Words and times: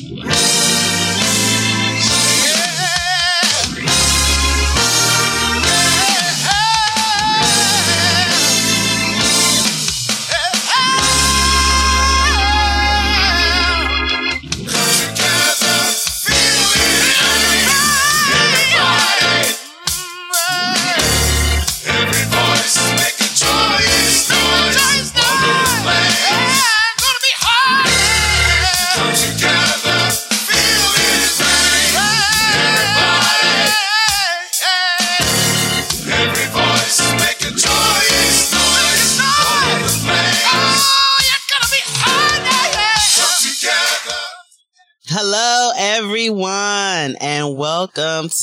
welcome 0.00 0.33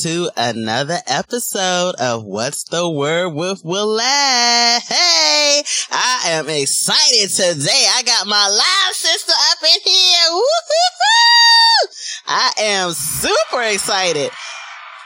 to 0.02 0.28
another 0.36 0.98
episode 1.06 1.94
of 2.00 2.24
What's 2.24 2.64
the 2.64 2.90
Word 2.90 3.34
with 3.34 3.62
Willette. 3.62 4.80
Hey, 4.80 5.62
I 5.92 6.22
am 6.30 6.48
excited 6.48 7.30
today. 7.30 7.86
I 7.94 8.02
got 8.04 8.26
my 8.26 8.48
live 8.48 8.96
sister 8.96 9.32
up 9.32 9.58
in 9.62 9.80
here. 9.84 10.26
Woo-hoo-hoo! 10.32 11.88
I 12.26 12.52
am 12.58 12.92
super 12.94 13.62
excited. 13.62 14.32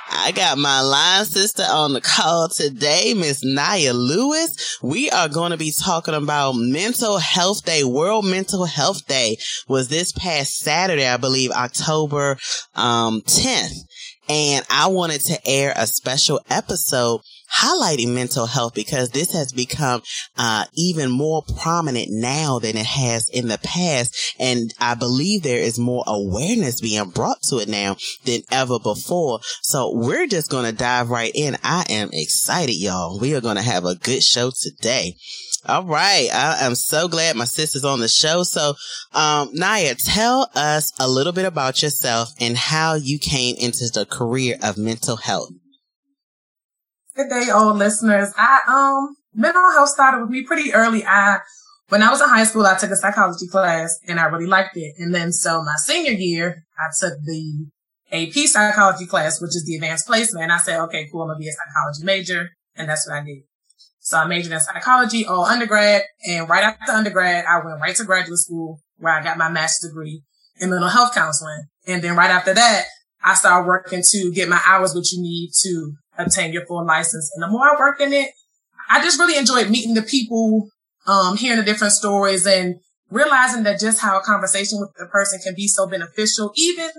I 0.08 0.32
got 0.32 0.56
my 0.56 0.80
line 0.80 1.26
sister 1.26 1.64
on 1.68 1.92
the 1.92 2.00
call 2.00 2.48
today, 2.48 3.12
Miss 3.14 3.44
Naya 3.44 3.92
Lewis. 3.92 4.78
We 4.82 5.10
are 5.10 5.28
going 5.28 5.50
to 5.50 5.58
be 5.58 5.72
talking 5.78 6.14
about 6.14 6.52
Mental 6.52 7.18
Health 7.18 7.64
Day. 7.64 7.84
World 7.84 8.24
Mental 8.24 8.64
Health 8.64 9.06
Day 9.06 9.36
was 9.68 9.88
this 9.88 10.12
past 10.12 10.58
Saturday, 10.58 11.06
I 11.06 11.16
believe, 11.18 11.50
October 11.50 12.38
um, 12.74 13.20
10th. 13.22 13.74
And 14.28 14.64
I 14.70 14.88
wanted 14.88 15.20
to 15.22 15.38
air 15.46 15.72
a 15.76 15.86
special 15.86 16.40
episode 16.50 17.20
highlighting 17.54 18.12
mental 18.12 18.46
health 18.46 18.74
because 18.74 19.10
this 19.10 19.32
has 19.32 19.52
become 19.52 20.02
uh, 20.36 20.64
even 20.74 21.10
more 21.10 21.42
prominent 21.60 22.08
now 22.10 22.58
than 22.58 22.76
it 22.76 22.86
has 22.86 23.28
in 23.30 23.48
the 23.48 23.58
past. 23.58 24.34
And 24.38 24.72
I 24.80 24.94
believe 24.94 25.42
there 25.42 25.60
is 25.60 25.78
more 25.78 26.04
awareness 26.06 26.80
being 26.80 27.10
brought 27.10 27.42
to 27.44 27.58
it 27.58 27.68
now 27.68 27.96
than 28.24 28.42
ever 28.50 28.78
before. 28.78 29.40
So 29.62 29.92
we're 29.94 30.26
just 30.26 30.50
going 30.50 30.64
to 30.64 30.76
dive 30.76 31.10
right 31.10 31.32
in. 31.34 31.56
I 31.62 31.84
am 31.88 32.10
excited, 32.12 32.74
y'all. 32.74 33.20
We 33.20 33.34
are 33.34 33.40
going 33.40 33.56
to 33.56 33.62
have 33.62 33.84
a 33.84 33.94
good 33.94 34.22
show 34.22 34.50
today. 34.50 35.16
All 35.68 35.84
right. 35.84 36.28
I 36.32 36.64
am 36.64 36.76
so 36.76 37.08
glad 37.08 37.34
my 37.34 37.44
sister's 37.44 37.84
on 37.84 37.98
the 37.98 38.06
show. 38.06 38.44
So, 38.44 38.74
um, 39.12 39.50
Naya, 39.52 39.96
tell 39.96 40.48
us 40.54 40.92
a 41.00 41.08
little 41.08 41.32
bit 41.32 41.44
about 41.44 41.82
yourself 41.82 42.32
and 42.38 42.56
how 42.56 42.94
you 42.94 43.18
came 43.18 43.56
into 43.56 43.90
the 43.92 44.06
career 44.08 44.58
of 44.62 44.78
mental 44.78 45.16
health. 45.16 45.50
Good 47.16 47.30
day, 47.30 47.50
old 47.52 47.78
listeners. 47.78 48.32
I, 48.36 48.60
um, 48.68 49.16
mental 49.34 49.72
health 49.72 49.88
started 49.88 50.20
with 50.20 50.30
me 50.30 50.44
pretty 50.44 50.72
early. 50.72 51.04
I, 51.04 51.38
when 51.88 52.02
I 52.02 52.10
was 52.10 52.20
in 52.20 52.28
high 52.28 52.44
school, 52.44 52.64
I 52.64 52.78
took 52.78 52.90
a 52.90 52.96
psychology 52.96 53.48
class 53.48 53.98
and 54.06 54.20
I 54.20 54.26
really 54.26 54.46
liked 54.46 54.76
it. 54.76 54.94
And 54.98 55.12
then 55.12 55.32
so 55.32 55.62
my 55.62 55.74
senior 55.78 56.12
year, 56.12 56.62
I 56.78 56.92
took 56.96 57.14
the 57.24 57.66
AP 58.12 58.34
psychology 58.46 59.06
class, 59.06 59.40
which 59.40 59.56
is 59.56 59.64
the 59.66 59.74
advanced 59.74 60.06
placement. 60.06 60.52
I 60.52 60.58
said, 60.58 60.80
okay, 60.84 61.08
cool. 61.10 61.22
I'm 61.22 61.28
going 61.28 61.38
to 61.38 61.40
be 61.40 61.48
a 61.48 61.52
psychology 61.52 62.04
major. 62.04 62.50
And 62.76 62.88
that's 62.88 63.08
what 63.08 63.16
I 63.16 63.24
did. 63.24 63.42
So 64.06 64.16
I 64.16 64.24
majored 64.24 64.52
in 64.52 64.60
psychology 64.60 65.26
all 65.26 65.44
undergrad. 65.44 66.02
And 66.28 66.48
right 66.48 66.62
after 66.62 66.92
undergrad, 66.92 67.44
I 67.44 67.56
went 67.56 67.80
right 67.80 67.96
to 67.96 68.04
graduate 68.04 68.38
school 68.38 68.80
where 68.98 69.12
I 69.12 69.20
got 69.20 69.36
my 69.36 69.48
master's 69.48 69.90
degree 69.90 70.22
in 70.60 70.70
mental 70.70 70.88
health 70.88 71.12
counseling. 71.12 71.64
And 71.88 72.02
then 72.02 72.14
right 72.14 72.30
after 72.30 72.54
that, 72.54 72.84
I 73.24 73.34
started 73.34 73.66
working 73.66 74.02
to 74.08 74.32
get 74.32 74.48
my 74.48 74.60
hours, 74.64 74.94
which 74.94 75.12
you 75.12 75.20
need 75.20 75.50
to 75.64 75.94
obtain 76.16 76.52
your 76.52 76.64
full 76.66 76.86
license. 76.86 77.32
And 77.34 77.42
the 77.42 77.48
more 77.48 77.64
I 77.64 77.76
worked 77.76 78.00
in 78.00 78.12
it, 78.12 78.30
I 78.88 79.02
just 79.02 79.18
really 79.18 79.36
enjoyed 79.36 79.70
meeting 79.70 79.94
the 79.94 80.02
people, 80.02 80.68
um, 81.08 81.36
hearing 81.36 81.58
the 81.58 81.64
different 81.64 81.92
stories 81.92 82.46
and 82.46 82.76
realizing 83.10 83.64
that 83.64 83.80
just 83.80 84.00
how 84.00 84.18
a 84.18 84.22
conversation 84.22 84.78
with 84.78 84.90
a 85.00 85.10
person 85.10 85.40
can 85.42 85.56
be 85.56 85.66
so 85.66 85.88
beneficial. 85.88 86.52
Even 86.54 86.90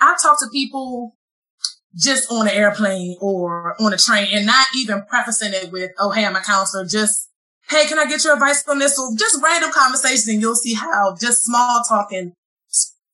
I 0.00 0.16
talk 0.20 0.40
to 0.40 0.48
people 0.50 1.14
just 1.96 2.30
on 2.30 2.46
an 2.46 2.54
airplane 2.54 3.16
or 3.20 3.74
on 3.80 3.92
a 3.92 3.96
train 3.96 4.28
and 4.32 4.46
not 4.46 4.66
even 4.76 5.02
prefacing 5.08 5.54
it 5.54 5.72
with, 5.72 5.90
oh, 5.98 6.10
hey, 6.10 6.24
I'm 6.24 6.36
a 6.36 6.42
counselor. 6.42 6.84
Just, 6.86 7.30
hey, 7.70 7.86
can 7.86 7.98
I 7.98 8.06
get 8.06 8.22
your 8.24 8.34
advice 8.34 8.66
on 8.68 8.78
this? 8.78 8.98
Or 8.98 9.16
just 9.16 9.42
random 9.42 9.70
conversations 9.72 10.28
and 10.28 10.40
you'll 10.40 10.56
see 10.56 10.74
how 10.74 11.16
just 11.18 11.44
small 11.44 11.82
talking, 11.88 12.34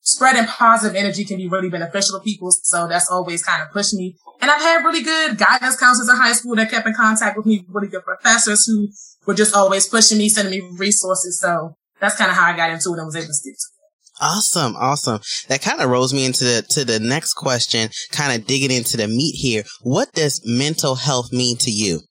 spreading 0.01 0.45
positive 0.45 0.97
energy 0.97 1.23
can 1.23 1.37
be 1.37 1.47
really 1.47 1.69
beneficial 1.69 2.19
to 2.19 2.23
people. 2.23 2.51
So 2.51 2.87
that's 2.87 3.09
always 3.09 3.41
kind 3.41 3.63
of 3.63 3.71
pushed 3.71 3.93
me. 3.93 4.17
And 4.41 4.51
I've 4.51 4.61
had 4.61 4.83
really 4.83 5.01
good 5.01 5.37
guidance 5.37 5.77
counselors 5.77 6.09
in 6.09 6.17
high 6.17 6.33
school 6.33 6.55
that 6.57 6.69
kept 6.69 6.85
in 6.85 6.93
contact 6.93 7.37
with 7.37 7.45
me, 7.45 7.65
really 7.69 7.87
good 7.87 8.03
professors 8.03 8.65
who 8.65 8.89
were 9.25 9.33
just 9.33 9.55
always 9.55 9.87
pushing 9.87 10.17
me, 10.17 10.27
sending 10.27 10.59
me 10.59 10.77
resources. 10.77 11.39
So 11.39 11.75
that's 12.01 12.17
kind 12.17 12.29
of 12.29 12.35
how 12.35 12.51
I 12.51 12.57
got 12.57 12.71
into 12.71 12.89
it 12.93 12.97
and 12.97 13.05
was 13.05 13.15
able 13.15 13.27
to 13.27 13.33
stick 13.33 13.53
to. 13.53 13.72
Awesome, 14.21 14.75
awesome. 14.75 15.19
That 15.47 15.61
kind 15.61 15.81
of 15.81 15.89
rolls 15.89 16.13
me 16.13 16.25
into 16.25 16.43
the 16.43 16.65
to 16.69 16.85
the 16.85 16.99
next 16.99 17.33
question, 17.33 17.89
kind 18.11 18.39
of 18.39 18.47
digging 18.47 18.71
into 18.71 18.95
the 18.95 19.07
meat 19.07 19.35
here. 19.35 19.63
What 19.81 20.11
does 20.13 20.41
mental 20.45 20.95
health 20.95 21.33
mean 21.33 21.57
to 21.57 21.71
you? 21.71 22.01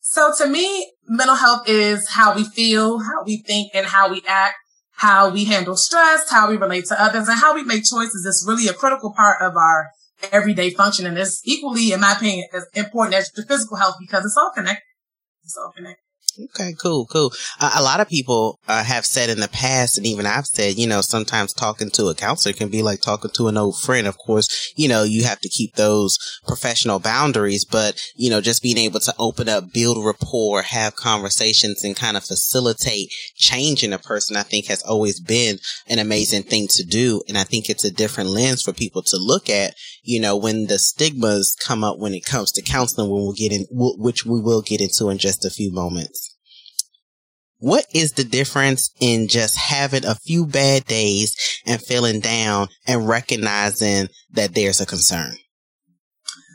So 0.00 0.30
to 0.38 0.46
me, 0.46 0.92
mental 1.08 1.36
health 1.36 1.66
is 1.66 2.10
how 2.10 2.34
we 2.34 2.44
feel, 2.44 2.98
how 2.98 3.24
we 3.24 3.42
think, 3.46 3.70
and 3.74 3.86
how 3.86 4.10
we 4.10 4.22
act, 4.28 4.56
how 4.96 5.30
we 5.30 5.44
handle 5.44 5.74
stress, 5.74 6.30
how 6.30 6.50
we 6.50 6.58
relate 6.58 6.84
to 6.86 7.02
others, 7.02 7.28
and 7.28 7.38
how 7.38 7.54
we 7.54 7.64
make 7.64 7.84
choices. 7.84 8.26
It's 8.26 8.44
really 8.46 8.68
a 8.68 8.74
critical 8.74 9.14
part 9.14 9.40
of 9.40 9.56
our 9.56 9.88
everyday 10.30 10.70
function, 10.70 11.06
and 11.06 11.16
it's 11.16 11.40
equally, 11.44 11.92
in 11.92 12.00
my 12.00 12.12
opinion, 12.12 12.46
as 12.52 12.66
important 12.74 13.14
as 13.14 13.30
the 13.30 13.42
physical 13.42 13.78
health 13.78 13.96
because 13.98 14.24
it's 14.26 14.36
all 14.36 14.52
connected. 14.54 14.84
It's 15.44 15.56
all 15.56 15.72
connected. 15.74 16.01
Okay, 16.40 16.74
cool, 16.80 17.04
cool. 17.06 17.30
A 17.60 17.82
lot 17.82 18.00
of 18.00 18.08
people 18.08 18.58
uh, 18.66 18.82
have 18.82 19.04
said 19.04 19.28
in 19.28 19.40
the 19.40 19.48
past, 19.48 19.98
and 19.98 20.06
even 20.06 20.24
I've 20.24 20.46
said, 20.46 20.78
you 20.78 20.86
know, 20.86 21.02
sometimes 21.02 21.52
talking 21.52 21.90
to 21.90 22.06
a 22.06 22.14
counselor 22.14 22.54
can 22.54 22.70
be 22.70 22.80
like 22.80 23.02
talking 23.02 23.30
to 23.34 23.48
an 23.48 23.58
old 23.58 23.78
friend. 23.78 24.06
Of 24.06 24.16
course, 24.16 24.72
you 24.74 24.88
know, 24.88 25.02
you 25.02 25.24
have 25.24 25.40
to 25.40 25.48
keep 25.50 25.74
those 25.74 26.16
professional 26.46 26.98
boundaries, 27.00 27.66
but, 27.66 28.00
you 28.16 28.30
know, 28.30 28.40
just 28.40 28.62
being 28.62 28.78
able 28.78 29.00
to 29.00 29.14
open 29.18 29.48
up, 29.48 29.72
build 29.74 30.02
rapport, 30.02 30.62
have 30.62 30.96
conversations 30.96 31.84
and 31.84 31.94
kind 31.94 32.16
of 32.16 32.24
facilitate 32.24 33.10
change 33.36 33.84
in 33.84 33.92
a 33.92 33.98
person, 33.98 34.36
I 34.36 34.42
think 34.42 34.66
has 34.66 34.82
always 34.82 35.20
been 35.20 35.58
an 35.86 35.98
amazing 35.98 36.44
thing 36.44 36.66
to 36.70 36.82
do. 36.82 37.22
And 37.28 37.36
I 37.36 37.44
think 37.44 37.68
it's 37.68 37.84
a 37.84 37.90
different 37.90 38.30
lens 38.30 38.62
for 38.62 38.72
people 38.72 39.02
to 39.02 39.18
look 39.18 39.50
at, 39.50 39.74
you 40.02 40.18
know, 40.18 40.36
when 40.36 40.66
the 40.66 40.78
stigmas 40.78 41.54
come 41.60 41.84
up 41.84 41.98
when 41.98 42.14
it 42.14 42.24
comes 42.24 42.52
to 42.52 42.62
counseling, 42.62 43.10
when 43.10 43.22
we'll 43.22 43.32
get 43.32 43.52
in, 43.52 43.66
which 43.70 44.24
we 44.24 44.40
will 44.40 44.62
get 44.62 44.80
into 44.80 45.10
in 45.10 45.18
just 45.18 45.44
a 45.44 45.50
few 45.50 45.70
moments. 45.70 46.21
What 47.62 47.86
is 47.94 48.14
the 48.14 48.24
difference 48.24 48.90
in 48.98 49.28
just 49.28 49.56
having 49.56 50.04
a 50.04 50.16
few 50.16 50.46
bad 50.46 50.84
days 50.86 51.36
and 51.64 51.80
feeling 51.80 52.18
down 52.18 52.66
and 52.88 53.06
recognizing 53.06 54.08
that 54.32 54.52
there's 54.52 54.80
a 54.80 54.86
concern? 54.86 55.36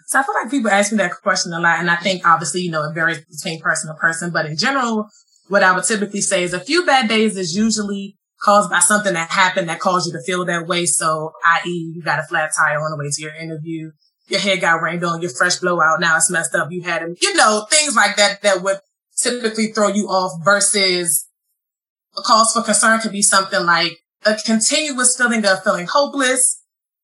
So 0.07 0.19
I 0.19 0.23
feel 0.23 0.35
like 0.35 0.51
people 0.51 0.69
ask 0.69 0.91
me 0.91 0.97
that 0.97 1.13
question 1.23 1.53
a 1.53 1.61
lot. 1.61 1.79
And 1.79 1.89
I 1.89 1.95
think 1.95 2.27
obviously, 2.27 2.59
you 2.59 2.71
know, 2.71 2.83
it 2.83 2.93
varies 2.93 3.23
between 3.23 3.61
person 3.61 3.87
to 3.87 3.97
person, 3.97 4.31
but 4.31 4.47
in 4.47 4.57
general, 4.57 5.07
what 5.47 5.63
I 5.63 5.73
would 5.73 5.85
typically 5.85 6.19
say 6.19 6.43
is 6.43 6.53
a 6.53 6.59
few 6.59 6.85
bad 6.85 7.07
days 7.07 7.37
is 7.37 7.55
usually 7.55 8.17
caused 8.41 8.69
by 8.69 8.79
something 8.79 9.13
that 9.13 9.29
happened 9.29 9.69
that 9.69 9.79
caused 9.79 10.07
you 10.07 10.11
to 10.11 10.23
feel 10.25 10.43
that 10.43 10.67
way. 10.67 10.85
So, 10.85 11.31
i.e., 11.45 11.93
you 11.95 12.01
got 12.03 12.19
a 12.19 12.23
flat 12.23 12.51
tire 12.53 12.79
on 12.81 12.91
the 12.91 12.97
way 12.97 13.09
to 13.09 13.21
your 13.21 13.33
interview. 13.33 13.91
Your 14.27 14.41
head 14.41 14.59
got 14.59 14.81
rained 14.81 15.05
on, 15.05 15.21
your 15.21 15.31
fresh 15.31 15.55
blowout. 15.55 16.01
Now 16.01 16.17
it's 16.17 16.29
messed 16.29 16.53
up. 16.53 16.67
You 16.69 16.81
had, 16.81 17.03
you 17.21 17.33
know, 17.35 17.65
things 17.69 17.95
like 17.95 18.17
that 18.17 18.41
that 18.41 18.61
would 18.61 18.79
typically 19.17 19.67
throw 19.67 19.87
you 19.87 20.07
off 20.07 20.43
versus 20.43 21.27
a 22.17 22.21
cause 22.21 22.53
for 22.53 22.63
concern 22.63 22.99
could 22.99 23.11
be 23.11 23.21
something 23.21 23.65
like 23.65 23.99
a 24.25 24.35
continuous 24.35 25.15
feeling 25.17 25.45
of 25.45 25.63
feeling 25.63 25.87
hopeless, 25.87 26.61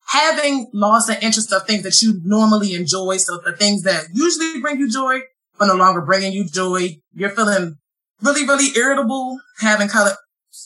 having 0.08 0.68
loss 0.72 1.08
of 1.08 1.16
interest 1.22 1.52
of 1.52 1.66
things 1.66 1.82
that 1.82 2.02
you 2.02 2.20
normally 2.24 2.74
enjoy. 2.74 3.16
So 3.16 3.38
the 3.38 3.56
things 3.56 3.82
that 3.82 4.06
usually 4.12 4.60
bring 4.60 4.78
you 4.78 4.90
joy 4.90 5.20
are 5.60 5.66
no 5.66 5.74
longer 5.74 6.00
bringing 6.00 6.32
you 6.32 6.44
joy. 6.48 6.98
You're 7.14 7.30
feeling 7.30 7.76
really, 8.22 8.46
really 8.46 8.76
irritable, 8.76 9.38
having 9.60 9.88
of 9.88 10.16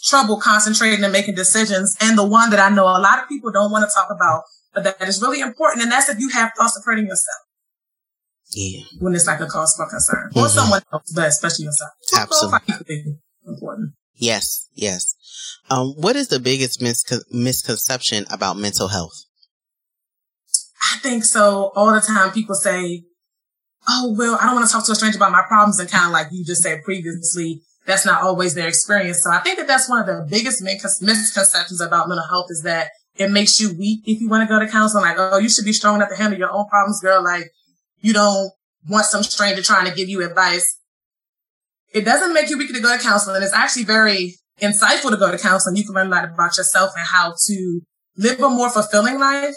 trouble 0.04 0.40
concentrating 0.40 1.02
and 1.04 1.12
making 1.12 1.34
decisions. 1.34 1.96
And 2.00 2.16
the 2.16 2.26
one 2.26 2.50
that 2.50 2.60
I 2.60 2.74
know 2.74 2.84
a 2.84 3.00
lot 3.00 3.22
of 3.22 3.28
people 3.28 3.50
don't 3.50 3.70
want 3.70 3.88
to 3.88 3.94
talk 3.94 4.08
about, 4.10 4.44
but 4.74 4.84
that 4.84 5.08
is 5.08 5.20
really 5.20 5.40
important. 5.40 5.82
And 5.82 5.92
that's 5.92 6.08
if 6.08 6.18
you 6.18 6.30
have 6.30 6.52
thoughts 6.56 6.76
of 6.76 6.84
hurting 6.84 7.06
yourself. 7.06 7.47
Yeah. 8.50 8.80
When 8.98 9.14
it's 9.14 9.26
like 9.26 9.40
a 9.40 9.46
cause 9.46 9.74
for 9.76 9.88
concern 9.88 10.30
mm-hmm. 10.30 10.38
or 10.38 10.48
someone 10.48 10.80
else, 10.92 11.12
but 11.14 11.28
especially 11.28 11.66
yourself. 11.66 11.90
Absolutely. 12.16 13.18
Important. 13.46 13.92
Yes, 14.14 14.68
yes. 14.74 15.14
Um, 15.70 15.94
what 15.96 16.16
is 16.16 16.28
the 16.28 16.40
biggest 16.40 16.82
misconception 16.82 18.26
about 18.30 18.56
mental 18.56 18.88
health? 18.88 19.24
I 20.92 20.98
think 20.98 21.24
so. 21.24 21.72
All 21.74 21.92
the 21.92 22.00
time 22.00 22.32
people 22.32 22.54
say, 22.54 23.04
Oh, 23.88 24.14
well, 24.18 24.36
I 24.40 24.46
don't 24.46 24.56
want 24.56 24.66
to 24.66 24.72
talk 24.72 24.84
to 24.86 24.92
a 24.92 24.94
stranger 24.94 25.18
about 25.18 25.32
my 25.32 25.44
problems. 25.46 25.78
And 25.78 25.90
kind 25.90 26.06
of 26.06 26.12
like 26.12 26.28
you 26.30 26.44
just 26.44 26.62
said 26.62 26.82
previously, 26.82 27.62
that's 27.86 28.04
not 28.04 28.22
always 28.22 28.54
their 28.54 28.68
experience. 28.68 29.22
So 29.22 29.30
I 29.30 29.38
think 29.38 29.58
that 29.58 29.66
that's 29.66 29.88
one 29.88 30.00
of 30.00 30.06
the 30.06 30.26
biggest 30.28 30.62
misconceptions 30.62 31.80
about 31.80 32.08
mental 32.08 32.26
health 32.28 32.48
is 32.50 32.62
that 32.62 32.90
it 33.16 33.30
makes 33.30 33.58
you 33.60 33.74
weak 33.76 34.00
if 34.04 34.20
you 34.20 34.28
want 34.28 34.46
to 34.46 34.52
go 34.52 34.60
to 34.60 34.70
counseling. 34.70 35.04
Like, 35.04 35.16
oh, 35.18 35.38
you 35.38 35.48
should 35.48 35.64
be 35.64 35.72
strong 35.72 35.96
enough 35.96 36.10
to 36.10 36.16
handle 36.16 36.38
your 36.38 36.52
own 36.52 36.68
problems, 36.68 37.00
girl. 37.00 37.22
Like, 37.22 37.50
you 38.00 38.12
don't 38.12 38.52
want 38.88 39.06
some 39.06 39.22
stranger 39.22 39.62
trying 39.62 39.86
to 39.86 39.94
give 39.94 40.08
you 40.08 40.24
advice. 40.24 40.78
It 41.92 42.04
doesn't 42.04 42.34
make 42.34 42.50
you 42.50 42.58
weak 42.58 42.72
to 42.72 42.80
go 42.80 42.96
to 42.96 43.02
counseling. 43.02 43.42
It's 43.42 43.52
actually 43.52 43.84
very 43.84 44.34
insightful 44.60 45.10
to 45.10 45.16
go 45.16 45.30
to 45.30 45.38
counseling. 45.38 45.76
You 45.76 45.84
can 45.84 45.94
learn 45.94 46.08
a 46.08 46.10
lot 46.10 46.24
about 46.24 46.56
yourself 46.56 46.92
and 46.96 47.06
how 47.06 47.34
to 47.46 47.80
live 48.16 48.40
a 48.40 48.48
more 48.50 48.70
fulfilling 48.70 49.18
life. 49.18 49.54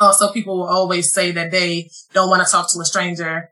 Also, 0.00 0.32
people 0.32 0.56
will 0.56 0.68
always 0.68 1.12
say 1.12 1.32
that 1.32 1.50
they 1.50 1.90
don't 2.14 2.30
want 2.30 2.44
to 2.44 2.50
talk 2.50 2.70
to 2.72 2.80
a 2.80 2.84
stranger. 2.84 3.50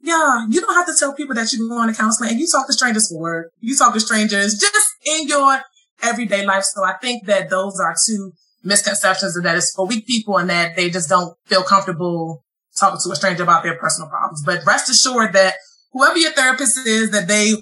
Yeah, 0.00 0.46
you 0.48 0.60
don't 0.60 0.74
have 0.74 0.86
to 0.86 0.94
tell 0.98 1.14
people 1.14 1.34
that 1.34 1.52
you're 1.52 1.68
going 1.68 1.88
to 1.88 1.94
counseling 1.94 2.30
and 2.30 2.40
you 2.40 2.46
talk 2.46 2.66
to 2.66 2.72
strangers 2.72 3.08
for 3.08 3.18
work. 3.18 3.52
You 3.60 3.76
talk 3.76 3.94
to 3.94 4.00
strangers 4.00 4.58
just 4.58 4.88
in 5.06 5.28
your 5.28 5.60
everyday 6.02 6.44
life. 6.44 6.64
So 6.64 6.84
I 6.84 6.94
think 6.94 7.26
that 7.26 7.50
those 7.50 7.80
are 7.80 7.94
two 8.06 8.32
misconceptions 8.62 9.40
that 9.40 9.56
it's 9.56 9.72
for 9.74 9.86
weak 9.86 10.06
people 10.06 10.36
and 10.36 10.50
that 10.50 10.76
they 10.76 10.90
just 10.90 11.08
don't 11.08 11.36
feel 11.46 11.62
comfortable 11.62 12.44
talking 12.78 13.00
to 13.02 13.10
a 13.10 13.16
stranger 13.16 13.42
about 13.42 13.62
their 13.62 13.76
personal 13.76 14.08
problems. 14.08 14.42
But 14.44 14.64
rest 14.66 14.90
assured 14.90 15.32
that 15.32 15.54
whoever 15.92 16.18
your 16.18 16.32
therapist 16.32 16.86
is, 16.86 17.10
that 17.10 17.28
they 17.28 17.54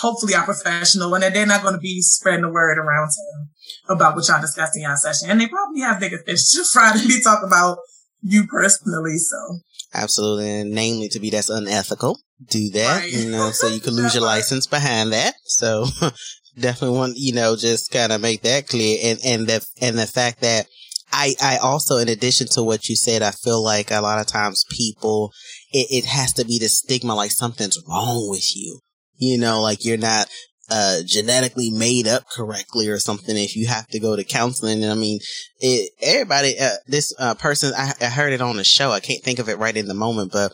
hopefully 0.00 0.34
are 0.34 0.44
professional 0.44 1.14
and 1.14 1.22
that 1.22 1.32
they're 1.32 1.46
not 1.46 1.62
going 1.62 1.74
to 1.74 1.80
be 1.80 2.00
spreading 2.02 2.42
the 2.42 2.50
word 2.50 2.78
around 2.78 3.08
town 3.08 3.48
about 3.88 4.14
what 4.14 4.28
y'all 4.28 4.40
discussed 4.40 4.76
in 4.76 4.82
y'all 4.82 4.96
session. 4.96 5.30
And 5.30 5.40
they 5.40 5.48
probably 5.48 5.80
have 5.80 6.00
bigger 6.00 6.18
fish 6.18 6.50
to 6.52 6.64
fry 6.72 6.96
to 6.96 7.08
be 7.08 7.22
talk 7.22 7.42
about 7.44 7.78
you 8.22 8.46
personally. 8.46 9.18
So 9.18 9.58
absolutely, 9.94 10.50
and 10.50 10.70
namely 10.72 11.08
to 11.10 11.20
be 11.20 11.30
that's 11.30 11.50
unethical. 11.50 12.18
Do 12.48 12.68
that, 12.70 13.00
right. 13.02 13.12
you 13.12 13.30
know, 13.30 13.50
so 13.50 13.68
you 13.68 13.80
could 13.82 13.94
lose 13.94 14.14
your 14.14 14.24
license 14.24 14.66
behind 14.66 15.12
that. 15.12 15.34
So 15.44 15.86
definitely 16.58 16.96
want 16.96 17.16
you 17.16 17.32
know 17.32 17.56
just 17.56 17.90
kind 17.90 18.12
of 18.12 18.20
make 18.20 18.42
that 18.42 18.68
clear, 18.68 18.98
and 19.02 19.18
and 19.24 19.46
the 19.46 19.66
and 19.80 19.98
the 19.98 20.06
fact 20.06 20.40
that. 20.40 20.66
I, 21.18 21.34
I 21.42 21.56
also, 21.56 21.96
in 21.96 22.08
addition 22.08 22.46
to 22.48 22.62
what 22.62 22.88
you 22.88 22.96
said, 22.96 23.22
I 23.22 23.30
feel 23.30 23.64
like 23.64 23.90
a 23.90 24.00
lot 24.00 24.20
of 24.20 24.26
times 24.26 24.64
people, 24.70 25.32
it, 25.72 26.04
it 26.04 26.04
has 26.04 26.32
to 26.34 26.44
be 26.44 26.58
the 26.58 26.68
stigma 26.68 27.14
like 27.14 27.30
something's 27.30 27.78
wrong 27.88 28.28
with 28.30 28.54
you 28.54 28.80
you 29.18 29.38
know, 29.38 29.60
like 29.60 29.84
you're 29.84 29.96
not 29.96 30.28
uh, 30.70 30.98
genetically 31.06 31.70
made 31.70 32.08
up 32.08 32.24
correctly 32.28 32.88
or 32.88 32.98
something 32.98 33.36
if 33.36 33.54
you 33.54 33.66
have 33.66 33.86
to 33.88 34.00
go 34.00 34.16
to 34.16 34.24
counseling. 34.24 34.82
And 34.82 34.92
I 34.92 34.96
mean, 34.96 35.20
it, 35.60 35.92
everybody, 36.02 36.58
uh, 36.58 36.70
this, 36.86 37.14
uh, 37.18 37.34
person, 37.34 37.72
I, 37.76 37.92
I, 38.00 38.06
heard 38.06 38.32
it 38.32 38.40
on 38.40 38.56
the 38.56 38.64
show. 38.64 38.90
I 38.90 39.00
can't 39.00 39.22
think 39.22 39.38
of 39.38 39.48
it 39.48 39.58
right 39.58 39.76
in 39.76 39.86
the 39.86 39.94
moment, 39.94 40.32
but, 40.32 40.52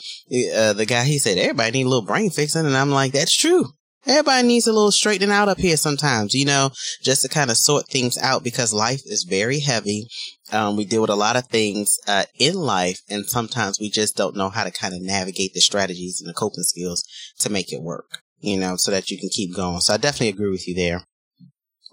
uh, 0.54 0.74
the 0.74 0.86
guy, 0.86 1.04
he 1.04 1.18
said, 1.18 1.38
everybody 1.38 1.70
need 1.72 1.86
a 1.86 1.88
little 1.88 2.04
brain 2.04 2.30
fixing. 2.30 2.66
And 2.66 2.76
I'm 2.76 2.90
like, 2.90 3.12
that's 3.12 3.34
true. 3.34 3.66
Everybody 4.04 4.48
needs 4.48 4.66
a 4.66 4.72
little 4.72 4.90
straightening 4.90 5.30
out 5.30 5.48
up 5.48 5.58
here 5.58 5.76
sometimes, 5.76 6.34
you 6.34 6.44
know, 6.44 6.70
just 7.04 7.22
to 7.22 7.28
kind 7.28 7.50
of 7.50 7.56
sort 7.56 7.86
things 7.86 8.18
out 8.18 8.42
because 8.42 8.74
life 8.74 9.00
is 9.06 9.22
very 9.22 9.60
heavy. 9.60 10.08
Um, 10.52 10.76
we 10.76 10.84
deal 10.84 11.00
with 11.00 11.10
a 11.10 11.16
lot 11.16 11.36
of 11.36 11.46
things, 11.46 11.98
uh, 12.06 12.24
in 12.38 12.54
life 12.54 13.00
and 13.08 13.26
sometimes 13.26 13.80
we 13.80 13.90
just 13.90 14.16
don't 14.16 14.36
know 14.36 14.50
how 14.50 14.64
to 14.64 14.70
kind 14.70 14.94
of 14.94 15.00
navigate 15.00 15.54
the 15.54 15.60
strategies 15.60 16.20
and 16.20 16.28
the 16.28 16.34
coping 16.34 16.64
skills 16.64 17.04
to 17.38 17.50
make 17.50 17.72
it 17.72 17.82
work 17.82 18.22
you 18.42 18.58
know, 18.58 18.76
so 18.76 18.90
that 18.90 19.10
you 19.10 19.18
can 19.18 19.30
keep 19.30 19.54
going. 19.54 19.80
So 19.80 19.94
I 19.94 19.96
definitely 19.96 20.28
agree 20.28 20.50
with 20.50 20.68
you 20.68 20.74
there. 20.74 21.04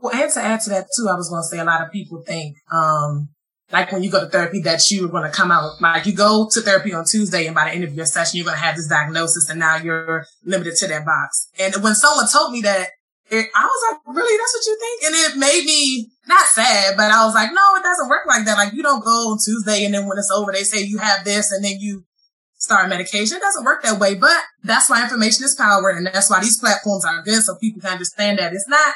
Well, 0.02 0.14
and 0.14 0.32
to 0.34 0.42
add 0.42 0.62
to 0.62 0.70
that 0.72 0.88
too, 0.96 1.08
I 1.10 1.14
was 1.14 1.30
going 1.30 1.44
to 1.44 1.48
say 1.48 1.60
a 1.60 1.64
lot 1.64 1.82
of 1.82 1.92
people 1.92 2.22
think, 2.26 2.58
um, 2.72 3.30
like 3.72 3.92
when 3.92 4.02
you 4.02 4.10
go 4.10 4.22
to 4.22 4.26
therapy 4.26 4.62
that 4.62 4.90
you're 4.90 5.10
going 5.10 5.30
to 5.30 5.30
come 5.30 5.52
out, 5.52 5.80
like 5.80 6.06
you 6.06 6.14
go 6.14 6.50
to 6.52 6.62
therapy 6.62 6.94
on 6.94 7.06
Tuesday 7.06 7.46
and 7.46 7.54
by 7.54 7.66
the 7.66 7.76
end 7.76 7.84
of 7.84 7.94
your 7.94 8.08
session, 8.08 8.38
you're 8.38 8.46
going 8.46 8.58
to 8.58 8.64
have 8.64 8.76
this 8.76 8.88
diagnosis 8.88 9.48
and 9.50 9.60
now 9.60 9.78
you're 9.78 10.26
limited 10.44 10.76
to 10.78 10.88
that 10.88 11.06
box. 11.06 11.50
And 11.60 11.76
when 11.84 11.94
someone 11.94 12.28
told 12.28 12.52
me 12.52 12.62
that, 12.62 12.90
it, 13.32 13.50
I 13.56 13.64
was 13.64 13.82
like, 13.92 14.16
really? 14.16 14.38
That's 14.38 14.56
what 14.56 14.66
you 14.66 14.78
think? 14.80 15.04
And 15.06 15.16
it 15.16 15.40
made 15.40 15.66
me 15.66 16.12
not 16.28 16.46
sad, 16.48 16.96
but 16.98 17.12
I 17.12 17.26
was 17.26 17.36
like, 17.36 17.52
no, 17.54 17.76
it 17.76 17.84
doesn't 17.84 18.10
work 18.10 18.26
like 18.28 18.46
that. 18.46 18.58
Like 18.58 18.74
you 18.74 18.84
don't 18.84 19.04
go 19.04 19.32
on 19.32 19.38
Tuesday 19.44 19.86
and 19.86 19.94
then 19.94 20.08
when 20.08 20.18
it's 20.18 20.32
over, 20.32 20.52
they 20.52 20.64
say 20.64 20.82
you 20.82 20.98
have 20.98 21.24
this 21.24 21.52
and 21.52 21.64
then 21.64 21.80
you 21.80 22.06
start 22.58 22.90
medication. 22.90 23.38
It 23.38 23.42
doesn't 23.42 23.64
work 23.64 23.84
that 23.84 24.00
way, 24.00 24.16
but 24.16 24.38
that's 24.64 24.90
why 24.90 25.02
information 25.02 25.46
is 25.46 25.56
power. 25.56 25.90
And 25.90 26.08
that's 26.08 26.30
why 26.30 26.40
these 26.42 26.60
platforms 26.60 27.06
are 27.06 27.22
good. 27.24 27.42
So 27.42 27.56
people 27.56 27.82
can 27.82 27.92
understand 27.92 28.40
that 28.40 28.54
it's 28.54 28.68
not 28.68 28.94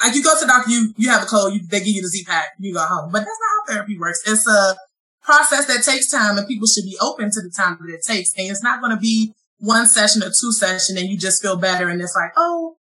like 0.00 0.14
you 0.14 0.22
go 0.22 0.34
to 0.34 0.40
the 0.40 0.46
doctor, 0.46 0.70
you, 0.70 0.94
you 0.96 1.08
have 1.10 1.22
a 1.22 1.26
cold, 1.26 1.54
you, 1.54 1.60
they 1.66 1.80
give 1.80 1.88
you 1.96 2.02
the 2.02 2.08
Z-Pak, 2.08 2.48
you 2.58 2.74
go 2.74 2.80
home. 2.80 3.10
But 3.12 3.20
that's 3.20 3.28
not 3.28 3.66
how 3.66 3.74
therapy 3.74 3.98
works. 3.98 4.22
It's 4.26 4.46
a 4.46 4.76
process 5.22 5.66
that 5.66 5.84
takes 5.84 6.10
time 6.10 6.38
and 6.38 6.46
people 6.46 6.66
should 6.66 6.84
be 6.84 6.96
open 7.00 7.30
to 7.30 7.40
the 7.40 7.52
time 7.54 7.78
that 7.80 7.92
it 7.92 8.02
takes. 8.06 8.32
And 8.36 8.50
it's 8.50 8.62
not 8.62 8.80
going 8.80 8.94
to 8.94 9.00
be 9.00 9.32
one 9.58 9.86
session 9.86 10.22
or 10.22 10.28
two 10.28 10.52
session 10.52 10.96
and 10.96 11.08
you 11.08 11.18
just 11.18 11.42
feel 11.42 11.56
better. 11.56 11.88
And 11.88 12.00
it's 12.00 12.16
like, 12.16 12.32
oh, 12.36 12.76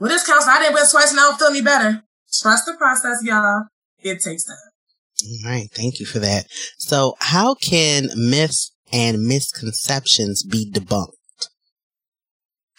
well, 0.00 0.08
this 0.08 0.26
counselor, 0.26 0.54
I 0.54 0.60
didn't 0.60 0.74
went 0.74 0.90
twice 0.90 1.10
and 1.10 1.20
I 1.20 1.24
don't 1.24 1.38
feel 1.38 1.48
any 1.48 1.62
better. 1.62 2.02
Trust 2.40 2.64
the 2.64 2.74
process, 2.74 3.18
y'all. 3.22 3.64
It 3.98 4.20
takes 4.22 4.44
time. 4.44 4.56
All 5.44 5.50
right. 5.50 5.68
Thank 5.70 6.00
you 6.00 6.06
for 6.06 6.18
that. 6.20 6.46
So 6.78 7.16
how 7.20 7.54
can 7.54 8.08
myths 8.16 8.72
and 8.90 9.26
misconceptions 9.26 10.42
be 10.42 10.70
debunked? 10.70 11.12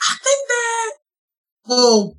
I 0.01 0.15
think 0.23 0.47
that, 0.47 0.91
well, 1.67 2.17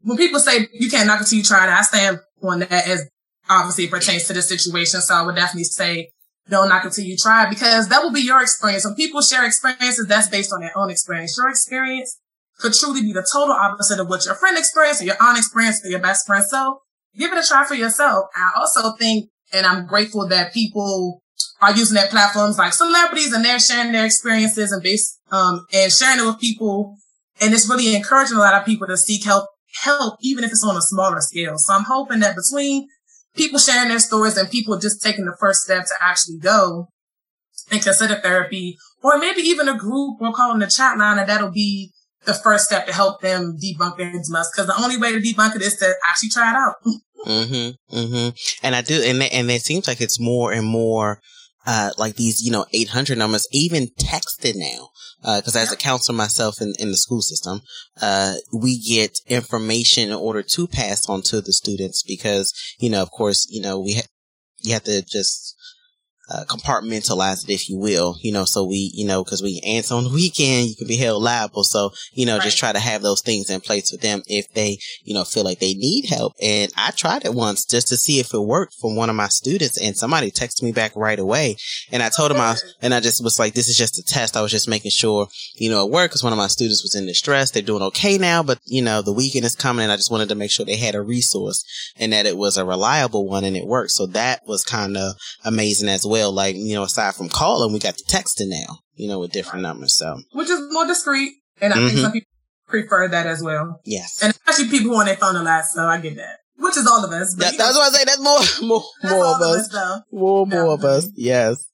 when 0.00 0.16
people 0.16 0.40
say 0.40 0.68
you 0.72 0.88
can't 0.88 1.06
knock 1.06 1.20
it 1.20 1.26
till 1.26 1.38
you 1.38 1.44
try 1.44 1.66
it, 1.66 1.70
I 1.70 1.82
stand 1.82 2.20
on 2.42 2.60
that 2.60 2.88
as 2.88 3.06
obviously 3.50 3.84
it 3.84 3.90
pertains 3.90 4.24
to 4.28 4.32
the 4.32 4.40
situation. 4.40 5.02
So 5.02 5.14
I 5.14 5.22
would 5.22 5.34
definitely 5.34 5.64
say 5.64 6.10
don't 6.48 6.70
knock 6.70 6.86
it 6.86 6.92
till 6.92 7.04
you 7.04 7.16
try 7.16 7.44
it 7.44 7.50
because 7.50 7.88
that 7.88 8.02
will 8.02 8.12
be 8.12 8.22
your 8.22 8.40
experience. 8.40 8.86
When 8.86 8.94
people 8.94 9.20
share 9.20 9.44
experiences, 9.44 10.06
that's 10.06 10.28
based 10.28 10.50
on 10.52 10.60
their 10.60 10.76
own 10.78 10.90
experience. 10.90 11.36
Your 11.36 11.50
experience 11.50 12.18
could 12.58 12.74
truly 12.74 13.02
be 13.02 13.12
the 13.12 13.26
total 13.32 13.54
opposite 13.54 14.00
of 14.00 14.08
what 14.08 14.24
your 14.24 14.34
friend 14.34 14.58
experienced 14.58 15.02
or 15.02 15.06
your 15.06 15.16
own 15.22 15.36
experience 15.36 15.84
or 15.84 15.88
your 15.88 16.00
best 16.00 16.26
friend. 16.26 16.44
So 16.44 16.80
give 17.16 17.32
it 17.32 17.44
a 17.44 17.46
try 17.46 17.64
for 17.64 17.74
yourself. 17.74 18.26
I 18.34 18.52
also 18.56 18.92
think, 18.96 19.30
and 19.52 19.64
I'm 19.64 19.86
grateful 19.86 20.26
that 20.28 20.52
people 20.52 21.22
are 21.60 21.72
using 21.72 21.94
their 21.94 22.08
platforms 22.08 22.58
like 22.58 22.72
celebrities 22.72 23.32
and 23.32 23.44
they're 23.44 23.60
sharing 23.60 23.92
their 23.92 24.04
experiences 24.04 24.72
and 24.72 24.82
base, 24.82 25.18
um, 25.30 25.66
and 25.72 25.92
sharing 25.92 26.20
it 26.20 26.26
with 26.26 26.40
people. 26.40 26.96
And 27.40 27.54
it's 27.54 27.68
really 27.68 27.94
encouraging 27.94 28.36
a 28.36 28.40
lot 28.40 28.54
of 28.54 28.66
people 28.66 28.88
to 28.88 28.96
seek 28.96 29.24
help, 29.24 29.48
help, 29.82 30.16
even 30.20 30.42
if 30.42 30.50
it's 30.50 30.64
on 30.64 30.76
a 30.76 30.82
smaller 30.82 31.20
scale. 31.20 31.56
So 31.58 31.74
I'm 31.74 31.84
hoping 31.84 32.20
that 32.20 32.34
between 32.34 32.88
people 33.36 33.60
sharing 33.60 33.88
their 33.88 34.00
stories 34.00 34.36
and 34.36 34.50
people 34.50 34.78
just 34.78 35.00
taking 35.00 35.24
the 35.24 35.36
first 35.38 35.62
step 35.62 35.84
to 35.84 35.94
actually 36.00 36.38
go 36.38 36.88
and 37.70 37.82
consider 37.82 38.16
therapy 38.16 38.76
or 39.02 39.18
maybe 39.18 39.42
even 39.42 39.68
a 39.68 39.78
group 39.78 40.20
or 40.20 40.32
calling 40.32 40.58
the 40.58 40.66
chat 40.66 40.98
line 40.98 41.18
and 41.18 41.28
that'll 41.28 41.52
be 41.52 41.92
the 42.24 42.34
first 42.34 42.64
step 42.64 42.86
to 42.86 42.92
help 42.92 43.20
them 43.20 43.56
debunk 43.62 43.96
their 43.96 44.12
myths. 44.12 44.30
Cause 44.54 44.66
the 44.66 44.80
only 44.80 44.96
way 44.96 45.12
to 45.12 45.20
debunk 45.20 45.56
it 45.56 45.62
is 45.62 45.76
to 45.76 45.94
actually 46.08 46.30
try 46.30 46.50
it 46.50 46.56
out. 46.56 46.74
mm-hmm. 47.26 47.96
Mm-hmm. 47.96 48.28
And 48.62 48.74
I 48.74 48.82
do, 48.82 49.02
and, 49.02 49.22
and 49.22 49.50
it 49.50 49.62
seems 49.62 49.88
like 49.88 50.00
it's 50.00 50.20
more 50.20 50.52
and 50.52 50.66
more 50.66 51.20
uh, 51.66 51.90
like 51.98 52.16
these, 52.16 52.40
you 52.40 52.50
know, 52.50 52.66
800 52.72 53.18
numbers, 53.18 53.46
even 53.52 53.88
texted 54.00 54.54
now. 54.56 54.88
Uh, 55.24 55.40
cause 55.44 55.56
as 55.56 55.72
a 55.72 55.76
counselor 55.76 56.16
myself 56.16 56.60
in, 56.60 56.74
in 56.78 56.90
the 56.90 56.96
school 56.96 57.20
system, 57.20 57.60
uh, 58.00 58.34
we 58.52 58.78
get 58.78 59.18
information 59.26 60.08
in 60.08 60.14
order 60.14 60.42
to 60.42 60.68
pass 60.68 61.08
on 61.08 61.22
to 61.22 61.40
the 61.40 61.52
students 61.52 62.04
because, 62.04 62.52
you 62.78 62.88
know, 62.88 63.02
of 63.02 63.10
course, 63.10 63.46
you 63.50 63.60
know, 63.60 63.80
we 63.80 63.94
ha- 63.94 64.06
you 64.60 64.72
have 64.72 64.84
to 64.84 65.02
just 65.02 65.56
uh, 66.30 66.44
compartmentalize 66.44 67.44
it, 67.44 67.50
if 67.50 67.68
you 67.68 67.78
will, 67.78 68.16
you 68.20 68.32
know, 68.32 68.44
so 68.44 68.64
we, 68.64 68.90
you 68.94 69.06
know, 69.06 69.24
cause 69.24 69.42
we 69.42 69.60
answer 69.64 69.94
on 69.94 70.04
the 70.04 70.10
weekend, 70.10 70.68
you 70.68 70.76
can 70.76 70.86
be 70.86 70.96
held 70.96 71.22
liable. 71.22 71.64
So, 71.64 71.90
you 72.12 72.26
know, 72.26 72.34
right. 72.34 72.42
just 72.42 72.58
try 72.58 72.72
to 72.72 72.78
have 72.78 73.02
those 73.02 73.22
things 73.22 73.48
in 73.48 73.60
place 73.60 73.90
for 73.90 73.96
them 73.96 74.22
if 74.26 74.52
they, 74.52 74.78
you 75.04 75.14
know, 75.14 75.24
feel 75.24 75.44
like 75.44 75.58
they 75.58 75.74
need 75.74 76.06
help. 76.06 76.34
And 76.42 76.70
I 76.76 76.90
tried 76.90 77.24
it 77.24 77.34
once 77.34 77.64
just 77.64 77.88
to 77.88 77.96
see 77.96 78.20
if 78.20 78.34
it 78.34 78.40
worked 78.40 78.74
from 78.74 78.94
one 78.94 79.08
of 79.08 79.16
my 79.16 79.28
students 79.28 79.80
and 79.80 79.96
somebody 79.96 80.30
texted 80.30 80.62
me 80.62 80.72
back 80.72 80.94
right 80.94 81.18
away. 81.18 81.56
And 81.90 82.02
I 82.02 82.10
told 82.10 82.30
him 82.30 82.40
I, 82.40 82.56
and 82.82 82.92
I 82.92 83.00
just 83.00 83.24
was 83.24 83.38
like, 83.38 83.54
this 83.54 83.68
is 83.68 83.78
just 83.78 83.98
a 83.98 84.02
test. 84.02 84.36
I 84.36 84.42
was 84.42 84.50
just 84.50 84.68
making 84.68 84.90
sure, 84.90 85.28
you 85.56 85.70
know, 85.70 85.86
it 85.86 85.90
worked 85.90 86.12
because 86.12 86.24
one 86.24 86.32
of 86.32 86.38
my 86.38 86.48
students 86.48 86.82
was 86.82 86.94
in 86.94 87.06
distress. 87.06 87.50
They're 87.50 87.62
doing 87.62 87.82
okay 87.84 88.18
now, 88.18 88.42
but 88.42 88.58
you 88.66 88.82
know, 88.82 89.00
the 89.00 89.12
weekend 89.12 89.46
is 89.46 89.56
coming 89.56 89.84
and 89.84 89.92
I 89.92 89.96
just 89.96 90.10
wanted 90.10 90.28
to 90.28 90.34
make 90.34 90.50
sure 90.50 90.66
they 90.66 90.76
had 90.76 90.94
a 90.94 91.00
resource 91.00 91.64
and 91.96 92.12
that 92.12 92.26
it 92.26 92.36
was 92.36 92.58
a 92.58 92.66
reliable 92.66 93.26
one 93.26 93.44
and 93.44 93.56
it 93.56 93.66
worked. 93.66 93.92
So 93.92 94.06
that 94.08 94.46
was 94.46 94.62
kind 94.62 94.96
of 94.98 95.14
amazing 95.44 95.88
as 95.88 96.06
well 96.06 96.17
well. 96.18 96.32
Like, 96.32 96.56
you 96.56 96.74
know, 96.74 96.82
aside 96.82 97.14
from 97.14 97.28
calling, 97.28 97.72
we 97.72 97.78
got 97.78 97.96
the 97.96 98.04
texting 98.04 98.48
now, 98.48 98.78
you 98.94 99.08
know, 99.08 99.20
with 99.20 99.32
different 99.32 99.62
numbers. 99.62 99.96
So, 99.96 100.20
which 100.32 100.50
is 100.50 100.60
more 100.72 100.86
discreet. 100.86 101.32
And 101.60 101.72
I 101.72 101.76
mm-hmm. 101.76 101.88
think 101.88 101.98
some 102.00 102.12
people 102.12 102.28
prefer 102.66 103.08
that 103.08 103.26
as 103.26 103.42
well. 103.42 103.80
Yes. 103.84 104.22
And 104.22 104.30
especially 104.30 104.68
people 104.68 104.90
who 104.90 105.00
on 105.00 105.06
their 105.06 105.16
phone 105.16 105.36
a 105.36 105.42
lot. 105.42 105.64
So 105.64 105.86
I 105.86 106.00
get 106.00 106.16
that. 106.16 106.38
Which 106.56 106.76
is 106.76 106.86
all 106.86 107.04
of 107.04 107.12
us. 107.12 107.34
That, 107.36 107.56
that's 107.56 107.76
what 107.76 107.94
I 107.94 107.96
say. 107.96 108.04
That's 108.04 108.20
more, 108.20 108.40
more, 108.68 108.84
that's 109.02 109.14
more 109.14 109.26
of 109.26 109.40
us. 109.40 109.74
us 109.74 110.02
more, 110.12 110.46
more 110.46 110.74
of 110.74 110.84
us. 110.84 111.08
Yes. 111.14 111.64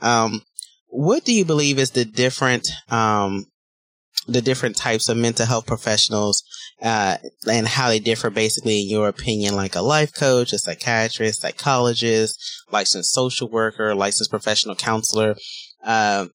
Um, 0.00 0.42
what 0.88 1.24
do 1.24 1.32
you 1.32 1.44
believe 1.44 1.78
is 1.78 1.92
the 1.92 2.04
different, 2.04 2.68
um, 2.90 3.46
the 4.26 4.42
different 4.42 4.76
types 4.76 5.08
of 5.08 5.16
mental 5.16 5.46
health 5.46 5.66
professionals 5.66 6.42
uh, 6.82 7.16
and 7.48 7.68
how 7.68 7.88
they 7.88 8.00
differ 8.00 8.28
basically 8.28 8.82
in 8.82 8.88
your 8.88 9.08
opinion, 9.08 9.54
like 9.54 9.76
a 9.76 9.82
life 9.82 10.12
coach, 10.12 10.52
a 10.52 10.58
psychiatrist, 10.58 11.40
psychologist, 11.40 12.38
licensed 12.72 13.12
social 13.12 13.48
worker, 13.48 13.94
licensed 13.94 14.30
professional 14.30 14.74
counselor. 14.74 15.36
Uh, 15.84 16.26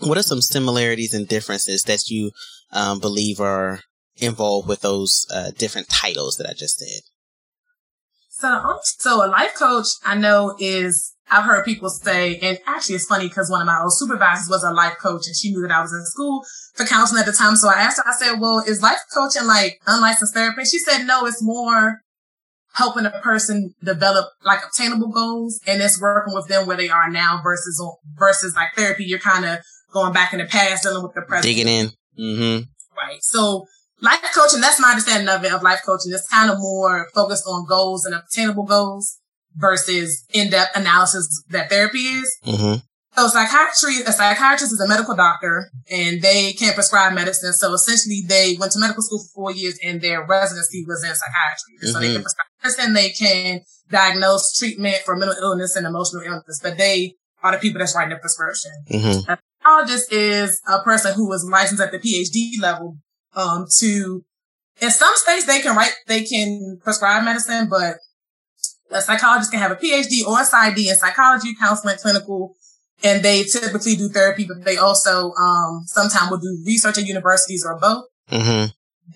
what 0.00 0.16
are 0.16 0.22
some 0.22 0.40
similarities 0.40 1.12
and 1.12 1.26
differences 1.26 1.82
that 1.84 2.08
you 2.08 2.30
um, 2.72 3.00
believe 3.00 3.40
are 3.40 3.80
involved 4.16 4.68
with 4.68 4.80
those 4.80 5.26
uh, 5.34 5.50
different 5.58 5.88
titles 5.88 6.36
that 6.36 6.48
I 6.48 6.52
just 6.52 6.78
said? 6.78 7.02
So, 8.28 8.78
so 8.82 9.26
a 9.26 9.28
life 9.28 9.54
coach 9.58 9.88
I 10.04 10.14
know 10.14 10.56
is 10.58 11.14
I've 11.30 11.44
heard 11.44 11.64
people 11.64 11.88
say, 11.88 12.38
and 12.38 12.58
actually 12.66 12.96
it's 12.96 13.06
funny 13.06 13.28
because 13.28 13.50
one 13.50 13.60
of 13.60 13.66
my 13.66 13.80
old 13.80 13.96
supervisors 13.96 14.48
was 14.48 14.64
a 14.64 14.72
life 14.72 14.96
coach 15.00 15.26
and 15.26 15.36
she 15.36 15.52
knew 15.52 15.62
that 15.62 15.70
I 15.70 15.80
was 15.80 15.92
in 15.92 16.04
school 16.04 16.44
for 16.74 16.84
counseling 16.84 17.20
at 17.20 17.26
the 17.26 17.32
time. 17.32 17.54
So 17.56 17.68
I 17.68 17.74
asked 17.74 17.98
her, 17.98 18.08
I 18.08 18.14
said, 18.14 18.40
well, 18.40 18.58
is 18.66 18.82
life 18.82 18.98
coaching 19.14 19.46
like 19.46 19.80
unlicensed 19.86 20.34
therapy? 20.34 20.64
She 20.64 20.78
said, 20.78 21.04
no, 21.04 21.26
it's 21.26 21.42
more 21.42 22.00
helping 22.74 23.06
a 23.06 23.10
person 23.10 23.74
develop 23.82 24.26
like 24.44 24.60
obtainable 24.64 25.08
goals 25.08 25.60
and 25.66 25.80
it's 25.80 26.00
working 26.00 26.34
with 26.34 26.48
them 26.48 26.66
where 26.66 26.76
they 26.76 26.88
are 26.88 27.10
now 27.10 27.40
versus, 27.42 27.80
versus 28.18 28.54
like 28.56 28.74
therapy. 28.74 29.04
You're 29.04 29.20
kind 29.20 29.44
of 29.44 29.58
going 29.92 30.12
back 30.12 30.32
in 30.32 30.40
the 30.40 30.46
past, 30.46 30.82
dealing 30.82 31.02
with 31.02 31.14
the 31.14 31.22
present. 31.22 31.44
Digging 31.44 31.68
in. 31.68 31.90
Mm-hmm. 32.18 32.64
Right. 32.96 33.22
So 33.22 33.66
life 34.00 34.20
coaching, 34.34 34.60
that's 34.60 34.80
my 34.80 34.90
understanding 34.90 35.28
of 35.28 35.44
it, 35.44 35.52
of 35.52 35.62
life 35.62 35.80
coaching. 35.86 36.12
It's 36.12 36.26
kind 36.28 36.50
of 36.50 36.58
more 36.58 37.08
focused 37.14 37.44
on 37.46 37.66
goals 37.68 38.04
and 38.04 38.16
obtainable 38.16 38.64
goals 38.64 39.19
versus 39.56 40.24
in-depth 40.32 40.76
analysis 40.76 41.42
that 41.50 41.68
therapy 41.70 41.98
is. 41.98 42.38
Mm-hmm. 42.46 42.80
So 43.16 43.26
psychiatry, 43.26 44.02
a 44.06 44.12
psychiatrist 44.12 44.72
is 44.72 44.80
a 44.80 44.88
medical 44.88 45.16
doctor 45.16 45.70
and 45.90 46.22
they 46.22 46.52
can't 46.52 46.74
prescribe 46.74 47.12
medicine. 47.12 47.52
So 47.52 47.74
essentially 47.74 48.22
they 48.26 48.56
went 48.58 48.72
to 48.72 48.78
medical 48.78 49.02
school 49.02 49.18
for 49.18 49.28
four 49.34 49.52
years 49.52 49.78
and 49.84 50.00
their 50.00 50.24
residency 50.24 50.84
was 50.86 51.02
in 51.02 51.14
psychiatry. 51.14 51.74
Mm-hmm. 51.82 51.86
So 51.88 51.98
they 51.98 52.12
can 52.12 52.22
prescribe 52.22 52.46
medicine, 52.62 52.92
they 52.94 53.10
can 53.10 53.60
diagnose 53.90 54.56
treatment 54.56 54.98
for 55.04 55.16
mental 55.16 55.36
illness 55.42 55.74
and 55.74 55.86
emotional 55.86 56.22
illness, 56.22 56.60
but 56.62 56.78
they 56.78 57.14
are 57.42 57.52
the 57.52 57.58
people 57.58 57.80
that's 57.80 57.96
writing 57.96 58.14
the 58.14 58.20
prescription. 58.20 58.70
Mm-hmm. 58.88 59.30
A 59.30 59.38
psychologist 59.60 60.12
is 60.12 60.60
a 60.68 60.80
person 60.82 61.14
who 61.14 61.28
was 61.28 61.44
licensed 61.50 61.82
at 61.82 61.90
the 61.90 61.98
PhD 61.98 62.62
level, 62.62 62.96
um, 63.34 63.66
to, 63.78 64.24
in 64.80 64.90
some 64.90 65.12
states 65.16 65.46
they 65.46 65.60
can 65.60 65.76
write, 65.76 65.94
they 66.06 66.22
can 66.22 66.78
prescribe 66.82 67.24
medicine, 67.24 67.68
but 67.68 67.96
a 68.90 69.00
psychologist 69.00 69.50
can 69.50 69.60
have 69.60 69.70
a 69.70 69.76
PhD 69.76 70.26
or 70.26 70.40
a 70.40 70.44
PsyD 70.44 70.88
in 70.88 70.96
psychology, 70.96 71.54
counseling, 71.54 71.96
clinical, 71.98 72.56
and 73.02 73.22
they 73.22 73.44
typically 73.44 73.96
do 73.96 74.08
therapy, 74.08 74.46
but 74.46 74.64
they 74.64 74.76
also 74.76 75.32
um, 75.32 75.84
sometimes 75.86 76.30
will 76.30 76.38
do 76.38 76.62
research 76.66 76.98
at 76.98 77.06
universities 77.06 77.64
or 77.64 77.78
both. 77.78 78.04
Mm-hmm. 78.30 78.66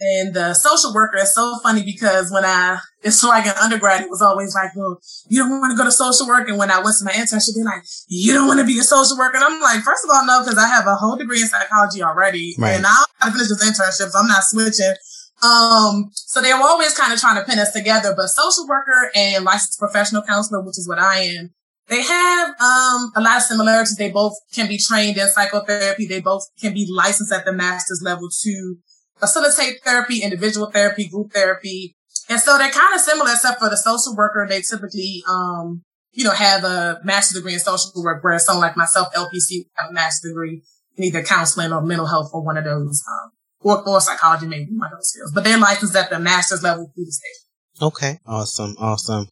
And 0.01 0.35
the 0.35 0.55
social 0.55 0.93
worker 0.93 1.19
is 1.19 1.33
so 1.35 1.57
funny 1.63 1.85
because 1.85 2.31
when 2.33 2.45
I, 2.45 2.79
it's 3.03 3.23
like 3.23 3.47
an 3.47 3.55
undergrad, 3.63 4.03
it 4.03 4.11
was 4.11 4.23
always 4.23 4.55
like, 4.55 4.75
well, 4.75 4.99
you 5.29 5.39
don't 5.39 5.51
want 5.51 5.71
to 5.71 5.77
go 5.77 5.85
to 5.85 5.93
social 5.93 6.27
work. 6.27 6.49
And 6.49 6.59
when 6.59 6.71
I 6.71 6.81
went 6.83 6.97
to 6.99 7.05
my 7.05 7.13
internship, 7.13 7.55
they're 7.55 7.65
like, 7.65 7.85
you 8.09 8.35
don't 8.35 8.49
want 8.49 8.59
to 8.59 8.67
be 8.67 8.79
a 8.79 8.83
social 8.83 9.17
worker. 9.17 9.37
And 9.37 9.45
I'm 9.45 9.61
like, 9.61 9.83
first 9.83 10.05
of 10.05 10.11
all, 10.13 10.27
no, 10.27 10.43
because 10.43 10.59
I 10.59 10.67
have 10.67 10.87
a 10.89 10.97
whole 10.97 11.17
degree 11.17 11.41
in 11.41 11.47
psychology 11.47 12.03
already. 12.03 12.57
Right. 12.59 12.73
And 12.73 12.87
I'll 12.87 13.31
finish 13.31 13.49
this 13.49 13.63
internship, 13.63 14.11
so 14.11 14.19
I'm 14.19 14.27
not 14.27 14.43
switching. 14.43 14.95
Um, 15.43 16.11
so 16.13 16.41
they 16.41 16.53
were 16.53 16.61
always 16.61 16.97
kind 16.97 17.13
of 17.13 17.21
trying 17.21 17.37
to 17.37 17.45
pin 17.45 17.59
us 17.59 17.73
together, 17.73 18.15
but 18.17 18.29
social 18.29 18.67
worker 18.67 19.11
and 19.15 19.45
licensed 19.45 19.79
professional 19.79 20.23
counselor, 20.23 20.63
which 20.63 20.79
is 20.79 20.89
what 20.89 20.99
I 20.99 21.19
am, 21.21 21.51
they 21.89 22.03
have, 22.03 22.49
um, 22.61 23.13
a 23.15 23.21
lot 23.21 23.37
of 23.37 23.43
similarities. 23.43 23.97
They 23.97 24.11
both 24.11 24.35
can 24.55 24.69
be 24.69 24.79
trained 24.79 25.19
in 25.19 25.29
psychotherapy. 25.29 26.07
They 26.07 26.21
both 26.21 26.47
can 26.59 26.73
be 26.73 26.89
licensed 26.91 27.33
at 27.33 27.45
the 27.45 27.53
master's 27.53 28.01
level 28.03 28.29
to 28.43 28.77
facilitate 29.19 29.83
therapy, 29.85 30.23
individual 30.23 30.71
therapy, 30.71 31.09
group 31.09 31.33
therapy. 31.33 31.95
And 32.29 32.41
so 32.41 32.57
they're 32.57 32.71
kind 32.71 32.95
of 32.95 33.01
similar, 33.01 33.33
except 33.33 33.61
for 33.61 33.69
the 33.69 33.77
social 33.77 34.17
worker. 34.17 34.47
They 34.49 34.63
typically, 34.63 35.23
um, 35.29 35.83
you 36.13 36.25
know, 36.25 36.31
have 36.31 36.65
a 36.65 37.01
master's 37.05 37.37
degree 37.37 37.53
in 37.53 37.61
social 37.61 37.91
work, 38.03 38.25
whereas 38.25 38.47
someone 38.47 38.63
like 38.63 38.77
myself, 38.79 39.13
LPC, 39.15 39.67
have 39.77 39.91
a 39.91 39.93
master's 39.93 40.31
degree 40.31 40.63
in 40.97 41.05
either 41.05 41.23
counseling 41.23 41.73
or 41.73 41.83
mental 41.83 42.07
health 42.07 42.31
or 42.33 42.43
one 42.43 42.57
of 42.57 42.65
those, 42.65 43.03
um, 43.11 43.31
or, 43.65 43.87
or 43.89 44.01
psychology, 44.01 44.47
maybe 44.47 44.69
one 44.71 44.93
of 44.93 44.99
those 44.99 45.33
but 45.33 45.43
they're 45.43 45.59
licensed 45.59 45.97
at 45.97 46.11
the 46.11 46.19
master's 46.21 46.63
level 46.63 46.93
through 46.95 47.07
the 47.07 47.13
state. 47.13 47.83
Okay. 47.83 48.19
Awesome. 48.27 48.77
Awesome. 48.79 49.27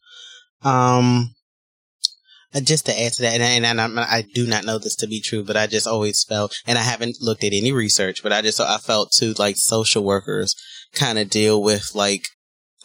Um, 0.63 1.35
uh, 2.53 2.59
just 2.59 2.85
to 2.87 2.99
add 2.99 3.13
to 3.13 3.21
that, 3.23 3.39
and, 3.39 3.65
and, 3.65 3.79
and 3.79 3.99
I, 3.99 4.17
I 4.17 4.23
do 4.33 4.45
not 4.45 4.65
know 4.65 4.77
this 4.77 4.95
to 4.97 5.07
be 5.07 5.21
true, 5.21 5.43
but 5.43 5.57
I 5.57 5.67
just 5.67 5.87
always 5.87 6.23
felt, 6.23 6.55
and 6.67 6.77
I 6.77 6.81
haven't 6.81 7.17
looked 7.21 7.43
at 7.43 7.53
any 7.53 7.71
research, 7.71 8.21
but 8.21 8.33
I 8.33 8.41
just, 8.41 8.59
I 8.59 8.77
felt 8.77 9.11
too 9.11 9.33
like 9.37 9.55
social 9.57 10.03
workers 10.03 10.55
kind 10.93 11.17
of 11.17 11.29
deal 11.29 11.61
with 11.61 11.91
like 11.95 12.25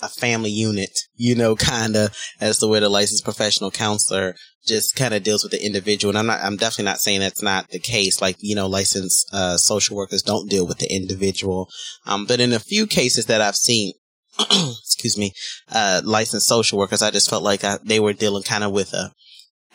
a 0.00 0.08
family 0.08 0.50
unit, 0.50 1.00
you 1.16 1.34
know, 1.34 1.56
kind 1.56 1.96
of 1.96 2.16
as 2.40 2.58
the 2.58 2.68
way 2.68 2.80
the 2.80 2.88
licensed 2.88 3.24
professional 3.24 3.70
counselor 3.70 4.34
just 4.68 4.94
kind 4.94 5.14
of 5.14 5.22
deals 5.22 5.42
with 5.42 5.52
the 5.52 5.64
individual. 5.64 6.10
And 6.10 6.18
I'm 6.18 6.26
not, 6.26 6.40
I'm 6.42 6.56
definitely 6.56 6.84
not 6.84 7.00
saying 7.00 7.20
that's 7.20 7.42
not 7.42 7.68
the 7.70 7.78
case. 7.78 8.20
Like, 8.20 8.36
you 8.40 8.54
know, 8.54 8.66
licensed, 8.66 9.28
uh, 9.32 9.56
social 9.56 9.96
workers 9.96 10.22
don't 10.22 10.48
deal 10.48 10.66
with 10.66 10.78
the 10.78 10.92
individual. 10.92 11.68
Um, 12.06 12.26
but 12.26 12.40
in 12.40 12.52
a 12.52 12.60
few 12.60 12.86
cases 12.86 13.26
that 13.26 13.40
I've 13.40 13.56
seen, 13.56 13.94
excuse 14.38 15.18
me, 15.18 15.32
uh, 15.72 16.02
licensed 16.04 16.46
social 16.46 16.78
workers, 16.78 17.02
I 17.02 17.10
just 17.10 17.30
felt 17.30 17.42
like 17.42 17.64
I, 17.64 17.78
they 17.82 17.98
were 17.98 18.12
dealing 18.12 18.44
kind 18.44 18.62
of 18.62 18.72
with 18.72 18.92
a, 18.92 19.12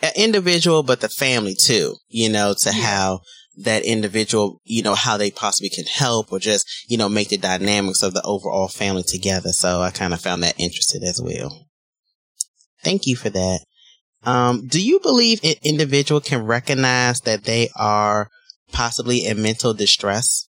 an 0.01 0.11
individual, 0.15 0.83
but 0.83 1.01
the 1.01 1.09
family 1.09 1.55
too, 1.55 1.95
you 2.07 2.29
know, 2.29 2.53
to 2.59 2.71
yeah. 2.73 2.81
how 2.81 3.21
that 3.57 3.83
individual, 3.83 4.61
you 4.63 4.81
know, 4.81 4.95
how 4.95 5.17
they 5.17 5.31
possibly 5.31 5.69
can 5.69 5.85
help 5.85 6.31
or 6.31 6.39
just, 6.39 6.67
you 6.87 6.97
know, 6.97 7.09
make 7.09 7.29
the 7.29 7.37
dynamics 7.37 8.01
of 8.01 8.13
the 8.13 8.21
overall 8.23 8.67
family 8.67 9.03
together. 9.03 9.49
So 9.49 9.81
I 9.81 9.91
kind 9.91 10.13
of 10.13 10.21
found 10.21 10.43
that 10.43 10.59
interesting 10.59 11.03
as 11.03 11.21
well. 11.21 11.67
Thank 12.83 13.07
you 13.07 13.15
for 13.15 13.29
that. 13.29 13.61
Um, 14.25 14.67
do 14.67 14.81
you 14.81 14.99
believe 14.99 15.39
an 15.43 15.55
individual 15.63 16.21
can 16.21 16.45
recognize 16.45 17.21
that 17.21 17.43
they 17.43 17.69
are 17.75 18.29
possibly 18.71 19.25
in 19.25 19.41
mental 19.41 19.73
distress? 19.73 20.47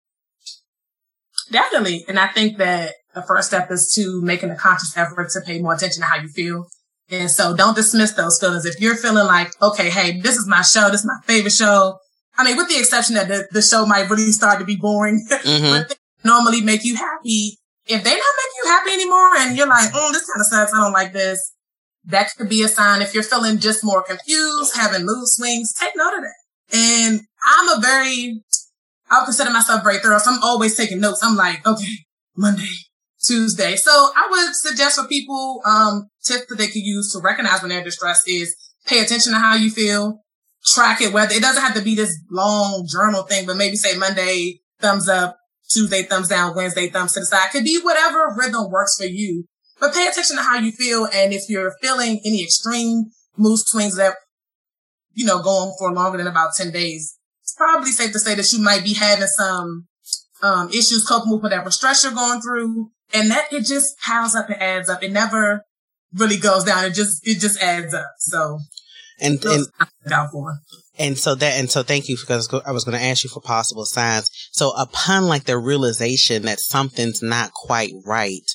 Definitely. 1.51 2.05
And 2.09 2.19
I 2.19 2.29
think 2.29 2.59
that 2.59 2.95
the 3.15 3.23
first 3.23 3.49
step 3.49 3.71
is 3.71 3.93
to 3.95 4.21
making 4.23 4.51
a 4.51 4.57
conscious 4.57 4.97
effort 4.97 5.29
to 5.31 5.41
pay 5.41 5.61
more 5.61 5.75
attention 5.75 6.03
to 6.03 6.07
how 6.07 6.17
you 6.17 6.29
feel. 6.29 6.67
And 7.11 7.31
so 7.31 7.55
don't 7.55 7.77
dismiss 7.77 8.13
those 8.13 8.39
feelings. 8.41 8.65
If 8.65 8.81
you're 8.81 8.97
feeling 8.97 9.27
like, 9.27 9.51
okay, 9.61 9.91
hey, 9.91 10.21
this 10.21 10.37
is 10.37 10.47
my 10.47 10.63
show. 10.63 10.89
This 10.89 11.01
is 11.01 11.07
my 11.07 11.19
favorite 11.27 11.53
show. 11.53 11.99
I 12.39 12.45
mean, 12.45 12.57
with 12.57 12.69
the 12.69 12.79
exception 12.79 13.17
that 13.17 13.29
the, 13.29 13.49
the 13.51 13.61
show 13.61 13.85
might 13.85 14.09
really 14.09 14.33
start 14.33 14.59
to 14.61 14.65
be 14.65 14.77
boring, 14.77 15.27
mm-hmm. 15.31 15.71
but 15.71 15.99
normally 16.25 16.63
make 16.63 16.85
you 16.85 16.97
happy. 16.97 17.59
If 17.85 18.03
they're 18.05 18.15
not 18.15 18.35
making 18.39 18.59
you 18.65 18.71
happy 18.71 18.91
anymore 18.93 19.29
and 19.39 19.57
you're 19.57 19.67
like, 19.67 19.91
oh, 19.93 20.13
this 20.13 20.25
kind 20.25 20.41
of 20.41 20.47
sucks. 20.47 20.73
I 20.73 20.83
don't 20.83 20.93
like 20.93 21.13
this 21.13 21.53
that 22.05 22.31
could 22.37 22.49
be 22.49 22.63
a 22.63 22.69
sign 22.69 23.03
if 23.03 23.15
you're 23.15 23.23
feeling 23.23 23.59
just 23.59 23.85
more 23.85 24.03
confused, 24.03 24.77
having 24.77 25.07
mood 25.07 25.29
swings, 25.29 25.73
take 25.73 25.93
note 25.97 26.15
of 26.15 26.23
that. 26.23 26.35
And 26.73 27.21
I'm 27.45 27.79
a 27.79 27.81
very, 27.81 28.43
I'll 29.11 29.25
consider 29.25 29.51
myself 29.51 29.83
very 29.85 29.99
thorough. 29.99 30.19
So 30.19 30.33
I'm 30.33 30.43
always 30.43 30.77
taking 30.77 31.01
notes. 31.01 31.23
I'm 31.23 31.37
like, 31.37 31.67
okay, 31.67 31.93
Monday, 32.37 32.69
Tuesday. 33.23 33.77
So 33.77 33.91
I 33.91 34.29
would 34.31 34.55
suggest 34.55 34.99
for 34.99 35.07
people, 35.07 35.61
um, 35.67 36.09
tips 36.25 36.47
that 36.49 36.57
they 36.57 36.67
could 36.67 36.83
use 36.83 37.13
to 37.13 37.21
recognize 37.21 37.61
when 37.63 37.69
they're 37.69 37.85
distressed 37.85 38.29
is 38.29 38.55
pay 38.87 39.01
attention 39.01 39.33
to 39.33 39.39
how 39.39 39.55
you 39.55 39.71
feel, 39.71 40.21
track 40.65 41.01
it, 41.01 41.13
whether 41.13 41.35
it 41.35 41.43
doesn't 41.43 41.63
have 41.63 41.75
to 41.75 41.83
be 41.83 41.95
this 41.95 42.19
long 42.31 42.87
journal 42.91 43.23
thing, 43.23 43.47
but 43.47 43.57
maybe 43.57 43.77
say 43.77 43.97
Monday, 43.97 44.61
thumbs 44.81 45.09
up, 45.09 45.37
Tuesday, 45.71 46.03
thumbs 46.03 46.29
down, 46.29 46.55
Wednesday, 46.57 46.89
thumbs 46.89 47.13
to 47.15 47.21
the 47.21 47.27
side. 47.27 47.51
Could 47.51 47.65
be 47.65 47.81
whatever 47.81 48.35
rhythm 48.37 48.71
works 48.71 48.97
for 48.99 49.07
you 49.07 49.45
but 49.83 49.93
pay 49.93 50.07
attention 50.07 50.37
to 50.37 50.43
how 50.45 50.59
you 50.59 50.71
feel. 50.71 51.09
And 51.13 51.33
if 51.33 51.51
you're 51.51 51.75
feeling 51.83 52.21
any 52.25 52.45
extreme 52.45 53.07
mood 53.37 53.59
swings 53.59 53.97
that, 53.97 54.15
you 55.13 55.27
know, 55.27 55.43
go 55.43 55.51
on 55.51 55.75
for 55.77 55.93
longer 55.93 56.19
than 56.19 56.29
about 56.29 56.55
10 56.57 56.71
days, 56.71 57.19
it's 57.43 57.53
probably 57.55 57.91
safe 57.91 58.13
to 58.13 58.21
say 58.21 58.37
that 58.37 58.53
you 58.53 58.63
might 58.63 58.85
be 58.85 58.95
having 58.95 59.27
some, 59.27 59.89
um, 60.41 60.69
issues 60.69 61.05
coping 61.05 61.33
with 61.33 61.43
whatever 61.43 61.73
stress 61.73 62.05
you're 62.05 62.13
going 62.13 62.41
through. 62.41 62.93
And 63.13 63.29
that 63.33 63.53
it 63.53 63.67
just 63.67 63.99
piles 63.99 64.37
up 64.37 64.49
and 64.49 64.63
adds 64.63 64.89
up. 64.89 65.03
It 65.03 65.11
never 65.11 65.65
really 66.15 66.37
goes 66.37 66.63
down. 66.63 66.85
It 66.85 66.95
just, 66.95 67.27
it 67.27 67.41
just 67.41 67.61
adds 67.61 67.93
up. 67.93 68.13
So. 68.19 68.61
And, 69.21 69.45
and, 69.45 69.67
and 70.97 71.19
so 71.19 71.35
that, 71.35 71.59
and 71.59 71.69
so 71.69 71.83
thank 71.83 72.09
you 72.09 72.17
because 72.17 72.49
I 72.65 72.71
was 72.71 72.85
going 72.85 72.97
to 72.97 73.05
ask 73.05 73.25
you 73.25 73.31
for 73.31 73.41
possible 73.41 73.85
signs. 73.85 74.31
So 74.53 74.71
upon 74.71 75.27
like 75.27 75.45
the 75.45 75.59
realization 75.59 76.43
that 76.43 76.61
something's 76.61 77.21
not 77.21 77.53
quite 77.53 77.93
right, 78.07 78.49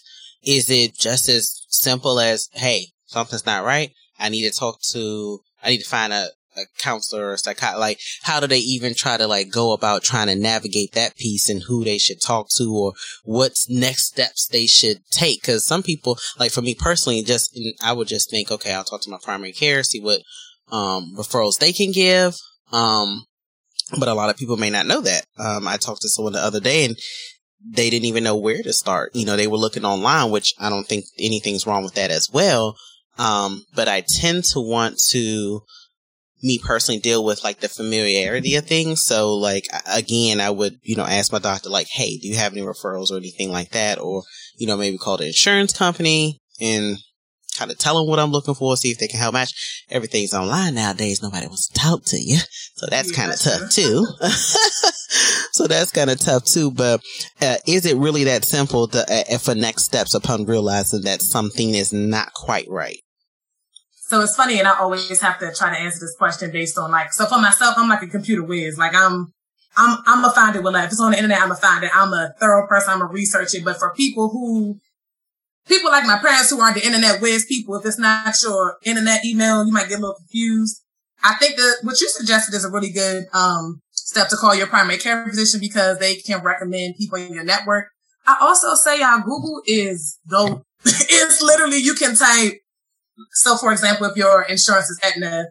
is 0.47 0.69
it 0.69 0.95
just 0.97 1.27
as 1.27 1.65
simple 1.67 2.19
as, 2.19 2.47
hey, 2.53 2.87
something's 3.05 3.45
not 3.45 3.65
right? 3.65 3.91
I 4.17 4.29
need 4.29 4.49
to 4.49 4.57
talk 4.57 4.79
to, 4.93 5.41
I 5.61 5.71
need 5.71 5.79
to 5.79 5.89
find 5.89 6.13
a, 6.13 6.29
a 6.55 6.61
counselor 6.79 7.27
or 7.27 7.33
a 7.33 7.37
psychiatrist. 7.37 7.79
Like, 7.79 7.99
how 8.23 8.39
do 8.39 8.47
they 8.47 8.59
even 8.59 8.95
try 8.95 9.17
to 9.17 9.27
like 9.27 9.51
go 9.51 9.73
about 9.73 10.03
trying 10.03 10.27
to 10.27 10.35
navigate 10.35 10.93
that 10.93 11.17
piece 11.17 11.49
and 11.49 11.63
who 11.67 11.83
they 11.83 11.97
should 11.97 12.21
talk 12.21 12.47
to 12.57 12.73
or 12.73 12.93
what's 13.25 13.69
next 13.69 14.07
steps 14.07 14.47
they 14.47 14.65
should 14.65 15.01
take? 15.11 15.43
Cause 15.43 15.65
some 15.65 15.83
people, 15.83 16.17
like 16.39 16.51
for 16.51 16.61
me 16.61 16.73
personally, 16.73 17.21
just, 17.23 17.59
I 17.83 17.91
would 17.91 18.07
just 18.07 18.31
think, 18.31 18.49
okay, 18.49 18.73
I'll 18.73 18.85
talk 18.85 19.01
to 19.01 19.11
my 19.11 19.19
primary 19.21 19.51
care, 19.51 19.83
see 19.83 19.99
what, 19.99 20.21
um, 20.71 21.13
referrals 21.17 21.59
they 21.59 21.73
can 21.73 21.91
give. 21.91 22.35
Um, 22.71 23.25
but 23.99 24.09
a 24.09 24.13
lot 24.13 24.29
of 24.29 24.37
people 24.37 24.57
may 24.57 24.69
not 24.69 24.87
know 24.87 25.01
that. 25.01 25.25
Um, 25.37 25.67
I 25.67 25.77
talked 25.77 26.01
to 26.01 26.09
someone 26.09 26.33
the 26.33 26.39
other 26.39 26.59
day 26.59 26.85
and 26.85 26.97
they 27.65 27.89
didn't 27.89 28.05
even 28.05 28.23
know 28.23 28.37
where 28.37 28.61
to 28.61 28.73
start. 28.73 29.11
You 29.15 29.25
know, 29.25 29.35
they 29.35 29.47
were 29.47 29.57
looking 29.57 29.85
online, 29.85 30.31
which 30.31 30.53
I 30.59 30.69
don't 30.69 30.87
think 30.87 31.05
anything's 31.19 31.65
wrong 31.65 31.83
with 31.83 31.95
that 31.95 32.11
as 32.11 32.29
well. 32.31 32.75
Um, 33.17 33.65
but 33.75 33.87
I 33.87 34.01
tend 34.01 34.43
to 34.45 34.59
want 34.59 34.99
to, 35.09 35.61
me 36.43 36.59
personally 36.63 36.99
deal 36.99 37.25
with 37.25 37.43
like 37.43 37.61
the 37.61 37.69
familiarity 37.69 38.55
of 38.55 38.67
things. 38.67 39.03
So 39.03 39.33
like, 39.33 39.65
again, 39.87 40.39
I 40.39 40.51
would, 40.51 40.79
you 40.83 40.95
know, 40.95 41.05
ask 41.05 41.31
my 41.31 41.39
doctor, 41.39 41.69
like, 41.69 41.87
Hey, 41.89 42.17
do 42.17 42.27
you 42.27 42.35
have 42.35 42.53
any 42.53 42.61
referrals 42.61 43.11
or 43.11 43.17
anything 43.17 43.51
like 43.51 43.71
that? 43.71 43.99
Or, 43.99 44.23
you 44.55 44.67
know, 44.67 44.77
maybe 44.77 44.97
call 44.97 45.17
the 45.17 45.25
insurance 45.25 45.73
company 45.73 46.39
and 46.61 46.97
kind 47.57 47.71
of 47.71 47.77
tell 47.79 47.97
them 47.97 48.07
what 48.07 48.19
I'm 48.19 48.31
looking 48.31 48.53
for, 48.53 48.77
see 48.77 48.91
if 48.91 48.99
they 48.99 49.07
can 49.07 49.19
help 49.19 49.33
match. 49.33 49.83
Everything's 49.89 50.33
online 50.33 50.75
nowadays. 50.75 51.23
Nobody 51.23 51.47
wants 51.47 51.69
to 51.69 51.79
talk 51.79 52.03
to 52.05 52.17
you. 52.17 52.37
So 52.75 52.85
that's 52.87 53.11
kind 53.11 53.31
of 53.31 53.39
tough 53.39 53.71
too. 53.71 54.05
so 55.57 55.67
that's 55.67 55.91
kind 55.91 56.09
of 56.09 56.19
tough 56.19 56.45
too. 56.45 56.71
But 56.71 57.01
uh, 57.41 57.57
is 57.67 57.85
it 57.85 57.97
really 57.97 58.23
that 58.25 58.45
simple 58.45 58.87
to, 58.89 59.33
uh, 59.33 59.37
for 59.39 59.55
next 59.55 59.85
steps 59.85 60.13
upon 60.13 60.45
realizing 60.45 61.01
that 61.01 61.21
something 61.21 61.73
is 61.73 61.91
not 61.91 62.33
quite 62.33 62.67
right? 62.69 62.99
So 63.91 64.21
it's 64.21 64.35
funny, 64.37 64.57
and 64.59 64.67
I 64.67 64.79
always 64.79 65.19
have 65.19 65.37
to 65.39 65.51
try 65.53 65.69
to 65.75 65.81
answer 65.81 65.99
this 65.99 66.15
question 66.17 66.51
based 66.51 66.77
on 66.77 66.91
like, 66.91 67.11
so 67.11 67.25
for 67.25 67.41
myself, 67.41 67.75
I'm 67.77 67.89
like 67.89 68.03
a 68.03 68.07
computer 68.07 68.43
whiz. 68.43 68.77
Like 68.77 68.95
I'm, 68.95 69.33
I'm, 69.75 69.97
I'm 70.05 70.23
a 70.23 70.31
find 70.31 70.55
it 70.55 70.63
with 70.63 70.75
If 70.75 70.91
it's 70.91 71.01
on 71.01 71.11
the 71.11 71.17
internet, 71.17 71.41
I'm 71.41 71.51
a 71.51 71.55
find 71.55 71.83
it. 71.83 71.91
I'm 71.93 72.13
a 72.13 72.33
thorough 72.39 72.67
person. 72.67 72.93
I'm 72.93 73.01
a 73.01 73.05
researcher. 73.05 73.57
But 73.65 73.77
for 73.77 73.93
people 73.93 74.29
who 74.29 74.79
people 75.67 75.91
like 75.91 76.05
my 76.05 76.19
parents 76.19 76.51
who 76.51 76.61
aren't 76.61 76.75
the 76.75 76.85
internet 76.85 77.21
whiz 77.21 77.45
people, 77.45 77.75
if 77.75 77.85
it's 77.85 77.99
not 77.99 78.33
your 78.41 78.77
internet 78.85 79.25
email, 79.25 79.65
you 79.65 79.73
might 79.73 79.89
get 79.89 79.97
a 79.97 80.01
little 80.01 80.15
confused. 80.15 80.81
I 81.23 81.35
think 81.35 81.55
that 81.57 81.77
what 81.83 81.99
you 81.99 82.09
suggested 82.09 82.55
is 82.55 82.63
a 82.63 82.71
really 82.71 82.91
good 82.91 83.25
um, 83.33 83.81
step 83.91 84.29
to 84.29 84.35
call 84.35 84.55
your 84.55 84.67
primary 84.67 84.97
care 84.97 85.25
physician 85.25 85.59
because 85.59 85.99
they 85.99 86.15
can 86.15 86.43
recommend 86.43 86.95
people 86.95 87.17
in 87.17 87.33
your 87.33 87.43
network. 87.43 87.87
I 88.25 88.37
also 88.41 88.75
say 88.75 89.01
uh, 89.01 89.19
Google 89.19 89.61
is 89.65 90.19
dope. 90.29 90.63
it's 90.85 91.41
literally 91.41 91.77
you 91.77 91.93
can 91.93 92.15
type. 92.15 92.53
So, 93.31 93.57
for 93.57 93.71
example, 93.71 94.07
if 94.07 94.15
your 94.15 94.43
insurance 94.43 94.89
is 94.89 94.99
Aetna, 95.03 95.47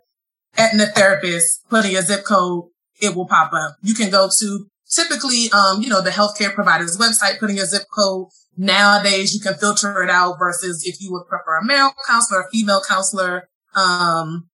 Aetna 0.56 0.86
therapist, 0.86 1.68
put 1.68 1.84
in 1.84 1.92
your 1.92 2.02
zip 2.02 2.24
code, 2.24 2.64
it 3.00 3.14
will 3.14 3.26
pop 3.26 3.52
up. 3.52 3.76
You 3.82 3.94
can 3.94 4.10
go 4.10 4.30
to 4.38 4.66
typically, 4.88 5.50
um, 5.52 5.82
you 5.82 5.88
know, 5.88 6.00
the 6.00 6.10
healthcare 6.10 6.54
provider's 6.54 6.96
website, 6.96 7.40
put 7.40 7.50
in 7.50 7.56
your 7.56 7.66
zip 7.66 7.86
code, 7.92 8.28
Nowadays, 8.56 9.34
you 9.34 9.40
can 9.40 9.54
filter 9.54 10.02
it 10.02 10.10
out 10.10 10.38
versus 10.38 10.86
if 10.86 11.00
you 11.00 11.12
would 11.12 11.26
prefer 11.26 11.58
a 11.58 11.64
male 11.64 11.92
counselor, 12.08 12.40
a 12.40 12.50
female 12.50 12.80
counselor, 12.86 13.48
um, 13.74 14.48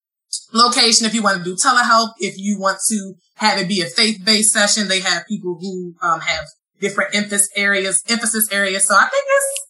location, 0.52 1.06
if 1.06 1.14
you 1.14 1.22
want 1.22 1.38
to 1.38 1.44
do 1.44 1.56
telehealth, 1.56 2.12
if 2.18 2.38
you 2.38 2.58
want 2.58 2.78
to 2.88 3.14
have 3.36 3.58
it 3.58 3.68
be 3.68 3.80
a 3.80 3.86
faith-based 3.86 4.52
session, 4.52 4.88
they 4.88 5.00
have 5.00 5.26
people 5.26 5.58
who, 5.60 5.94
um, 6.02 6.20
have 6.20 6.46
different 6.80 7.14
emphasis 7.14 7.48
areas, 7.56 8.02
emphasis 8.08 8.50
areas. 8.52 8.86
So 8.86 8.94
I 8.94 9.08
think 9.08 9.24
it's, 9.28 9.60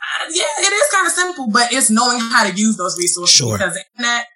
uh, 0.00 0.30
yeah, 0.32 0.66
it 0.66 0.72
is 0.72 0.92
kind 0.92 1.06
of 1.06 1.12
simple, 1.12 1.50
but 1.50 1.72
it's 1.72 1.90
knowing 1.90 2.20
how 2.20 2.48
to 2.48 2.54
use 2.54 2.76
those 2.76 2.96
resources 2.98 3.34
sure. 3.34 3.58
because 3.58 3.78
internet, 3.96 4.26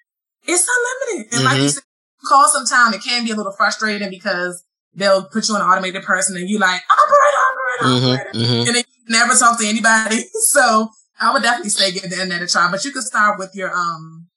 it's 0.47 0.67
unlimited. 0.67 1.33
And 1.33 1.41
mm-hmm. 1.41 1.55
like 1.55 1.63
you 1.63 1.69
said, 1.69 1.83
call 2.27 2.49
sometime, 2.49 2.95
it 2.95 3.03
can 3.03 3.25
be 3.25 3.31
a 3.31 3.37
little 3.37 3.53
frustrating 3.53 4.11
because 4.11 4.65
they'll 4.95 5.25
put 5.25 5.49
you 5.49 5.55
on 5.55 5.61
an 5.61 5.69
automated 5.69 6.03
person 6.03 6.37
and 6.37 6.49
you 6.49 6.59
like, 6.59 6.83
operator, 6.91 7.41
operator, 7.49 7.85
mm-hmm, 7.85 8.15
operator. 8.15 8.39
Mm-hmm. 8.39 8.67
And 8.67 8.77
then 8.77 8.85
you 8.87 9.05
never 9.09 9.35
talk 9.35 9.59
to 9.61 9.67
anybody. 9.67 10.25
So 10.49 10.89
I 11.21 11.33
would 11.33 11.43
definitely 11.43 11.71
say 11.71 11.93
give 11.93 12.03
the 12.03 12.13
internet 12.13 12.43
a 12.43 12.47
try, 12.47 12.71
but 12.71 12.85
you 12.85 12.91
could 12.91 13.03
start 13.03 13.39
with 13.39 13.51
your, 13.55 13.71
um, 13.77 14.29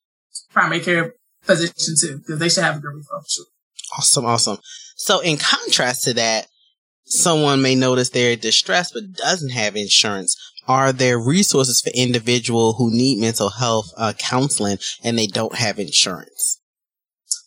primary 0.52 0.82
care 0.82 1.14
physician 1.42 1.96
too, 2.00 2.18
because 2.18 2.40
they 2.40 2.50
should 2.50 2.64
have 2.64 2.78
a 2.78 2.80
good 2.80 2.94
referral. 2.94 3.24
Sure. 3.28 3.46
Awesome. 3.98 4.26
Awesome. 4.26 4.58
So 4.96 5.20
in 5.20 5.38
contrast 5.38 6.04
to 6.04 6.14
that, 6.14 6.48
someone 7.06 7.62
may 7.62 7.76
notice 7.76 8.10
they're 8.10 8.36
distressed 8.36 8.94
but 8.94 9.14
doesn't 9.14 9.52
have 9.52 9.76
insurance. 9.76 10.36
Are 10.68 10.94
there 10.94 11.20
resources 11.20 11.82
for 11.82 11.90
individual 11.94 12.74
who 12.74 12.92
need 12.92 13.20
mental 13.20 13.50
health 13.50 13.92
uh, 13.98 14.14
counseling 14.18 14.78
and 15.04 15.18
they 15.18 15.28
don't 15.28 15.56
have 15.56 15.80
insurance? 15.80 16.60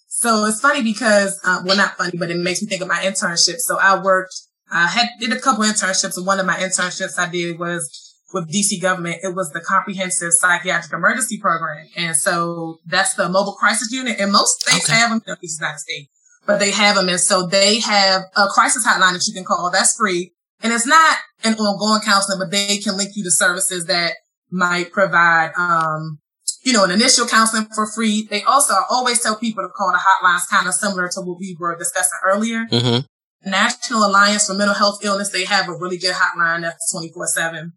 So 0.08 0.46
it's 0.46 0.60
funny 0.60 0.82
because, 0.82 1.38
uh, 1.44 1.62
well, 1.64 1.76
not 1.76 1.96
funny, 1.96 2.16
but 2.18 2.30
it 2.30 2.36
makes 2.36 2.60
me 2.62 2.68
think 2.68 2.82
of 2.82 2.88
my 2.88 2.96
internship. 2.96 3.58
So 3.58 3.78
I 3.78 4.02
worked 4.02 4.34
I 4.70 4.88
had 4.88 5.08
did 5.20 5.32
a 5.32 5.38
couple 5.38 5.64
internships, 5.64 6.16
and 6.16 6.26
one 6.26 6.40
of 6.40 6.46
my 6.46 6.56
internships 6.56 7.18
I 7.18 7.28
did 7.28 7.58
was 7.58 8.03
with 8.34 8.52
DC 8.52 8.82
government. 8.82 9.18
It 9.22 9.34
was 9.34 9.50
the 9.52 9.60
Comprehensive 9.60 10.32
Psychiatric 10.32 10.92
Emergency 10.92 11.38
Program, 11.38 11.86
and 11.96 12.16
so 12.16 12.80
that's 12.84 13.14
the 13.14 13.28
mobile 13.28 13.54
crisis 13.54 13.90
unit. 13.90 14.20
And 14.20 14.32
most 14.32 14.60
states 14.60 14.90
okay. 14.90 14.98
have 14.98 15.10
them, 15.10 15.22
in 15.26 15.36
the 15.40 15.48
United 15.48 15.78
States, 15.78 16.10
but 16.44 16.58
they 16.58 16.72
have 16.72 16.96
them, 16.96 17.08
and 17.08 17.20
so 17.20 17.46
they 17.46 17.80
have 17.80 18.22
a 18.36 18.48
crisis 18.48 18.86
hotline 18.86 19.12
that 19.12 19.26
you 19.26 19.32
can 19.32 19.44
call. 19.44 19.70
That's 19.72 19.96
free, 19.96 20.32
and 20.62 20.72
it's 20.72 20.86
not 20.86 21.18
an 21.44 21.54
ongoing 21.54 22.02
counseling, 22.02 22.38
but 22.38 22.50
they 22.50 22.78
can 22.78 22.96
link 22.96 23.10
you 23.14 23.24
to 23.24 23.30
services 23.30 23.86
that 23.86 24.14
might 24.50 24.92
provide, 24.92 25.52
um, 25.56 26.18
you 26.64 26.72
know, 26.72 26.84
an 26.84 26.90
initial 26.90 27.26
counseling 27.26 27.66
for 27.74 27.86
free. 27.86 28.26
They 28.28 28.42
also 28.42 28.74
always 28.90 29.22
tell 29.22 29.36
people 29.36 29.62
to 29.62 29.68
call 29.68 29.92
the 29.92 29.98
hotlines 29.98 30.42
kind 30.50 30.66
of 30.66 30.74
similar 30.74 31.08
to 31.08 31.20
what 31.20 31.38
we 31.38 31.56
were 31.58 31.76
discussing 31.76 32.18
earlier. 32.24 32.66
Mm-hmm. 32.70 33.50
National 33.50 34.06
Alliance 34.06 34.46
for 34.46 34.54
Mental 34.54 34.74
Health 34.74 35.04
Illness, 35.04 35.30
they 35.30 35.44
have 35.44 35.68
a 35.68 35.74
really 35.74 35.98
good 35.98 36.14
hotline 36.14 36.62
that's 36.62 36.90
24 36.92 37.26
seven. 37.26 37.72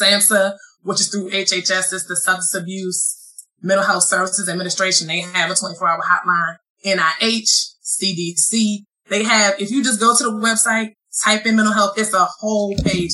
SAMHSA, 0.00 0.56
which 0.82 1.00
is 1.00 1.08
through 1.08 1.30
HHS, 1.30 1.92
is 1.92 2.06
the 2.06 2.16
Substance 2.16 2.54
Abuse 2.54 3.18
Mental 3.60 3.86
Health 3.86 4.04
Services 4.04 4.48
Administration. 4.48 5.06
They 5.06 5.20
have 5.20 5.50
a 5.50 5.54
24 5.54 5.88
hour 5.88 6.00
hotline. 6.00 6.56
NIH, 6.84 7.74
CDC, 7.84 8.78
they 9.08 9.24
have, 9.24 9.60
if 9.60 9.70
you 9.70 9.84
just 9.84 10.00
go 10.00 10.16
to 10.16 10.24
the 10.24 10.30
website, 10.30 10.94
type 11.22 11.46
in 11.46 11.56
mental 11.56 11.74
health, 11.74 11.94
it's 11.96 12.14
a 12.14 12.24
whole 12.24 12.74
page 12.84 13.12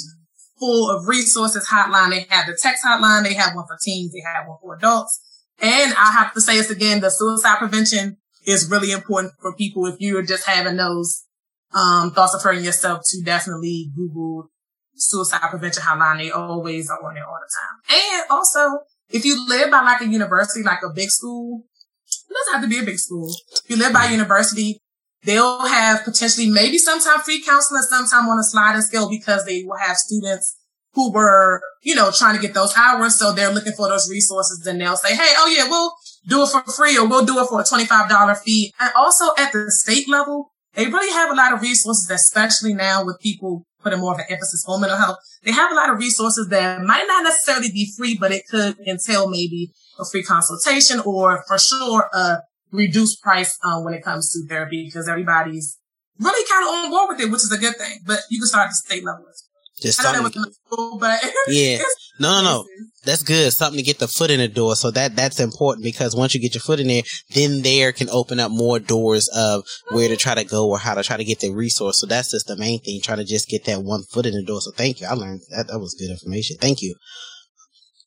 full 0.59 0.91
of 0.91 1.07
resources 1.07 1.69
hotline. 1.69 2.11
They 2.11 2.27
have 2.31 2.47
the 2.47 2.59
text 2.61 2.85
hotline. 2.85 3.25
They 3.25 3.35
have 3.35 3.55
one 3.55 3.67
for 3.67 3.77
teens. 3.81 4.12
They 4.12 4.23
have 4.25 4.47
one 4.47 4.59
for 4.61 4.77
adults. 4.77 5.21
And 5.61 5.93
I 5.95 6.12
have 6.12 6.33
to 6.35 6.41
say 6.41 6.57
this 6.57 6.71
again, 6.71 7.01
the 7.01 7.11
suicide 7.11 7.59
prevention 7.59 8.17
is 8.47 8.71
really 8.71 8.93
important 8.93 9.35
for 9.41 9.55
people 9.55 9.87
if 9.87 9.97
you're 9.99 10.23
just 10.23 10.47
having 10.47 10.77
those 10.77 11.25
um, 11.75 12.12
thoughts 12.12 12.35
of 12.35 12.43
hurting 12.43 12.64
yourself 12.64 13.03
to 13.11 13.23
definitely 13.23 13.91
Google 13.95 14.51
suicide 14.99 15.41
prevention 15.51 15.83
hotline. 15.83 16.19
They 16.19 16.31
always 16.31 16.91
are 16.91 17.03
on 17.03 17.17
it 17.17 17.23
all 17.23 17.39
the 17.41 17.51
time. 17.55 18.01
And 18.01 18.31
also, 18.31 18.81
if 19.11 19.25
you 19.25 19.49
live 19.49 19.71
by 19.71 19.83
like 19.83 20.01
a 20.01 20.09
university, 20.09 20.63
like 20.63 20.83
a 20.83 20.91
big 20.91 21.11
school, 21.11 21.65
it 22.07 22.35
doesn't 22.35 22.55
have 22.55 22.63
to 22.63 22.69
be 22.69 22.83
a 22.83 22.87
big 22.87 22.99
school. 22.99 23.31
If 23.65 23.71
you 23.71 23.77
live 23.77 23.93
by 23.93 24.07
a 24.07 24.13
university, 24.13 24.81
they'll 25.25 25.67
have 25.67 26.05
potentially 26.05 26.51
maybe 26.51 26.79
sometime 26.79 27.21
free 27.21 27.43
counseling, 27.43 27.83
sometime 27.83 28.29
on 28.29 28.39
a 28.39 28.43
sliding 28.43 28.83
scale 28.83 29.09
because 29.09 29.45
they 29.45 29.65
will 29.65 29.79
have 29.79 29.97
students 29.97 30.57
who 30.95 31.13
were, 31.13 31.63
you 31.83 31.95
know, 31.95 32.11
trying 32.11 32.35
to 32.37 32.43
get 32.43 32.55
those 32.55 32.75
hours. 32.77 33.17
So 33.17 33.33
they're 33.33 33.53
looking 33.53 33.75
for 33.75 33.89
those 33.89 34.11
resources 34.11 34.67
and 34.67 34.81
they'll 34.81 34.97
say, 34.97 35.15
Hey, 35.15 35.33
oh 35.37 35.47
yeah, 35.55 35.69
we'll 35.69 35.95
do 36.27 36.43
it 36.43 36.49
for 36.49 36.63
free 36.73 36.99
or 36.99 37.07
we'll 37.07 37.25
do 37.25 37.39
it 37.39 37.49
for 37.49 37.61
a 37.61 37.65
$25 37.65 38.39
fee. 38.39 38.73
And 38.81 38.91
also 38.97 39.27
at 39.39 39.53
the 39.53 39.71
state 39.71 40.09
level, 40.09 40.51
they 40.75 40.87
really 40.87 41.13
have 41.13 41.31
a 41.31 41.35
lot 41.35 41.53
of 41.53 41.63
resources, 41.63 42.11
especially 42.11 42.75
now 42.75 43.05
with 43.05 43.19
people 43.21 43.65
putting 43.83 44.01
more 44.01 44.12
of 44.12 44.19
an 44.19 44.27
emphasis 44.29 44.64
on 44.67 44.81
mental 44.81 44.99
health. 44.99 45.19
They 45.43 45.53
have 45.53 45.71
a 45.71 45.75
lot 45.75 45.91
of 45.91 45.99
resources 45.99 46.49
that 46.49 46.83
might 46.83 47.05
not 47.07 47.25
necessarily 47.25 47.71
be 47.71 47.91
free, 47.97 48.17
but 48.19 48.33
it 48.33 48.43
could 48.49 48.79
entail 48.87 49.29
maybe 49.29 49.73
a 49.99 50.05
free 50.05 50.23
consultation 50.23 51.01
or 51.01 51.45
for 51.47 51.59
sure 51.59 52.09
a 52.12 52.38
reduced 52.73 53.23
price 53.23 53.59
uh, 53.64 53.81
when 53.81 53.95
it 53.95 54.03
comes 54.03 54.33
to 54.33 54.47
therapy 54.47 54.85
because 54.85 55.09
everybody's 55.09 55.79
really 56.19 56.47
kind 56.49 56.64
of 56.64 56.75
on 56.75 56.91
board 56.91 57.09
with 57.11 57.21
it, 57.21 57.31
which 57.31 57.43
is 57.43 57.53
a 57.53 57.59
good 57.59 57.77
thing. 57.77 58.01
But 58.07 58.21
you 58.31 58.41
can 58.41 58.49
start 58.49 58.67
at 58.67 58.71
the 58.71 58.75
state 58.75 59.05
level 59.05 59.25
just 59.79 60.01
something. 60.01 60.53
School, 60.67 60.99
but 60.99 61.21
yeah, 61.49 61.79
no, 62.19 62.43
no, 62.43 62.43
no. 62.43 62.64
That's 63.05 63.23
good. 63.23 63.53
Something 63.53 63.79
to 63.79 63.85
get 63.85 63.99
the 63.99 64.09
foot 64.09 64.31
in 64.31 64.38
the 64.38 64.49
door. 64.49 64.77
So 64.77 64.91
that 64.91 65.17
that's 65.17 65.41
important 65.41 65.85
because 65.85 66.14
once 66.14 66.35
you 66.35 66.41
get 66.41 66.55
your 66.55 66.61
foot 66.61 66.81
in 66.81 66.88
there, 66.88 67.03
then 67.35 67.62
there 67.62 67.93
can 67.93 68.11
open 68.11 68.38
up 68.41 68.51
more 68.51 68.79
doors 68.79 69.29
of 69.29 69.64
where 69.91 70.09
to 70.09 70.17
try 70.17 70.35
to 70.35 70.45
go 70.45 70.69
or 70.69 70.79
how 70.79 70.95
to 70.95 71.03
try 71.03 71.17
to 71.17 71.25
get 71.25 71.41
the 71.41 71.51
resource. 71.51 72.01
So 72.01 72.07
that's 72.07 72.33
just 72.33 72.47
the 72.49 72.57
main 72.57 72.81
thing. 72.81 73.01
Trying 73.01 73.19
to 73.19 73.25
just 73.25 73.49
get 73.49 73.64
that 73.64 73.83
one 73.83 74.03
foot 74.03 74.27
in 74.27 74.35
the 74.35 74.43
door. 74.43 74.61
So 74.61 74.73
thank 74.73 75.01
you. 75.01 75.07
I 75.07 75.14
learned 75.14 75.43
that. 75.51 75.69
That 75.69 75.79
was 75.79 75.95
good 75.95 76.11
information. 76.11 76.57
Thank 76.61 76.83
you. 76.83 76.95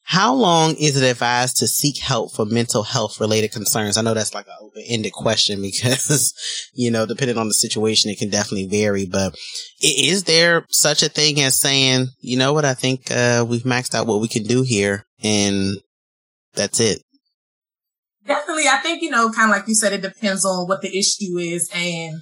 How 0.04 0.34
long 0.34 0.76
is 0.76 0.98
it 0.98 1.10
advised 1.10 1.58
to 1.58 1.68
seek 1.68 2.00
help 2.00 2.34
for 2.34 2.46
mental 2.46 2.84
health 2.84 3.20
related 3.20 3.52
concerns? 3.52 3.98
I 3.98 4.02
know 4.02 4.14
that's 4.14 4.34
like 4.34 4.48
an 4.48 4.54
open 4.62 4.84
ended 4.88 5.14
question 5.14 5.62
because, 5.62 6.34
you 6.74 6.92
know, 6.92 7.06
depending 7.06 7.38
on 7.38 7.48
the 7.48 7.54
situation, 7.54 8.12
it 8.12 8.20
can 8.20 8.30
definitely 8.30 8.68
vary. 8.68 9.06
But 9.06 9.36
is 9.82 10.24
there 10.24 10.66
such 10.70 11.04
a 11.04 11.10
thing 11.10 11.40
as 11.42 11.60
saying, 11.60 12.08
you 12.20 12.38
know 12.38 12.54
what, 12.54 12.66
I 12.66 12.74
think 12.74 13.12
uh, 13.12 13.46
we've 13.48 13.64
maxed 13.64 13.96
out 13.96 14.08
what 14.08 14.22
we 14.22 14.28
can 14.28 14.44
do 14.44 14.64
here 14.64 15.06
and 15.24 15.78
that's 16.54 16.80
it? 16.80 17.02
Definitely. 18.26 18.68
I 18.68 18.78
think, 18.78 19.02
you 19.02 19.10
know, 19.10 19.32
kind 19.32 19.52
of 19.52 19.58
like 19.58 19.68
you 19.68 19.76
said, 19.76 19.94
it 19.94 20.02
depends 20.02 20.46
on 20.46 20.68
what 20.68 20.82
the 20.82 20.90
issue 20.90 21.38
is 21.38 21.70
and 21.74 22.22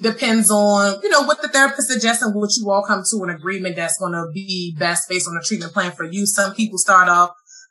depends 0.00 0.50
on, 0.50 1.00
you 1.02 1.08
know, 1.08 1.22
what 1.22 1.42
the 1.42 1.48
therapist 1.48 1.88
suggests 1.88 2.22
and 2.22 2.34
what 2.34 2.50
you 2.56 2.70
all 2.70 2.84
come 2.86 3.02
to 3.10 3.24
an 3.24 3.30
agreement 3.30 3.76
that's 3.76 3.98
going 3.98 4.12
to 4.12 4.26
be 4.32 4.74
best 4.78 5.08
based 5.08 5.28
on 5.28 5.36
a 5.36 5.42
treatment 5.42 5.72
plan 5.72 5.92
for 5.92 6.04
you. 6.04 6.26
Some 6.26 6.54
people 6.54 6.78
start 6.78 7.08
off 7.08 7.30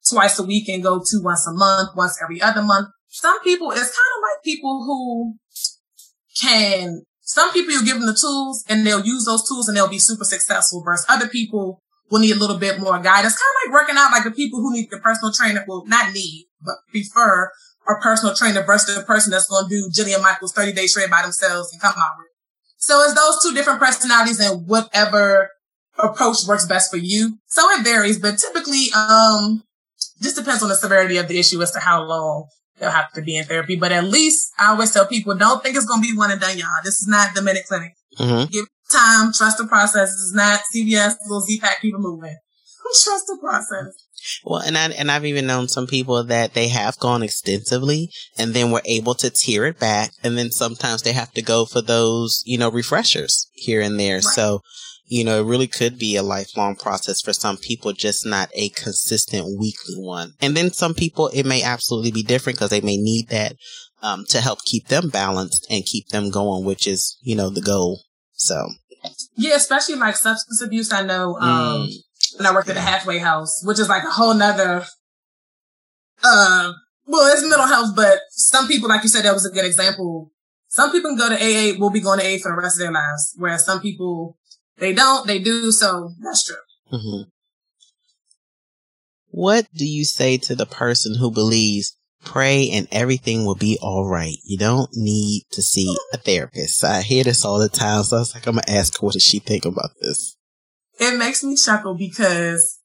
twice 0.09 0.37
a 0.39 0.43
week 0.43 0.69
and 0.69 0.83
go 0.83 0.99
to 0.99 1.21
once 1.23 1.47
a 1.47 1.53
month, 1.53 1.89
once 1.95 2.19
every 2.21 2.41
other 2.41 2.61
month. 2.61 2.89
Some 3.07 3.41
people, 3.43 3.71
it's 3.71 3.79
kind 3.79 3.87
of 3.87 4.21
like 4.21 4.43
people 4.43 4.83
who 4.85 5.35
can 6.41 7.01
some 7.27 7.51
people 7.51 7.73
you 7.73 7.83
give 7.83 7.97
them 7.97 8.05
the 8.05 8.17
tools 8.19 8.63
and 8.69 8.87
they'll 8.87 9.05
use 9.05 9.25
those 9.25 9.47
tools 9.47 9.67
and 9.67 9.75
they'll 9.75 9.89
be 9.89 9.99
super 9.99 10.23
successful 10.23 10.81
versus 10.81 11.05
other 11.09 11.27
people 11.27 11.83
will 12.09 12.19
need 12.19 12.31
a 12.31 12.39
little 12.39 12.57
bit 12.57 12.79
more 12.79 12.97
guidance. 12.99 13.35
Kind 13.35 13.51
of 13.51 13.73
like 13.73 13.81
working 13.81 13.95
out, 13.97 14.11
like 14.13 14.23
the 14.23 14.31
people 14.31 14.61
who 14.61 14.71
need 14.71 14.89
the 14.89 14.97
personal 14.99 15.33
trainer 15.33 15.65
will 15.67 15.85
not 15.87 16.13
need, 16.13 16.47
but 16.61 16.75
prefer 16.89 17.51
a 17.87 17.95
personal 18.01 18.35
trainer 18.35 18.63
versus 18.63 18.95
the 18.95 19.03
person 19.03 19.31
that's 19.31 19.47
going 19.47 19.67
to 19.67 19.69
do 19.69 19.89
Jillian 19.89 20.21
Michaels 20.21 20.53
30 20.53 20.73
day 20.73 20.87
shred 20.87 21.09
by 21.09 21.21
themselves 21.21 21.71
and 21.71 21.81
come 21.81 21.93
out 21.97 22.17
with. 22.17 22.27
So 22.77 23.01
it's 23.01 23.13
those 23.13 23.41
two 23.43 23.53
different 23.53 23.79
personalities 23.79 24.39
and 24.39 24.67
whatever 24.67 25.49
approach 25.97 26.45
works 26.47 26.65
best 26.65 26.91
for 26.91 26.97
you. 26.97 27.39
So 27.47 27.67
it 27.71 27.83
varies, 27.83 28.19
but 28.19 28.37
typically, 28.37 28.87
um, 28.95 29.63
just 30.21 30.35
depends 30.35 30.63
on 30.63 30.69
the 30.69 30.75
severity 30.75 31.17
of 31.17 31.27
the 31.27 31.39
issue 31.39 31.61
as 31.61 31.71
to 31.71 31.79
how 31.79 32.03
long 32.03 32.47
they'll 32.79 32.91
have 32.91 33.11
to 33.13 33.21
be 33.21 33.37
in 33.37 33.45
therapy. 33.45 33.75
But 33.75 33.91
at 33.91 34.03
least 34.03 34.51
I 34.59 34.67
always 34.67 34.91
tell 34.91 35.07
people, 35.07 35.35
don't 35.35 35.63
think 35.63 35.75
it's 35.75 35.85
going 35.85 36.01
to 36.01 36.07
be 36.07 36.15
one 36.15 36.31
and 36.31 36.41
done, 36.41 36.57
y'all. 36.57 36.67
This 36.83 37.01
is 37.01 37.07
not 37.07 37.33
the 37.33 37.41
minute 37.41 37.63
clinic. 37.67 37.93
Mm-hmm. 38.19 38.51
Give 38.51 38.65
time, 38.91 39.33
trust 39.33 39.57
the 39.57 39.67
process. 39.67 40.11
This 40.11 40.19
is 40.19 40.33
not 40.33 40.61
CVS, 40.73 41.15
little 41.25 41.41
Z-Pak 41.41 41.81
people 41.81 41.99
moving. 41.99 42.37
Trust 43.03 43.27
the 43.27 43.37
process. 43.41 43.93
Well, 44.43 44.61
and 44.61 44.77
I 44.77 44.89
and 44.89 45.11
I've 45.11 45.25
even 45.25 45.47
known 45.47 45.67
some 45.67 45.87
people 45.87 46.23
that 46.23 46.53
they 46.53 46.67
have 46.69 46.99
gone 46.99 47.23
extensively 47.23 48.09
and 48.37 48.53
then 48.53 48.71
were 48.71 48.81
able 48.85 49.13
to 49.15 49.29
tear 49.29 49.65
it 49.65 49.79
back, 49.79 50.11
and 50.23 50.37
then 50.37 50.51
sometimes 50.51 51.01
they 51.01 51.13
have 51.13 51.31
to 51.33 51.41
go 51.41 51.65
for 51.65 51.81
those, 51.81 52.43
you 52.45 52.57
know, 52.57 52.69
refreshers 52.69 53.49
here 53.53 53.81
and 53.81 53.99
there. 53.99 54.15
Right. 54.15 54.23
So, 54.23 54.61
you 55.05 55.23
know, 55.23 55.39
it 55.39 55.45
really 55.45 55.67
could 55.67 55.97
be 55.97 56.15
a 56.15 56.23
lifelong 56.23 56.75
process 56.75 57.21
for 57.21 57.33
some 57.33 57.57
people, 57.57 57.93
just 57.93 58.25
not 58.25 58.49
a 58.53 58.69
consistent 58.69 59.57
weekly 59.59 59.95
one. 59.95 60.33
And 60.41 60.55
then 60.55 60.71
some 60.71 60.93
people, 60.93 61.29
it 61.29 61.45
may 61.45 61.63
absolutely 61.63 62.11
be 62.11 62.23
different 62.23 62.57
because 62.57 62.71
they 62.71 62.81
may 62.81 62.97
need 62.97 63.29
that 63.29 63.55
um, 64.01 64.25
to 64.29 64.41
help 64.41 64.63
keep 64.63 64.87
them 64.87 65.09
balanced 65.09 65.65
and 65.69 65.85
keep 65.85 66.09
them 66.09 66.29
going, 66.29 66.65
which 66.65 66.87
is, 66.87 67.17
you 67.21 67.35
know, 67.35 67.49
the 67.49 67.61
goal. 67.61 68.03
So. 68.33 68.69
Yeah, 69.37 69.55
especially 69.55 69.95
like 69.95 70.17
substance 70.17 70.61
abuse. 70.61 70.91
I 70.91 71.03
know, 71.03 71.37
um, 71.37 71.87
mm. 71.87 71.93
When 72.37 72.45
I 72.45 72.53
worked 72.53 72.69
at 72.69 72.77
a 72.77 72.81
halfway 72.81 73.19
house, 73.19 73.61
which 73.65 73.79
is 73.79 73.89
like 73.89 74.03
a 74.03 74.11
whole 74.11 74.33
nother, 74.33 74.85
uh, 76.23 76.73
well, 77.05 77.33
it's 77.33 77.41
mental 77.41 77.67
health, 77.67 77.95
but 77.95 78.19
some 78.29 78.67
people, 78.67 78.89
like 78.89 79.03
you 79.03 79.09
said, 79.09 79.25
that 79.25 79.33
was 79.33 79.45
a 79.45 79.51
good 79.51 79.65
example. 79.65 80.31
Some 80.67 80.91
people 80.91 81.11
can 81.11 81.17
go 81.17 81.29
to 81.29 81.35
AA, 81.35 81.79
will 81.79 81.89
be 81.89 82.01
going 82.01 82.19
to 82.19 82.25
AA 82.25 82.37
for 82.37 82.51
the 82.51 82.61
rest 82.61 82.77
of 82.77 82.81
their 82.81 82.91
lives, 82.91 83.33
whereas 83.37 83.65
some 83.65 83.79
people 83.79 84.37
they 84.77 84.93
don't, 84.93 85.25
they 85.25 85.39
do, 85.39 85.71
so 85.71 86.11
that's 86.21 86.45
true. 86.45 86.55
Mm-hmm. 86.91 87.29
What 89.29 89.67
do 89.73 89.85
you 89.85 90.03
say 90.03 90.37
to 90.37 90.55
the 90.55 90.65
person 90.65 91.15
who 91.15 91.31
believes 91.31 91.97
pray 92.23 92.69
and 92.71 92.87
everything 92.91 93.45
will 93.45 93.55
be 93.55 93.77
all 93.81 94.07
right? 94.07 94.37
You 94.43 94.57
don't 94.57 94.89
need 94.93 95.43
to 95.51 95.61
see 95.61 95.95
a 96.13 96.17
therapist. 96.17 96.83
I 96.83 97.01
hear 97.01 97.23
this 97.23 97.45
all 97.45 97.59
the 97.59 97.69
time, 97.69 98.03
so 98.03 98.17
I 98.17 98.19
was 98.19 98.33
like, 98.33 98.47
I'm 98.47 98.55
gonna 98.55 98.77
ask 98.79 98.99
her 98.99 99.05
what 99.05 99.13
does 99.13 99.23
she 99.23 99.39
think 99.39 99.65
about 99.65 99.91
this. 100.01 100.36
It 100.99 101.17
makes 101.17 101.43
me 101.43 101.55
chuckle 101.55 101.95
because 101.95 102.79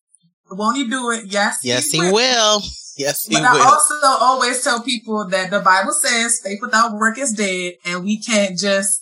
won't 0.51 0.77
he 0.77 0.89
do 0.89 1.11
it? 1.11 1.27
Yes. 1.27 1.61
Yes, 1.63 1.91
he, 1.91 2.01
will. 2.01 2.13
will. 2.13 2.63
Yes, 2.97 3.25
he 3.27 3.35
will. 3.35 3.43
but 3.43 3.53
will. 3.53 3.63
I 3.63 3.65
also 3.65 3.95
always 4.05 4.63
tell 4.63 4.83
people 4.83 5.27
that 5.29 5.51
the 5.51 5.61
Bible 5.61 5.93
says 5.93 6.41
faith 6.45 6.59
without 6.61 6.93
work 6.95 7.19
is 7.19 7.33
dead, 7.33 7.75
and 7.85 8.05
we 8.05 8.21
can't 8.21 8.59
just. 8.59 9.01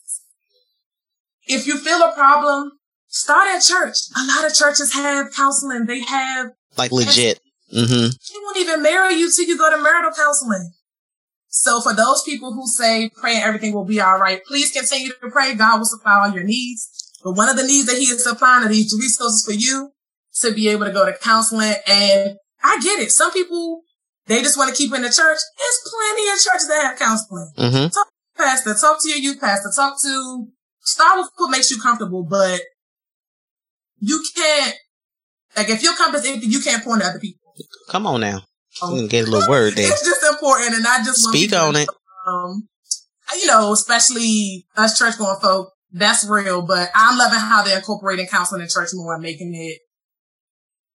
If 1.46 1.66
you 1.66 1.78
feel 1.78 2.00
a 2.00 2.12
problem, 2.14 2.72
Start 3.10 3.48
at 3.48 3.60
church. 3.60 3.96
A 4.16 4.24
lot 4.24 4.48
of 4.48 4.56
churches 4.56 4.94
have 4.94 5.32
counseling. 5.34 5.86
They 5.86 6.00
have 6.00 6.52
like 6.78 6.92
legit. 6.92 7.40
Mm-hmm. 7.74 8.06
They 8.06 8.40
won't 8.42 8.56
even 8.56 8.82
marry 8.82 9.14
you 9.14 9.30
till 9.30 9.46
you 9.46 9.58
go 9.58 9.68
to 9.68 9.82
marital 9.82 10.12
counseling. 10.12 10.70
So 11.48 11.80
for 11.80 11.92
those 11.92 12.22
people 12.22 12.52
who 12.52 12.68
say 12.68 13.10
pray 13.16 13.34
and 13.34 13.42
everything 13.42 13.72
will 13.72 13.84
be 13.84 14.00
all 14.00 14.18
right, 14.18 14.40
please 14.46 14.70
continue 14.70 15.10
to 15.10 15.30
pray. 15.30 15.54
God 15.56 15.78
will 15.78 15.86
supply 15.86 16.24
all 16.24 16.32
your 16.32 16.44
needs. 16.44 17.09
But 17.22 17.32
one 17.32 17.48
of 17.48 17.56
the 17.56 17.66
needs 17.66 17.86
that 17.86 17.98
he 17.98 18.04
is 18.04 18.24
supplying 18.24 18.64
are 18.64 18.68
these 18.68 18.94
resources 18.98 19.44
for 19.44 19.52
you 19.52 19.92
to 20.40 20.54
be 20.54 20.68
able 20.68 20.86
to 20.86 20.92
go 20.92 21.04
to 21.04 21.16
counseling. 21.18 21.74
And 21.86 22.36
I 22.62 22.80
get 22.80 23.00
it. 23.00 23.10
Some 23.10 23.32
people, 23.32 23.82
they 24.26 24.42
just 24.42 24.56
want 24.56 24.74
to 24.74 24.76
keep 24.76 24.94
in 24.94 25.02
the 25.02 25.08
church. 25.08 25.38
There's 25.58 25.80
plenty 25.84 26.28
of 26.30 26.38
churches 26.38 26.68
that 26.68 26.82
have 26.82 26.98
counseling. 26.98 27.50
Mm-hmm. 27.58 27.88
Talk 27.88 28.06
to 28.06 28.42
pastor, 28.42 28.74
talk 28.74 29.02
to 29.02 29.08
your 29.08 29.18
youth 29.18 29.40
pastor, 29.40 29.70
talk 29.74 30.00
to, 30.02 30.46
start 30.80 31.18
with 31.18 31.30
what 31.36 31.50
makes 31.50 31.70
you 31.70 31.80
comfortable, 31.80 32.24
but 32.24 32.60
you 34.00 34.22
can't, 34.34 34.74
like, 35.56 35.68
if 35.68 35.82
your 35.82 35.94
cup 35.96 36.14
is 36.14 36.24
empty, 36.24 36.46
you 36.46 36.60
can't 36.60 36.82
pour 36.82 36.94
into 36.94 37.06
other 37.06 37.18
people. 37.18 37.40
Come 37.90 38.06
on 38.06 38.20
now. 38.20 38.42
Gonna 38.80 39.08
get 39.08 39.26
a 39.26 39.30
little 39.30 39.48
word 39.48 39.74
there. 39.74 39.90
it's 39.90 40.04
just 40.04 40.22
important, 40.22 40.74
and 40.74 40.86
I 40.86 40.98
just 41.04 41.24
speak 41.24 41.52
on 41.52 41.76
it. 41.76 41.88
Um, 42.26 42.68
you 43.38 43.46
know, 43.46 43.72
especially 43.72 44.66
us 44.76 44.96
church 44.98 45.18
going 45.18 45.38
folk, 45.40 45.72
that's 45.92 46.28
real. 46.28 46.62
But 46.62 46.90
I'm 46.94 47.18
loving 47.18 47.38
how 47.38 47.62
they're 47.62 47.78
incorporating 47.78 48.26
counseling 48.26 48.62
in 48.62 48.68
church 48.68 48.90
more 48.94 49.14
and 49.14 49.22
making 49.22 49.54
it 49.54 49.78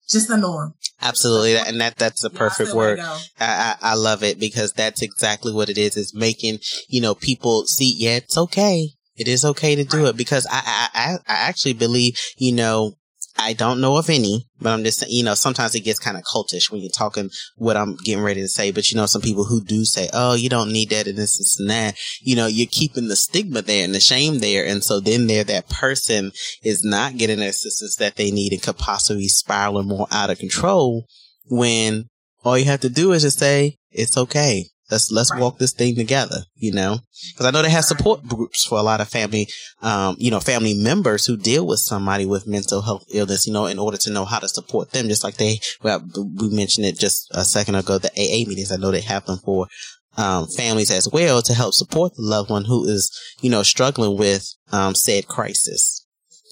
just 0.08 0.28
the 0.28 0.36
norm. 0.36 0.74
Absolutely, 1.00 1.56
and 1.56 1.80
that 1.80 1.96
that's 1.96 2.24
a 2.24 2.30
perfect 2.30 2.70
yeah, 2.70 2.76
word. 2.76 3.00
I, 3.00 3.20
I, 3.38 3.76
I 3.80 3.94
love 3.94 4.22
it 4.22 4.38
because 4.38 4.72
that's 4.72 5.02
exactly 5.02 5.52
what 5.52 5.70
it 5.70 5.78
is. 5.78 5.96
Is 5.96 6.14
making 6.14 6.58
you 6.88 7.00
know 7.00 7.14
people 7.14 7.64
see. 7.66 7.94
Yeah, 7.96 8.16
it's 8.16 8.36
okay. 8.36 8.90
It 9.16 9.28
is 9.28 9.44
okay 9.44 9.76
to 9.76 9.84
do 9.84 9.98
right. 9.98 10.08
it 10.08 10.16
because 10.16 10.46
I, 10.50 10.88
I, 10.94 11.12
I 11.28 11.48
actually 11.48 11.74
believe, 11.74 12.14
you 12.38 12.54
know, 12.54 12.94
I 13.40 13.54
don't 13.54 13.80
know 13.80 13.96
of 13.96 14.10
any, 14.10 14.46
but 14.60 14.70
I'm 14.70 14.84
just, 14.84 15.08
you 15.08 15.24
know, 15.24 15.34
sometimes 15.34 15.74
it 15.74 15.80
gets 15.80 15.98
kind 15.98 16.16
of 16.16 16.24
cultish 16.24 16.70
when 16.70 16.80
you're 16.80 16.90
talking 16.90 17.30
what 17.56 17.76
I'm 17.76 17.96
getting 17.96 18.22
ready 18.22 18.40
to 18.42 18.48
say. 18.48 18.70
But 18.70 18.90
you 18.90 18.96
know, 18.96 19.06
some 19.06 19.22
people 19.22 19.44
who 19.44 19.62
do 19.64 19.84
say, 19.84 20.08
"Oh, 20.12 20.34
you 20.34 20.48
don't 20.48 20.72
need 20.72 20.90
that 20.90 21.06
and 21.06 21.16
this, 21.18 21.38
this 21.38 21.58
and 21.58 21.70
that," 21.70 21.96
you 22.20 22.36
know, 22.36 22.46
you're 22.46 22.68
keeping 22.70 23.08
the 23.08 23.16
stigma 23.16 23.62
there 23.62 23.84
and 23.84 23.94
the 23.94 24.00
shame 24.00 24.38
there, 24.38 24.66
and 24.66 24.84
so 24.84 25.00
then 25.00 25.26
there, 25.26 25.44
that 25.44 25.68
person 25.68 26.32
is 26.62 26.84
not 26.84 27.16
getting 27.16 27.38
the 27.38 27.48
assistance 27.48 27.96
that 27.96 28.16
they 28.16 28.30
need 28.30 28.52
and 28.52 28.62
could 28.62 28.78
possibly 28.78 29.28
spiral 29.28 29.82
more 29.82 30.06
out 30.10 30.30
of 30.30 30.38
control. 30.38 31.06
When 31.46 32.08
all 32.44 32.58
you 32.58 32.66
have 32.66 32.80
to 32.80 32.90
do 32.90 33.12
is 33.12 33.22
just 33.22 33.38
say, 33.38 33.76
"It's 33.90 34.16
okay. 34.16 34.66
Let's 34.90 35.10
let's 35.10 35.30
right. 35.30 35.40
walk 35.40 35.58
this 35.58 35.72
thing 35.72 35.94
together, 35.94 36.44
you 36.56 36.72
know, 36.72 36.98
because 37.32 37.46
I 37.46 37.50
know 37.50 37.62
they 37.62 37.70
have 37.70 37.84
support 37.84 38.26
groups 38.26 38.64
for 38.64 38.78
a 38.78 38.82
lot 38.82 39.00
of 39.00 39.08
family, 39.08 39.48
um, 39.82 40.16
you 40.18 40.30
know, 40.30 40.40
family 40.40 40.74
members 40.74 41.26
who 41.26 41.36
deal 41.36 41.66
with 41.66 41.78
somebody 41.78 42.26
with 42.26 42.46
mental 42.46 42.82
health 42.82 43.04
illness, 43.12 43.46
you 43.46 43.52
know, 43.52 43.66
in 43.66 43.78
order 43.78 43.96
to 43.98 44.10
know 44.10 44.24
how 44.24 44.38
to 44.38 44.48
support 44.48 44.90
them. 44.90 45.08
Just 45.08 45.22
like 45.22 45.36
they, 45.36 45.60
well, 45.82 46.02
we 46.36 46.50
mentioned 46.50 46.86
it 46.86 46.98
just 46.98 47.28
a 47.32 47.44
second 47.44 47.76
ago, 47.76 47.98
the 47.98 48.10
AA 48.10 48.48
meetings. 48.48 48.72
I 48.72 48.76
know 48.76 48.90
they 48.90 49.00
have 49.00 49.26
them 49.26 49.38
for 49.38 49.68
um, 50.16 50.46
families 50.48 50.90
as 50.90 51.08
well 51.12 51.40
to 51.42 51.54
help 51.54 51.74
support 51.74 52.14
the 52.14 52.22
loved 52.22 52.50
one 52.50 52.64
who 52.64 52.86
is, 52.86 53.10
you 53.40 53.50
know, 53.50 53.62
struggling 53.62 54.18
with 54.18 54.54
um, 54.72 54.94
said 54.94 55.28
crisis. 55.28 56.04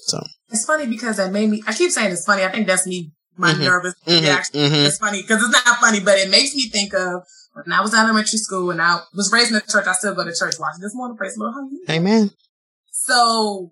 So 0.05 0.23
it's 0.49 0.65
funny 0.65 0.87
because 0.87 1.19
it 1.19 1.31
made 1.31 1.49
me. 1.49 1.61
I 1.67 1.73
keep 1.73 1.91
saying 1.91 2.11
it's 2.11 2.25
funny. 2.25 2.43
I 2.43 2.49
think 2.49 2.67
that's 2.67 2.87
me, 2.87 3.11
my 3.37 3.51
mm-hmm. 3.51 3.63
nervous 3.63 3.95
mm-hmm. 4.05 4.23
reaction. 4.23 4.55
Mm-hmm. 4.55 4.85
It's 4.87 4.97
funny 4.97 5.21
because 5.21 5.43
it's 5.43 5.51
not 5.51 5.77
funny, 5.77 5.99
but 5.99 6.17
it 6.17 6.29
makes 6.29 6.55
me 6.55 6.69
think 6.69 6.93
of 6.93 7.23
when 7.65 7.73
I 7.73 7.81
was 7.81 7.93
in 7.93 7.99
elementary 7.99 8.39
school 8.39 8.71
and 8.71 8.81
I 8.81 8.99
was 9.13 9.31
raised 9.31 9.49
in 9.49 9.55
the 9.55 9.61
church, 9.61 9.87
I 9.87 9.93
still 9.93 10.15
go 10.15 10.23
to 10.23 10.33
church 10.33 10.55
watching 10.59 10.81
this 10.81 10.95
morning. 10.95 11.17
Praise 11.17 11.35
the 11.35 11.43
Lord. 11.43 11.69
Amen. 11.89 12.31
So 12.91 13.71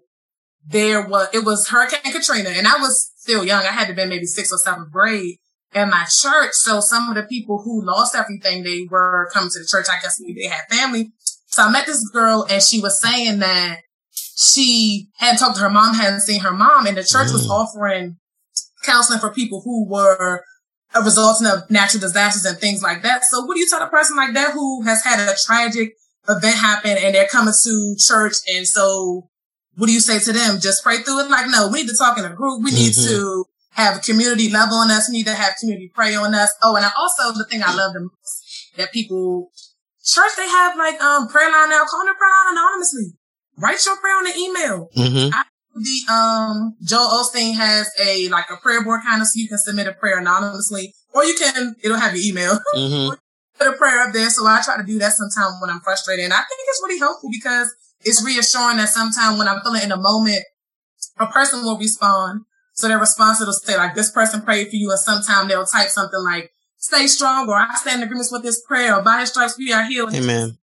there 0.65 1.08
was, 1.08 1.28
it 1.34 1.45
was 1.45 1.69
Hurricane 1.69 2.12
Katrina 2.12 2.50
and 2.50 2.67
I 2.67 2.78
was 2.78 3.12
still 3.15 3.45
young. 3.45 3.63
I 3.63 3.71
had 3.71 3.88
to 3.88 3.93
be 3.93 4.06
maybe 4.06 4.26
sixth 4.26 4.54
or 4.54 4.58
seventh 4.58 4.91
grade 4.91 5.38
in 5.73 5.89
my 5.89 6.06
church. 6.10 6.54
So 6.54 6.80
some 6.80 7.10
of 7.10 7.15
the 7.15 7.23
people 7.23 7.62
who 7.63 7.86
lost 7.86 8.15
everything, 8.15 8.63
they 8.63 8.88
were 8.89 9.30
coming 9.34 9.50
to 9.52 9.60
the 9.60 9.65
church. 9.65 9.88
I 9.89 10.00
guess 10.02 10.19
maybe 10.19 10.41
they 10.41 10.47
had 10.47 10.63
family. 10.69 11.12
So 11.47 11.63
I 11.63 11.71
met 11.71 11.86
this 11.86 12.08
girl 12.10 12.45
and 12.50 12.62
she 12.62 12.82
was 12.82 13.02
saying 13.02 13.39
that 13.39 13.80
she 14.12 15.10
hadn't 15.17 15.39
talked 15.39 15.56
to 15.58 15.63
her 15.63 15.69
mom, 15.69 15.95
hadn't 15.95 16.21
seen 16.21 16.41
her 16.41 16.52
mom 16.52 16.86
and 16.86 16.97
the 16.97 17.04
church 17.04 17.30
mm. 17.30 17.34
was 17.34 17.50
offering 17.50 18.17
counseling 18.84 19.19
for 19.19 19.34
people 19.34 19.62
who 19.63 19.88
were 19.88 20.43
a 20.99 21.03
resulting 21.03 21.47
of 21.47 21.69
natural 21.69 22.01
disasters 22.01 22.45
and 22.45 22.57
things 22.60 22.81
like 22.81 23.03
that. 23.03 23.25
So 23.25 23.45
what 23.45 23.55
do 23.55 23.60
you 23.60 23.67
tell 23.67 23.81
a 23.81 23.88
person 23.88 24.17
like 24.17 24.33
that 24.33 24.53
who 24.53 24.83
has 24.83 25.03
had 25.03 25.19
a 25.19 25.36
tragic 25.45 25.93
event 26.27 26.55
happen 26.55 26.97
and 26.97 27.15
they're 27.15 27.27
coming 27.27 27.53
to 27.63 27.95
church 27.99 28.36
and 28.53 28.67
so 28.67 29.29
what 29.77 29.88
do 29.88 29.93
you 29.93 29.99
say 29.99 30.19
to 30.19 30.33
them? 30.33 30.60
Just 30.60 30.83
pray 30.83 30.97
through 30.97 31.19
it? 31.19 31.29
Like, 31.29 31.45
no, 31.49 31.69
we 31.71 31.83
need 31.83 31.89
to 31.89 31.95
talk 31.95 32.17
in 32.17 32.25
a 32.25 32.33
group. 32.33 32.63
We 32.63 32.71
need 32.71 32.93
mm-hmm. 32.93 33.13
to 33.13 33.45
have 33.71 33.97
a 33.97 33.99
community 33.99 34.49
love 34.49 34.69
on 34.71 34.89
us. 34.89 35.07
We 35.07 35.17
need 35.17 35.27
to 35.27 35.36
have 35.36 35.53
community 35.60 35.91
pray 35.93 36.15
on 36.15 36.33
us. 36.33 36.51
Oh, 36.63 36.75
and 36.75 36.83
I 36.83 36.89
also, 36.97 37.38
the 37.38 37.45
thing 37.45 37.62
I 37.63 37.75
love 37.75 37.93
the 37.93 38.01
most 38.01 38.73
that 38.75 38.91
people, 38.91 39.51
church, 40.03 40.31
they 40.36 40.47
have 40.47 40.75
like, 40.77 40.99
um, 40.99 41.27
prayer 41.27 41.51
line 41.51 41.69
now. 41.69 41.83
Call 41.86 42.05
their 42.05 42.15
prayer 42.15 42.31
line 42.45 42.57
anonymously. 42.57 43.13
Write 43.57 43.86
your 43.86 43.97
prayer 43.97 44.15
on 44.15 44.23
the 44.23 44.36
email. 44.36 44.89
Mm-hmm. 44.97 45.33
I 45.33 45.43
the 45.78 46.13
um 46.13 46.76
Joel 46.84 47.08
Osteen 47.08 47.56
has 47.56 47.90
a 48.00 48.30
like 48.30 48.46
a 48.52 48.58
prayer 48.58 48.84
board 48.84 49.02
kind 49.06 49.22
of 49.22 49.28
so 49.28 49.40
you 49.40 49.48
can 49.48 49.58
submit 49.58 49.88
a 49.88 49.94
prayer 49.94 50.20
anonymously, 50.20 50.94
or 51.13 51.24
you 51.24 51.36
can 51.36 51.76
it'll 51.84 51.98
have 51.98 52.16
your 52.16 52.24
email. 52.24 52.60
Mm-hmm. 52.76 53.16
Put 53.58 53.74
a 53.74 53.78
prayer 53.78 54.02
up 54.02 54.13
there. 54.13 54.30
So 54.30 54.46
I 54.46 54.62
try 54.63 54.78
to 54.78 54.84
do 54.84 55.00
that 55.00 55.13
sometime 55.13 55.60
when 55.60 55.72
I'm 55.72 55.80
frustrated, 55.80 56.26
and 56.26 56.34
I 56.34 56.38
think 56.38 56.60
it's 56.68 56.82
really 56.84 57.00
helpful 57.00 57.30
because 57.32 57.74
it's 58.02 58.24
reassuring 58.24 58.78
that 58.78 58.90
sometimes 58.90 59.40
when 59.40 59.48
I'm 59.48 59.62
feeling 59.62 59.82
in 59.82 59.92
a 59.92 59.98
moment, 59.98 60.44
a 61.20 61.26
person 61.26 61.63
will 61.63 61.78
respond. 61.78 62.42
So 62.74 62.88
their 62.88 63.00
response 63.00 63.40
will 63.40 63.52
say 63.54 63.76
like 63.76 63.96
this 63.96 64.12
person 64.12 64.42
prayed 64.42 64.70
for 64.70 64.76
you, 64.76 64.92
or 64.92 64.98
sometime 64.98 65.48
they'll 65.48 65.66
type 65.66 65.90
something 65.90 66.24
like 66.24 66.52
"Stay 66.78 67.08
strong" 67.08 67.50
or 67.50 67.56
"I 67.56 67.74
stand 67.76 68.02
in 68.02 68.08
agreement 68.08 68.30
with 68.32 68.44
this 68.44 68.62
prayer" 68.62 68.96
or 68.96 69.02
"By 69.02 69.22
His 69.22 69.30
stripes 69.30 69.58
we 69.58 69.74
are 69.74 69.86
healed." 69.86 70.13
Amen. 70.13 70.60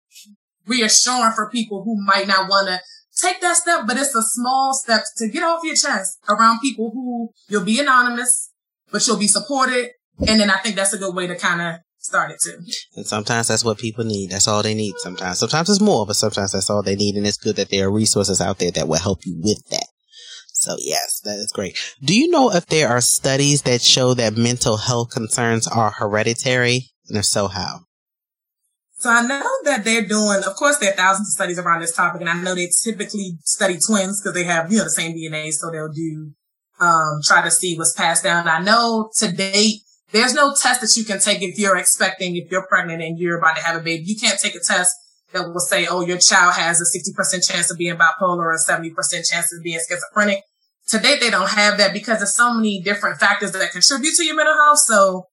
Reassuring 0.66 1.32
for 1.32 1.50
people 1.50 1.82
who 1.82 2.00
might 2.00 2.28
not 2.28 2.48
want 2.48 2.68
to 2.68 2.80
take 3.24 3.40
that 3.40 3.56
step, 3.56 3.80
but 3.86 3.96
it's 3.96 4.14
a 4.14 4.22
small 4.22 4.74
step 4.74 5.02
to 5.18 5.28
get 5.28 5.42
off 5.42 5.60
your 5.64 5.76
chest 5.76 6.18
around 6.28 6.60
people 6.60 6.90
who 6.92 7.30
you'll 7.48 7.64
be 7.64 7.80
anonymous, 7.80 8.50
but 8.90 9.06
you'll 9.06 9.18
be 9.18 9.28
supported. 9.28 9.90
And 10.26 10.40
then 10.40 10.50
I 10.50 10.58
think 10.58 10.76
that's 10.76 10.92
a 10.92 10.98
good 10.98 11.14
way 11.14 11.26
to 11.26 11.36
kind 11.36 11.60
of 11.60 11.80
start 11.98 12.30
it 12.30 12.38
too. 12.42 12.58
And 12.96 13.06
sometimes 13.06 13.48
that's 13.48 13.64
what 13.64 13.78
people 13.78 14.04
need. 14.04 14.30
That's 14.30 14.46
all 14.46 14.62
they 14.62 14.74
need 14.74 14.94
sometimes. 14.98 15.38
Sometimes 15.38 15.70
it's 15.70 15.80
more, 15.80 16.06
but 16.06 16.16
sometimes 16.16 16.52
that's 16.52 16.70
all 16.70 16.82
they 16.82 16.96
need. 16.96 17.16
And 17.16 17.26
it's 17.26 17.38
good 17.38 17.56
that 17.56 17.70
there 17.70 17.88
are 17.88 17.92
resources 17.92 18.40
out 18.40 18.58
there 18.58 18.70
that 18.72 18.88
will 18.88 18.98
help 18.98 19.24
you 19.24 19.40
with 19.42 19.66
that. 19.70 19.86
So 20.52 20.76
yes, 20.78 21.20
that 21.24 21.36
is 21.36 21.52
great. 21.52 21.76
Do 22.02 22.18
you 22.18 22.30
know 22.30 22.52
if 22.52 22.66
there 22.66 22.88
are 22.88 23.00
studies 23.00 23.62
that 23.62 23.82
show 23.82 24.14
that 24.14 24.36
mental 24.36 24.76
health 24.76 25.10
concerns 25.10 25.66
are 25.66 25.90
hereditary? 25.90 26.90
And 27.08 27.18
if 27.18 27.24
so, 27.24 27.48
how? 27.48 27.80
So 29.04 29.10
I 29.10 29.20
know 29.20 29.44
that 29.64 29.84
they're 29.84 30.06
doing, 30.06 30.40
of 30.46 30.56
course, 30.56 30.78
there 30.78 30.90
are 30.90 30.96
thousands 30.96 31.28
of 31.28 31.32
studies 31.34 31.58
around 31.58 31.82
this 31.82 31.94
topic, 31.94 32.22
and 32.22 32.30
I 32.30 32.40
know 32.40 32.54
they 32.54 32.70
typically 32.82 33.36
study 33.44 33.76
twins 33.76 34.18
because 34.18 34.32
they 34.32 34.44
have, 34.44 34.72
you 34.72 34.78
know, 34.78 34.84
the 34.84 34.88
same 34.88 35.14
DNA, 35.14 35.52
so 35.52 35.70
they'll 35.70 35.92
do, 35.92 36.32
um, 36.80 37.20
try 37.22 37.42
to 37.42 37.50
see 37.50 37.76
what's 37.76 37.92
passed 37.92 38.24
down. 38.24 38.48
I 38.48 38.60
know 38.60 39.10
to 39.16 39.30
date, 39.30 39.82
there's 40.12 40.32
no 40.32 40.54
test 40.54 40.80
that 40.80 40.96
you 40.96 41.04
can 41.04 41.20
take 41.20 41.42
if 41.42 41.58
you're 41.58 41.76
expecting, 41.76 42.34
if 42.36 42.50
you're 42.50 42.66
pregnant 42.66 43.02
and 43.02 43.18
you're 43.18 43.36
about 43.36 43.56
to 43.56 43.62
have 43.62 43.76
a 43.76 43.84
baby. 43.84 44.04
You 44.06 44.16
can't 44.18 44.40
take 44.40 44.54
a 44.54 44.60
test 44.60 44.96
that 45.34 45.52
will 45.52 45.60
say, 45.60 45.86
oh, 45.86 46.00
your 46.00 46.16
child 46.16 46.54
has 46.54 46.80
a 46.80 46.98
60% 46.98 47.46
chance 47.46 47.70
of 47.70 47.76
being 47.76 47.96
bipolar 47.96 48.38
or 48.38 48.52
a 48.52 48.58
70% 48.58 48.94
chance 49.30 49.52
of 49.52 49.62
being 49.62 49.80
schizophrenic. 49.86 50.44
To 50.88 50.98
date, 50.98 51.20
they 51.20 51.28
don't 51.28 51.50
have 51.50 51.76
that 51.76 51.92
because 51.92 52.20
there's 52.20 52.34
so 52.34 52.54
many 52.54 52.80
different 52.80 53.20
factors 53.20 53.52
that 53.52 53.70
contribute 53.70 54.14
to 54.14 54.24
your 54.24 54.36
mental 54.36 54.54
health. 54.54 54.78
So, 54.78 55.26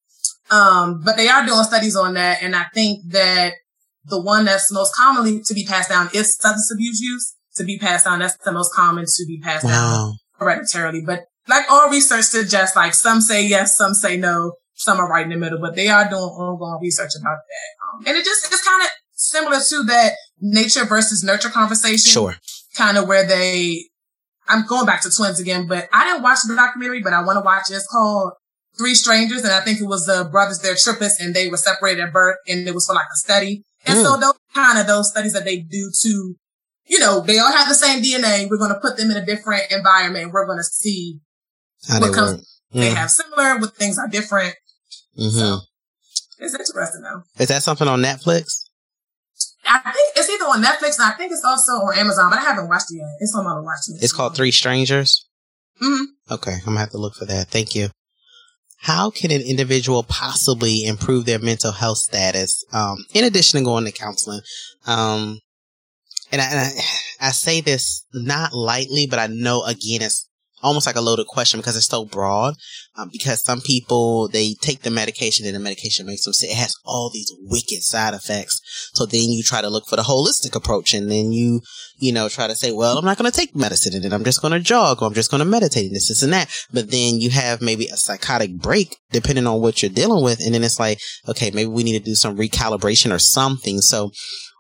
um, 0.52 1.02
but 1.04 1.18
they 1.18 1.30
are 1.30 1.46
doing 1.46 1.64
studies 1.64 1.96
on 1.96 2.14
that. 2.16 2.44
And 2.44 2.56
I 2.56 2.66
think 2.74 3.00
that 3.12 3.54
the 4.06 4.22
one 4.22 4.46
that's 4.46 4.72
most 4.72 4.94
commonly 4.94 5.42
to 5.46 5.54
be 5.54 5.66
passed 5.66 5.90
down 5.90 6.10
is 6.14 6.36
substance 6.36 6.72
abuse 6.74 7.00
use 7.00 7.36
to 7.56 7.64
be 7.64 7.80
passed 7.80 8.06
down. 8.06 8.20
That's 8.20 8.38
the 8.44 8.52
most 8.52 8.74
common 8.74 9.06
to 9.06 9.26
be 9.26 9.40
passed 9.42 9.64
wow. 9.64 9.72
down 9.72 10.14
hereditarily. 10.40 11.04
But 11.06 11.22
like 11.48 11.66
all 11.70 11.90
research 11.90 12.26
suggests, 12.26 12.76
like 12.76 12.94
some 12.94 13.22
say 13.22 13.46
yes, 13.46 13.78
some 13.78 13.94
say 13.94 14.18
no, 14.18 14.54
some 14.74 15.00
are 15.00 15.10
right 15.10 15.24
in 15.24 15.30
the 15.30 15.38
middle, 15.38 15.60
but 15.60 15.76
they 15.76 15.88
are 15.88 16.10
doing 16.10 16.22
ongoing 16.22 16.80
research 16.82 17.12
about 17.20 17.38
that. 17.38 17.98
Um, 17.98 18.08
and 18.08 18.18
it 18.18 18.26
just, 18.26 18.46
it's 18.46 18.68
kind 18.68 18.84
of 18.84 18.90
similar 19.14 19.60
to 19.70 19.84
that 19.84 20.14
nature 20.42 20.86
versus 20.86 21.24
nurture 21.24 21.50
conversation. 21.50 22.12
Sure. 22.12 22.36
Kind 22.76 22.98
of 22.98 23.08
where 23.08 23.26
they, 23.26 23.86
I'm 24.48 24.66
going 24.66 24.86
back 24.86 25.02
to 25.04 25.12
twins 25.16 25.40
again, 25.40 25.68
but 25.68 25.88
I 25.94 26.06
didn't 26.06 26.24
watch 26.24 26.40
the 26.46 26.56
documentary, 26.56 27.02
but 27.02 27.14
I 27.14 27.24
want 27.24 27.38
to 27.38 27.42
watch 27.42 27.70
it. 27.70 27.76
It's 27.76 27.88
called 27.88 28.34
Three 28.82 28.96
Strangers. 28.96 29.44
And 29.44 29.54
I 29.54 29.62
think 29.62 29.80
it 29.80 29.86
was 29.86 30.08
the 30.08 30.28
brothers, 30.30 30.60
they're 30.60 30.74
trippists 30.74 31.20
and 31.20 31.36
they 31.36 31.48
were 31.48 31.58
separated 31.58 32.02
at 32.02 32.12
birth 32.12 32.38
and 32.48 32.68
it 32.68 32.74
was 32.74 32.88
for 32.88 32.96
like 32.96 33.06
a 33.06 33.18
study. 33.18 33.64
And 33.86 34.00
mm. 34.00 34.04
so 34.04 34.18
those 34.18 34.34
kind 34.56 34.80
of 34.80 34.88
those 34.88 35.10
studies 35.10 35.34
that 35.34 35.46
they 35.46 35.58
do 35.58 35.92
to, 36.02 36.36
you 36.88 37.00
know, 37.00 37.22
they 37.22 37.38
all 37.38 37.52
have 37.52 37.70
the 37.70 37.76
same 37.76 38.02
DNA. 38.02 38.50
We're 38.50 38.58
going 38.58 38.74
to 38.74 38.80
put 38.80 38.98
them 38.98 39.12
in 39.12 39.18
a 39.18 39.26
different 39.26 39.72
environment. 39.72 40.32
We're 40.34 40.48
going 40.48 40.58
to 40.58 40.64
see 40.64 41.20
How 41.88 42.00
what 42.00 42.14
comes. 42.14 42.32
Work. 42.32 42.42
They 42.74 42.90
mm. 42.90 42.96
have 42.96 43.12
similar, 43.12 43.60
what 43.60 43.76
things 43.76 44.00
are 44.00 44.08
different. 44.08 44.56
Mm-hmm. 45.18 45.30
So 45.30 45.60
it's 46.40 46.54
interesting 46.56 47.02
though. 47.02 47.22
Is 47.38 47.50
that 47.50 47.62
something 47.62 47.88
on 47.88 48.02
Netflix? 48.02 48.64
I 49.64 49.80
think 49.80 50.14
it's 50.16 50.30
either 50.30 50.46
on 50.46 50.64
Netflix 50.64 50.98
and 51.00 51.08
I 51.08 51.12
think 51.12 51.32
it's 51.32 51.46
also 51.46 51.74
on 51.74 51.98
Amazon, 51.98 52.32
but 52.32 52.40
I 52.40 52.42
haven't 52.42 52.68
watched 52.68 52.92
it 52.92 52.98
yet. 52.98 53.10
It's 53.20 53.36
on 53.36 53.46
my 53.46 53.60
watch 53.60 53.78
list. 53.90 54.04
It's 54.04 54.12
called 54.12 54.36
Three 54.36 54.52
Strangers. 54.52 55.28
Mm-hmm. 55.82 56.34
Okay, 56.34 56.54
I'm 56.54 56.66
gonna 56.66 56.80
have 56.80 56.90
to 56.92 56.98
look 56.98 57.14
for 57.14 57.26
that. 57.26 57.48
Thank 57.50 57.76
you 57.76 57.90
how 58.82 59.12
can 59.12 59.32
an 59.32 59.42
individual 59.42 60.04
possibly 60.04 60.86
improve 60.86 61.26
their 61.26 61.40
mental 61.40 61.72
health 61.72 62.00
status 62.00 62.66
um, 62.74 62.98
in 63.14 63.24
addition 63.24 63.60
to 63.60 63.66
going 63.66 63.86
to 63.86 63.92
counseling? 63.92 64.42
Um, 64.86 65.40
and, 66.32 66.42
I, 66.42 66.46
and 66.46 66.60
I, 66.60 67.28
I, 67.28 67.32
say 67.32 67.62
this 67.62 68.06
not 68.14 68.54
lightly 68.54 69.06
but 69.06 69.20
i 69.20 69.28
know 69.28 69.64
again 69.64 70.02
it's 70.02 70.30
almost 70.62 70.86
like 70.86 70.96
a 70.96 71.02
loaded 71.02 71.28
question 71.28 71.60
because 71.60 71.76
it's 71.76 71.88
so 71.88 72.06
broad. 72.06 72.56
Um, 72.98 73.10
because 73.12 73.44
some 73.44 73.62
people 73.62 74.28
they 74.28 74.54
take 74.62 74.82
the 74.82 74.92
medication 74.92 75.46
and 75.46 75.56
the 75.56 75.60
medication 75.60 76.06
makes 76.06 76.26
them 76.26 76.34
sick. 76.34 76.50
It 76.50 76.58
has 76.58 76.76
all 76.86 77.10
these 77.10 77.32
wicked 77.40 77.84
side 77.84 78.14
effects. 78.14 78.60
So 78.94 79.06
then 79.06 79.30
you 79.30 79.44
try 79.44 79.62
to 79.62 79.70
look 79.70 79.88
for 79.88 79.96
the 79.96 80.02
holistic 80.02 80.56
approach, 80.56 80.94
and 80.94 81.10
then 81.10 81.32
you 81.32 81.62
you 81.98 82.12
know 82.12 82.28
try 82.28 82.48
to 82.48 82.56
say, 82.56 82.72
well, 82.72 82.98
I'm 82.98 83.06
not 83.06 83.18
going 83.18 83.32
to 83.32 83.38
take 83.38 83.56
medicine, 83.56 83.96
and 83.96 84.04
then 84.04 84.14
I'm 84.14 84.24
just 84.24 84.42
going 84.42 84.52
to 84.52 84.60
jog, 84.60 85.02
or 85.02 85.08
I'm 85.08 85.14
just 85.14 85.32
going 85.32 85.40
to 85.40 85.46
meditate, 85.46 85.88
and 85.88 85.96
this, 85.96 86.10
this, 86.10 86.22
and 86.22 86.34
that. 86.34 86.50
But 86.74 86.92
then 86.92 87.22
you 87.22 87.30
have 87.30 87.62
maybe 87.62 87.88
a 87.88 87.98
psychotic 87.98 88.58
break 88.58 88.98
depending 89.12 89.48
on 89.48 89.62
what 89.62 89.82
you're 89.82 89.92
dealing 89.92 90.24
with, 90.24 90.44
and 90.44 90.54
then 90.54 90.64
it's 90.64 90.80
like, 90.80 91.00
okay, 91.28 91.52
maybe 91.52 91.68
we 91.68 91.84
need 91.84 91.98
to 91.98 92.04
do 92.04 92.16
some 92.16 92.38
recalibration 92.38 93.14
or 93.14 93.20
something. 93.20 93.80
So 93.80 94.12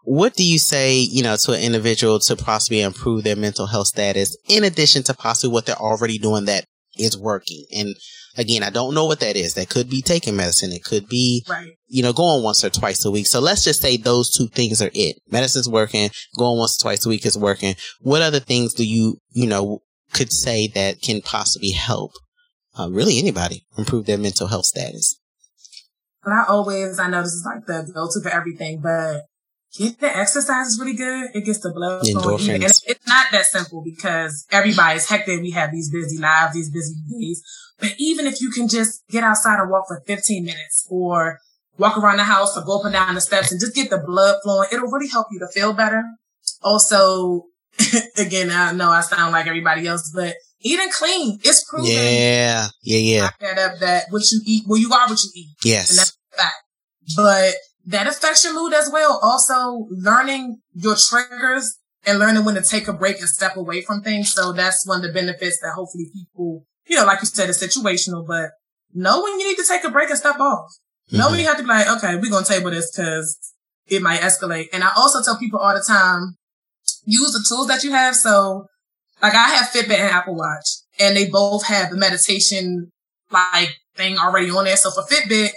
what 0.03 0.33
do 0.35 0.43
you 0.43 0.59
say, 0.59 0.95
you 0.97 1.23
know, 1.23 1.35
to 1.37 1.53
an 1.53 1.61
individual 1.61 2.19
to 2.19 2.35
possibly 2.35 2.81
improve 2.81 3.23
their 3.23 3.35
mental 3.35 3.67
health 3.67 3.87
status 3.87 4.35
in 4.47 4.63
addition 4.63 5.03
to 5.03 5.13
possibly 5.13 5.53
what 5.53 5.65
they're 5.65 5.75
already 5.75 6.17
doing 6.17 6.45
that 6.45 6.65
is 6.97 7.17
working? 7.17 7.65
And 7.75 7.95
again, 8.37 8.63
I 8.63 8.69
don't 8.69 8.95
know 8.95 9.05
what 9.05 9.19
that 9.19 9.35
is. 9.35 9.53
That 9.53 9.69
could 9.69 9.89
be 9.89 10.01
taking 10.01 10.35
medicine. 10.35 10.71
It 10.71 10.83
could 10.83 11.07
be, 11.07 11.45
right. 11.47 11.71
you 11.87 12.01
know, 12.01 12.13
going 12.13 12.43
once 12.43 12.63
or 12.63 12.69
twice 12.69 13.05
a 13.05 13.11
week. 13.11 13.27
So 13.27 13.39
let's 13.39 13.63
just 13.63 13.81
say 13.81 13.97
those 13.97 14.35
two 14.35 14.47
things 14.47 14.81
are 14.81 14.91
it. 14.93 15.17
Medicine's 15.29 15.69
working. 15.69 16.09
Going 16.37 16.57
once 16.57 16.79
or 16.79 16.83
twice 16.83 17.05
a 17.05 17.09
week 17.09 17.25
is 17.25 17.37
working. 17.37 17.75
What 17.99 18.21
other 18.21 18.39
things 18.39 18.73
do 18.73 18.85
you, 18.85 19.17
you 19.31 19.47
know, 19.47 19.81
could 20.13 20.31
say 20.31 20.67
that 20.69 21.01
can 21.01 21.21
possibly 21.21 21.71
help, 21.71 22.11
uh, 22.77 22.89
really 22.89 23.17
anybody 23.19 23.65
improve 23.77 24.05
their 24.05 24.17
mental 24.17 24.47
health 24.47 24.65
status? 24.65 25.17
But 26.23 26.33
I 26.33 26.45
always, 26.47 26.99
I 26.99 27.09
know 27.09 27.21
this 27.23 27.33
is 27.33 27.45
like 27.45 27.65
the 27.65 27.91
go-to 27.93 28.21
for 28.21 28.29
everything, 28.29 28.81
but 28.81 29.25
get 29.77 29.99
the 29.99 30.15
exercise 30.15 30.67
is 30.67 30.79
really 30.79 30.95
good. 30.95 31.29
It 31.33 31.45
gets 31.45 31.59
the 31.59 31.71
blood 31.71 32.05
flowing. 32.11 32.49
And 32.49 32.63
it's 32.63 33.07
not 33.07 33.27
that 33.31 33.45
simple 33.45 33.81
because 33.83 34.45
everybody's 34.51 35.07
hectic. 35.09 35.41
We 35.41 35.51
have 35.51 35.71
these 35.71 35.91
busy 35.91 36.17
lives, 36.17 36.53
these 36.53 36.71
busy 36.71 36.95
days. 37.09 37.43
But 37.79 37.95
even 37.97 38.27
if 38.27 38.41
you 38.41 38.51
can 38.51 38.67
just 38.67 39.03
get 39.09 39.23
outside 39.23 39.59
and 39.59 39.69
walk 39.69 39.85
for 39.87 40.03
15 40.05 40.45
minutes 40.45 40.87
or 40.89 41.39
walk 41.77 41.97
around 41.97 42.17
the 42.17 42.23
house 42.23 42.57
or 42.57 42.63
go 42.63 42.79
up 42.79 42.85
and 42.85 42.93
down 42.93 43.15
the 43.15 43.21
steps 43.21 43.51
and 43.51 43.59
just 43.59 43.75
get 43.75 43.89
the 43.89 43.97
blood 43.97 44.37
flowing, 44.43 44.67
it'll 44.71 44.89
really 44.89 45.09
help 45.09 45.27
you 45.31 45.39
to 45.39 45.47
feel 45.47 45.73
better. 45.73 46.03
Also, 46.61 47.45
again, 48.17 48.51
I 48.51 48.71
know 48.73 48.89
I 48.89 49.01
sound 49.01 49.31
like 49.31 49.47
everybody 49.47 49.87
else, 49.87 50.11
but 50.13 50.35
eating 50.59 50.89
clean, 50.91 51.39
it's 51.43 51.63
proven. 51.69 51.89
Yeah, 51.89 52.67
yeah, 52.83 52.97
yeah. 52.97 53.29
That 53.39 53.57
up 53.57 53.79
that 53.79 54.05
what 54.09 54.23
you 54.31 54.41
eat, 54.45 54.63
well, 54.67 54.79
you 54.79 54.91
are 54.93 55.07
what 55.07 55.23
you 55.23 55.29
eat. 55.35 55.49
Yes. 55.63 55.89
And 55.89 55.99
that's 55.99 56.17
fact. 56.35 56.55
But 57.15 57.55
that 57.85 58.07
affects 58.07 58.43
your 58.43 58.53
mood 58.53 58.73
as 58.73 58.89
well. 58.91 59.19
Also 59.21 59.87
learning 59.89 60.57
your 60.73 60.95
triggers 60.95 61.77
and 62.05 62.19
learning 62.19 62.45
when 62.45 62.55
to 62.55 62.61
take 62.61 62.87
a 62.87 62.93
break 62.93 63.19
and 63.19 63.29
step 63.29 63.55
away 63.55 63.81
from 63.81 64.01
things. 64.01 64.33
So 64.33 64.51
that's 64.53 64.87
one 64.87 64.97
of 64.97 65.07
the 65.07 65.13
benefits 65.13 65.59
that 65.61 65.73
hopefully 65.75 66.05
people, 66.13 66.65
you 66.87 66.95
know, 66.95 67.05
like 67.05 67.21
you 67.21 67.27
said, 67.27 67.49
it's 67.49 67.63
situational, 67.63 68.25
but 68.25 68.51
know 68.93 69.21
when 69.21 69.39
you 69.39 69.49
need 69.49 69.57
to 69.57 69.65
take 69.67 69.83
a 69.83 69.89
break 69.91 70.09
and 70.09 70.17
step 70.17 70.39
off. 70.39 70.71
Mm-hmm. 71.07 71.17
Know 71.17 71.29
when 71.29 71.39
you 71.39 71.47
have 71.47 71.57
to 71.57 71.63
be 71.63 71.69
like, 71.69 71.87
okay, 71.97 72.15
we're 72.15 72.31
going 72.31 72.43
to 72.43 72.51
table 72.51 72.71
this 72.71 72.91
because 72.95 73.37
it 73.87 74.01
might 74.01 74.21
escalate. 74.21 74.67
And 74.73 74.83
I 74.83 74.91
also 74.95 75.21
tell 75.23 75.37
people 75.37 75.59
all 75.59 75.73
the 75.73 75.83
time, 75.85 76.35
use 77.05 77.31
the 77.31 77.45
tools 77.47 77.67
that 77.67 77.83
you 77.83 77.91
have. 77.91 78.15
So 78.15 78.65
like 79.21 79.33
I 79.33 79.49
have 79.49 79.67
Fitbit 79.67 79.97
and 79.97 80.09
Apple 80.09 80.35
Watch 80.35 80.67
and 80.99 81.15
they 81.15 81.29
both 81.29 81.65
have 81.67 81.89
the 81.91 81.97
meditation 81.97 82.91
like 83.31 83.75
thing 83.95 84.17
already 84.17 84.49
on 84.49 84.65
there. 84.65 84.77
So 84.77 84.91
for 84.91 85.03
Fitbit, 85.03 85.49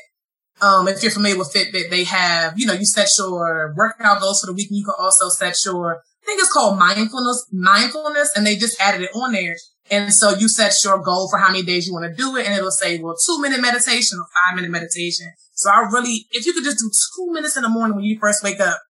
um, 0.65 0.89
if 0.89 1.03
you're 1.03 1.13
familiar 1.13 1.37
with 1.39 1.53
Fitbit, 1.53 1.91
they 1.91 2.05
have, 2.05 2.59
you 2.59 2.65
know, 2.67 2.73
you 2.73 2.87
set 2.87 3.09
your 3.19 3.75
workout 3.77 4.21
goals 4.21 4.41
for 4.41 4.47
the 4.47 4.55
week 4.55 4.71
and 4.71 4.79
you 4.79 4.85
can 4.85 4.95
also 4.99 5.29
set 5.29 5.57
your, 5.67 5.97
I 6.23 6.25
think 6.25 6.41
it's 6.41 6.51
called 6.51 6.79
mindfulness, 6.79 7.47
mindfulness, 7.53 8.33
and 8.35 8.47
they 8.47 8.57
just 8.57 8.81
added 8.81 9.03
it 9.03 9.11
on 9.15 9.33
there. 9.33 9.57
And 9.91 10.11
so 10.11 10.31
you 10.31 10.49
set 10.49 10.73
your 10.83 11.03
goal 11.03 11.29
for 11.31 11.39
how 11.39 11.49
many 11.49 11.63
days 11.63 11.87
you 11.87 11.93
want 11.93 12.07
to 12.11 12.17
do 12.17 12.37
it 12.37 12.47
and 12.47 12.57
it'll 12.57 12.71
say, 12.71 12.99
well, 12.99 13.15
two 13.15 13.43
minute 13.43 13.61
meditation 13.61 14.19
or 14.19 14.25
five 14.25 14.57
minute 14.57 14.71
meditation. 14.71 15.27
So 15.53 15.69
I 15.71 15.81
really, 15.93 16.27
if 16.31 16.47
you 16.47 16.55
could 16.55 16.65
just 16.65 16.79
do 16.79 16.91
two 16.91 17.31
minutes 17.31 17.59
in 17.59 17.63
the 17.63 17.69
morning 17.69 17.97
when 17.97 18.07
you 18.07 18.19
first 18.19 18.43
wake 18.43 18.61
up, 18.61 18.81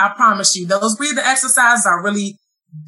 I 0.00 0.08
promise 0.08 0.56
you 0.56 0.66
those 0.66 0.96
breathing 0.96 1.22
exercises 1.24 1.86
are 1.86 2.02
really 2.02 2.40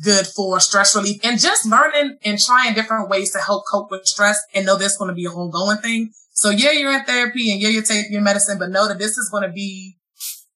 good 0.04 0.26
for 0.26 0.60
stress 0.60 0.94
relief 0.94 1.20
and 1.24 1.40
just 1.40 1.66
learning 1.66 2.18
and 2.24 2.38
trying 2.38 2.74
different 2.74 3.08
ways 3.08 3.32
to 3.32 3.38
help 3.38 3.64
cope 3.70 3.90
with 3.90 4.06
stress 4.06 4.40
and 4.54 4.66
know 4.66 4.76
this 4.76 4.92
is 4.92 4.98
going 4.98 5.08
to 5.08 5.14
be 5.14 5.26
an 5.26 5.32
ongoing 5.32 5.78
thing. 5.78 6.10
So 6.32 6.50
yeah, 6.50 6.72
you're 6.72 6.92
in 6.92 7.04
therapy 7.04 7.52
and 7.52 7.60
yeah, 7.60 7.68
you're 7.68 7.82
taking 7.82 8.12
your 8.12 8.22
medicine, 8.22 8.58
but 8.58 8.70
know 8.70 8.88
that 8.88 8.98
this 8.98 9.16
is 9.18 9.28
going 9.30 9.42
to 9.42 9.52
be 9.52 9.96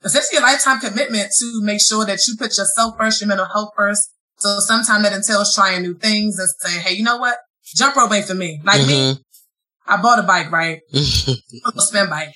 essentially 0.04 0.38
a 0.38 0.40
lifetime 0.40 0.80
commitment 0.80 1.30
to 1.38 1.60
make 1.62 1.82
sure 1.82 2.04
that 2.06 2.20
you 2.26 2.36
put 2.36 2.56
yourself 2.56 2.96
first, 2.98 3.20
your 3.20 3.28
mental 3.28 3.46
health 3.46 3.72
first. 3.76 4.10
So 4.38 4.58
sometimes 4.60 5.02
that 5.04 5.12
entails 5.12 5.54
trying 5.54 5.82
new 5.82 5.94
things 5.94 6.38
and 6.38 6.48
saying, 6.58 6.84
Hey, 6.84 6.94
you 6.94 7.02
know 7.02 7.18
what? 7.18 7.38
Jump 7.74 7.96
rope 7.96 8.12
ain't 8.12 8.26
for 8.26 8.34
me. 8.34 8.60
Like 8.64 8.80
mm-hmm. 8.80 9.18
me, 9.18 9.24
I 9.86 10.00
bought 10.00 10.18
a 10.18 10.22
bike, 10.22 10.50
right? 10.50 10.80
a 10.92 11.80
spin 11.80 12.08
bike. 12.08 12.34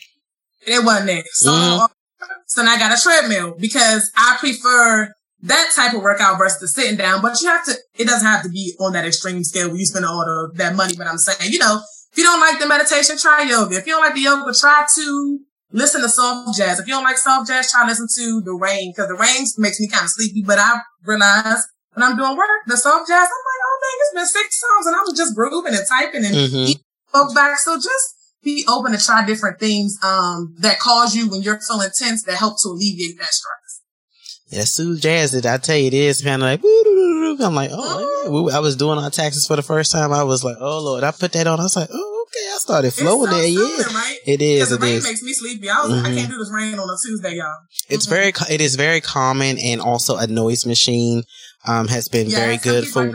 It 0.66 0.84
wasn't 0.84 1.10
it. 1.10 1.26
So, 1.28 1.50
mm-hmm. 1.50 2.24
so 2.46 2.62
now 2.62 2.72
I 2.72 2.78
got 2.78 2.98
a 2.98 3.00
treadmill 3.00 3.54
because 3.58 4.10
I 4.16 4.36
prefer 4.38 5.12
that 5.42 5.72
type 5.74 5.94
of 5.94 6.02
workout 6.02 6.38
versus 6.38 6.60
the 6.60 6.68
sitting 6.68 6.96
down, 6.96 7.22
but 7.22 7.40
you 7.40 7.48
have 7.48 7.64
to, 7.64 7.74
it 7.98 8.06
doesn't 8.06 8.26
have 8.26 8.42
to 8.42 8.48
be 8.48 8.74
on 8.78 8.92
that 8.92 9.06
extreme 9.06 9.42
scale 9.42 9.68
where 9.68 9.78
you 9.78 9.86
spend 9.86 10.04
all 10.04 10.24
the, 10.24 10.52
that 10.56 10.76
money. 10.76 10.94
But 10.96 11.06
I'm 11.06 11.18
saying, 11.18 11.52
you 11.52 11.58
know, 11.58 11.80
if 12.12 12.18
you 12.18 12.24
don't 12.24 12.40
like 12.40 12.58
the 12.58 12.66
meditation, 12.66 13.16
try 13.16 13.42
yoga. 13.42 13.76
If 13.76 13.86
you 13.86 13.94
don't 13.94 14.02
like 14.02 14.14
the 14.14 14.20
yoga, 14.20 14.52
try 14.52 14.84
to 14.96 15.40
listen 15.72 16.02
to 16.02 16.08
soft 16.08 16.56
jazz. 16.58 16.78
If 16.78 16.86
you 16.86 16.94
don't 16.94 17.04
like 17.04 17.18
soft 17.18 17.48
jazz, 17.48 17.70
try 17.70 17.82
to 17.82 17.88
listen 17.88 18.08
to 18.16 18.42
the 18.44 18.52
rain 18.52 18.92
because 18.92 19.08
the 19.08 19.14
rain 19.14 19.46
makes 19.58 19.80
me 19.80 19.88
kind 19.88 20.04
of 20.04 20.10
sleepy. 20.10 20.42
But 20.42 20.58
I 20.58 20.80
realize 21.04 21.64
when 21.94 22.02
I'm 22.02 22.16
doing 22.16 22.36
work, 22.36 22.60
the 22.66 22.76
soft 22.76 23.08
jazz, 23.08 23.14
I'm 23.14 23.44
like, 23.48 23.62
oh 23.64 23.78
man, 23.82 23.96
it's 24.00 24.14
been 24.14 24.42
six 24.42 24.60
songs 24.60 24.86
and 24.86 24.96
I 24.96 25.00
was 25.00 25.16
just 25.16 25.34
grooving 25.34 25.74
and 25.74 25.86
typing 25.88 26.24
and 26.24 26.34
mm-hmm. 26.34 27.34
back. 27.34 27.58
So 27.58 27.76
just 27.76 28.16
be 28.42 28.64
open 28.68 28.92
to 28.92 28.98
try 28.98 29.24
different 29.24 29.60
things, 29.60 29.98
um, 30.02 30.54
that 30.58 30.78
cause 30.78 31.14
you 31.14 31.28
when 31.30 31.42
you're 31.42 31.60
feeling 31.60 31.90
tense 31.94 32.24
that 32.24 32.36
help 32.36 32.56
to 32.62 32.70
alleviate 32.70 33.18
that 33.18 33.28
stress. 33.28 33.59
Yeah, 34.50 34.64
smooth 34.64 35.00
jazz. 35.00 35.30
Did 35.30 35.46
I 35.46 35.58
tell 35.58 35.76
you 35.76 35.86
it 35.86 35.94
is 35.94 36.22
kind 36.22 36.42
of 36.42 36.46
like, 36.46 36.60
I'm 37.40 37.54
like, 37.54 37.70
oh, 37.72 38.50
I 38.52 38.58
was 38.58 38.76
doing 38.76 38.98
our 38.98 39.10
taxes 39.10 39.46
for 39.46 39.56
the 39.56 39.62
first 39.62 39.92
time. 39.92 40.12
I 40.12 40.24
was 40.24 40.42
like, 40.42 40.56
oh 40.60 40.80
Lord, 40.82 41.04
I 41.04 41.12
put 41.12 41.32
that 41.32 41.46
on. 41.46 41.60
I 41.60 41.62
was 41.62 41.76
like, 41.76 41.88
oh, 41.92 42.26
okay. 42.26 42.54
I 42.54 42.58
started 42.58 42.92
flowing 42.92 43.30
there. 43.30 43.46
Yeah, 43.46 43.60
right? 43.60 44.18
it 44.26 44.42
is. 44.42 44.72
It 44.72 44.80
rain 44.80 44.94
is. 44.94 45.04
makes 45.04 45.22
me 45.22 45.32
sleepy. 45.32 45.70
I 45.70 45.82
was 45.82 45.92
mm-hmm. 45.92 46.06
I 46.06 46.14
can't 46.14 46.30
do 46.30 46.38
this 46.38 46.50
rain 46.52 46.78
on 46.78 46.90
a 46.90 46.96
Tuesday, 47.00 47.36
y'all. 47.36 47.54
It's 47.88 48.06
mm-hmm. 48.06 48.14
very, 48.14 48.54
it 48.54 48.60
is 48.60 48.74
very 48.74 49.00
common 49.00 49.56
and 49.58 49.80
also 49.80 50.16
a 50.16 50.26
noise 50.26 50.66
machine 50.66 51.22
um, 51.66 51.88
has 51.88 52.08
been 52.08 52.28
yeah, 52.28 52.36
very 52.36 52.56
good 52.56 52.86
for 52.88 53.12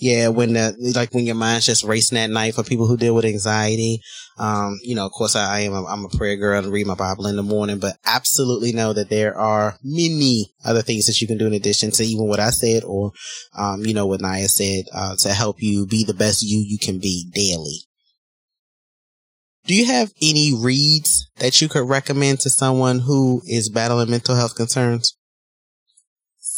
yeah 0.00 0.28
when 0.28 0.54
the 0.54 0.74
like 0.94 1.12
when 1.12 1.26
your 1.26 1.34
mind's 1.34 1.66
just 1.66 1.84
racing 1.84 2.16
at 2.18 2.30
night 2.30 2.54
for 2.54 2.62
people 2.62 2.86
who 2.86 2.96
deal 2.96 3.14
with 3.14 3.24
anxiety. 3.24 4.00
Um, 4.38 4.78
you 4.82 4.94
know, 4.94 5.04
of 5.04 5.12
course, 5.12 5.36
I, 5.36 5.56
I 5.56 5.60
am 5.60 5.72
a, 5.72 5.84
I'm 5.84 6.04
a 6.04 6.16
prayer 6.16 6.36
girl 6.36 6.62
and 6.62 6.72
read 6.72 6.86
my 6.86 6.94
Bible 6.94 7.26
in 7.26 7.36
the 7.36 7.42
morning, 7.42 7.78
but 7.78 7.96
absolutely 8.06 8.72
know 8.72 8.92
that 8.92 9.10
there 9.10 9.36
are 9.36 9.76
many 9.82 10.54
other 10.64 10.82
things 10.82 11.06
that 11.06 11.20
you 11.20 11.26
can 11.26 11.38
do 11.38 11.46
in 11.46 11.54
addition 11.54 11.90
to 11.92 12.04
even 12.04 12.26
what 12.26 12.40
I 12.40 12.50
said 12.50 12.84
or 12.84 13.12
um, 13.56 13.84
you 13.84 13.92
know 13.92 14.06
what 14.06 14.20
Naya 14.20 14.48
said 14.48 14.84
uh, 14.94 15.16
to 15.20 15.34
help 15.34 15.62
you 15.62 15.86
be 15.86 16.04
the 16.04 16.14
best 16.14 16.42
you 16.42 16.64
you 16.66 16.78
can 16.78 16.98
be 16.98 17.30
daily. 17.34 17.80
Do 19.66 19.74
you 19.74 19.84
have 19.84 20.12
any 20.22 20.54
reads 20.56 21.28
that 21.40 21.60
you 21.60 21.68
could 21.68 21.86
recommend 21.86 22.40
to 22.40 22.48
someone 22.48 23.00
who 23.00 23.42
is 23.46 23.68
battling 23.68 24.08
mental 24.08 24.34
health 24.34 24.54
concerns? 24.54 25.17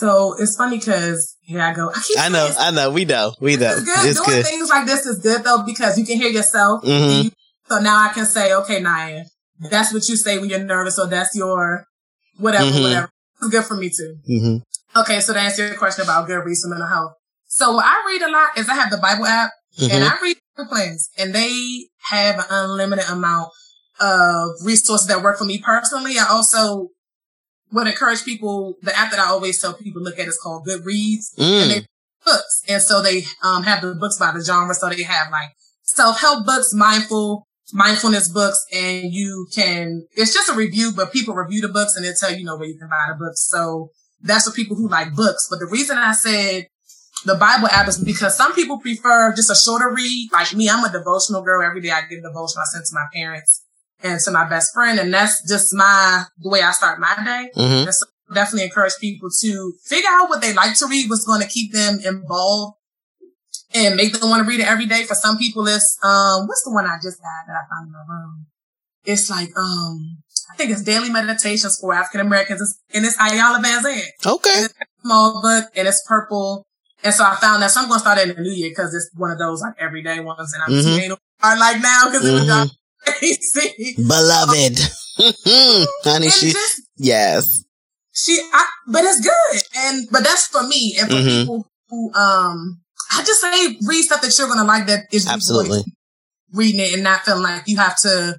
So 0.00 0.32
it's 0.38 0.56
funny 0.56 0.78
because 0.78 1.36
here 1.42 1.60
I 1.60 1.74
go. 1.74 1.92
I, 1.94 2.02
I 2.20 2.28
know, 2.30 2.50
I 2.58 2.70
know, 2.70 2.90
we 2.90 3.04
know, 3.04 3.34
we 3.38 3.56
know. 3.56 3.70
It's 3.70 3.84
good. 3.84 4.08
It's 4.08 4.18
Doing 4.18 4.38
good. 4.38 4.46
things 4.46 4.70
like 4.70 4.86
this 4.86 5.04
is 5.04 5.18
good 5.18 5.44
though 5.44 5.62
because 5.66 5.98
you 5.98 6.06
can 6.06 6.16
hear 6.16 6.30
yourself. 6.30 6.82
Mm-hmm. 6.82 7.24
You, 7.24 7.30
so 7.68 7.80
now 7.80 8.08
I 8.08 8.10
can 8.14 8.24
say, 8.24 8.54
okay, 8.54 8.80
Naya, 8.80 9.24
that's 9.58 9.92
what 9.92 10.08
you 10.08 10.16
say 10.16 10.38
when 10.38 10.48
you're 10.48 10.64
nervous, 10.64 10.98
or 10.98 11.06
that's 11.06 11.36
your 11.36 11.84
whatever, 12.38 12.64
mm-hmm. 12.64 12.82
whatever. 12.82 13.10
It's 13.42 13.50
good 13.50 13.64
for 13.66 13.74
me 13.74 13.90
too. 13.90 14.16
Mm-hmm. 14.26 15.00
Okay, 15.00 15.20
so 15.20 15.34
to 15.34 15.38
answer 15.38 15.66
your 15.66 15.76
question 15.76 16.04
about 16.04 16.26
good 16.26 16.46
reads 16.46 16.66
mental 16.66 16.88
health. 16.88 17.12
So 17.44 17.72
what 17.72 17.84
I 17.84 18.02
read 18.06 18.22
a 18.22 18.32
lot 18.32 18.56
is 18.56 18.70
I 18.70 18.76
have 18.76 18.90
the 18.90 18.96
Bible 18.96 19.26
app 19.26 19.50
and 19.82 19.90
mm-hmm. 19.90 20.02
I 20.02 20.18
read 20.22 20.36
the 20.56 20.64
plans 20.64 21.10
and 21.18 21.34
they 21.34 21.88
have 22.08 22.38
an 22.38 22.46
unlimited 22.48 23.04
amount 23.10 23.50
of 24.00 24.52
resources 24.64 25.08
that 25.08 25.22
work 25.22 25.36
for 25.36 25.44
me 25.44 25.58
personally. 25.58 26.14
I 26.18 26.26
also 26.30 26.88
would 27.72 27.86
encourage 27.86 28.24
people, 28.24 28.76
the 28.82 28.96
app 28.96 29.10
that 29.10 29.20
I 29.20 29.26
always 29.26 29.60
tell 29.60 29.74
people 29.74 30.00
to 30.00 30.04
look 30.04 30.18
at 30.18 30.28
is 30.28 30.38
called 30.42 30.66
Goodreads. 30.66 31.34
Mm. 31.38 31.62
And 31.62 31.70
they 31.70 31.86
books. 32.24 32.62
And 32.68 32.82
so 32.82 33.02
they 33.02 33.22
um, 33.42 33.62
have 33.62 33.82
the 33.82 33.94
books 33.94 34.18
by 34.18 34.32
the 34.32 34.44
genre. 34.44 34.74
So 34.74 34.88
they 34.88 35.02
have 35.02 35.30
like 35.30 35.50
self-help 35.82 36.46
books, 36.46 36.72
mindful, 36.74 37.46
mindfulness 37.72 38.28
books, 38.28 38.64
and 38.72 39.12
you 39.12 39.46
can, 39.54 40.06
it's 40.16 40.34
just 40.34 40.50
a 40.50 40.54
review, 40.54 40.92
but 40.94 41.12
people 41.12 41.34
review 41.34 41.60
the 41.60 41.68
books 41.68 41.96
and 41.96 42.04
they 42.04 42.12
tell 42.12 42.34
you 42.34 42.44
know 42.44 42.56
where 42.56 42.68
you 42.68 42.78
can 42.78 42.88
buy 42.88 43.12
the 43.12 43.18
books. 43.18 43.48
So 43.48 43.90
that's 44.20 44.48
for 44.48 44.54
people 44.54 44.76
who 44.76 44.88
like 44.88 45.14
books. 45.14 45.48
But 45.50 45.60
the 45.60 45.66
reason 45.66 45.96
I 45.96 46.12
said 46.12 46.66
the 47.24 47.34
Bible 47.34 47.68
app 47.68 47.88
is 47.88 48.02
because 48.02 48.36
some 48.36 48.54
people 48.54 48.78
prefer 48.78 49.32
just 49.34 49.50
a 49.50 49.54
shorter 49.54 49.92
read. 49.94 50.30
Like 50.32 50.54
me, 50.54 50.68
I'm 50.68 50.84
a 50.84 50.92
devotional 50.92 51.42
girl. 51.42 51.62
Every 51.62 51.80
day 51.80 51.90
I 51.90 52.02
get 52.02 52.18
a 52.18 52.22
devotional 52.22 52.62
I 52.62 52.64
send 52.72 52.84
to 52.84 52.94
my 52.94 53.06
parents 53.14 53.64
and 54.02 54.20
to 54.20 54.30
my 54.30 54.48
best 54.48 54.72
friend. 54.72 54.98
And 54.98 55.12
that's 55.12 55.46
just 55.48 55.74
my, 55.74 56.24
the 56.38 56.48
way 56.48 56.62
I 56.62 56.70
start 56.72 57.00
my 57.00 57.14
day. 57.16 57.50
Mm-hmm. 57.56 57.90
So 57.90 58.06
definitely 58.32 58.64
encourage 58.64 58.94
people 59.00 59.28
to 59.40 59.72
figure 59.84 60.08
out 60.10 60.28
what 60.28 60.40
they 60.40 60.52
like 60.52 60.76
to 60.78 60.86
read, 60.86 61.10
what's 61.10 61.24
going 61.24 61.42
to 61.42 61.48
keep 61.48 61.72
them 61.72 62.00
involved 62.04 62.76
and 63.74 63.96
make 63.96 64.12
them 64.12 64.30
want 64.30 64.44
to 64.44 64.48
read 64.48 64.60
it 64.60 64.66
every 64.66 64.86
day. 64.86 65.04
For 65.04 65.14
some 65.14 65.38
people, 65.38 65.66
it's, 65.66 65.98
um, 66.02 66.46
what's 66.46 66.64
the 66.64 66.72
one 66.72 66.86
I 66.86 66.96
just 67.02 67.18
had 67.22 67.48
that 67.48 67.56
I 67.56 67.68
found 67.68 67.88
in 67.88 67.92
the 67.92 68.04
room? 68.08 68.46
It's 69.04 69.30
like, 69.30 69.56
um, 69.56 70.18
I 70.52 70.56
think 70.56 70.70
it's 70.70 70.82
daily 70.82 71.10
meditations 71.10 71.78
for 71.80 71.94
African 71.94 72.20
Americans 72.20 72.78
and 72.92 73.04
it's 73.04 73.16
Iyanla 73.16 73.62
Vanzant. 73.62 74.02
Okay. 74.26 74.66
small 75.02 75.40
book 75.40 75.70
and 75.74 75.88
it's 75.88 76.02
purple. 76.06 76.66
And 77.02 77.14
so 77.14 77.24
I 77.24 77.36
found 77.36 77.62
that. 77.62 77.70
So 77.70 77.80
I'm 77.80 77.88
going 77.88 77.96
to 77.96 78.00
start 78.00 78.18
it 78.18 78.28
in 78.28 78.36
the 78.36 78.42
new 78.42 78.50
year 78.50 78.70
because 78.70 78.94
it's 78.94 79.10
one 79.16 79.30
of 79.30 79.38
those 79.38 79.62
like 79.62 79.74
everyday 79.78 80.20
ones 80.20 80.52
and 80.52 80.62
I'm 80.62 80.70
mm-hmm. 80.70 81.12
are 81.42 81.58
like 81.58 81.80
now 81.80 82.10
because 82.10 82.26
mm-hmm. 82.26 82.50
it 82.50 82.54
was 82.62 82.76
mm-hmm. 83.14 84.08
Beloved. 84.08 84.78
Honey, 86.04 86.30
she, 86.30 86.52
just, 86.52 86.82
yes. 86.96 87.64
She, 88.12 88.40
I, 88.52 88.66
but 88.88 89.04
it's 89.04 89.20
good. 89.20 89.62
And, 89.76 90.08
but 90.10 90.24
that's 90.24 90.46
for 90.46 90.66
me 90.66 90.96
and 90.98 91.08
for 91.10 91.16
mm-hmm. 91.16 91.40
people 91.40 91.66
who, 91.88 92.12
um, 92.14 92.80
I 93.12 93.22
just 93.24 93.40
say 93.40 93.76
read 93.86 94.02
stuff 94.02 94.22
that 94.22 94.36
you're 94.38 94.46
going 94.46 94.60
to 94.60 94.64
like 94.64 94.86
that 94.86 95.06
is 95.12 95.28
absolutely 95.28 95.82
reading 96.52 96.80
it 96.80 96.94
and 96.94 97.02
not 97.02 97.22
feeling 97.22 97.42
like 97.42 97.66
you 97.66 97.76
have 97.76 97.98
to 98.00 98.38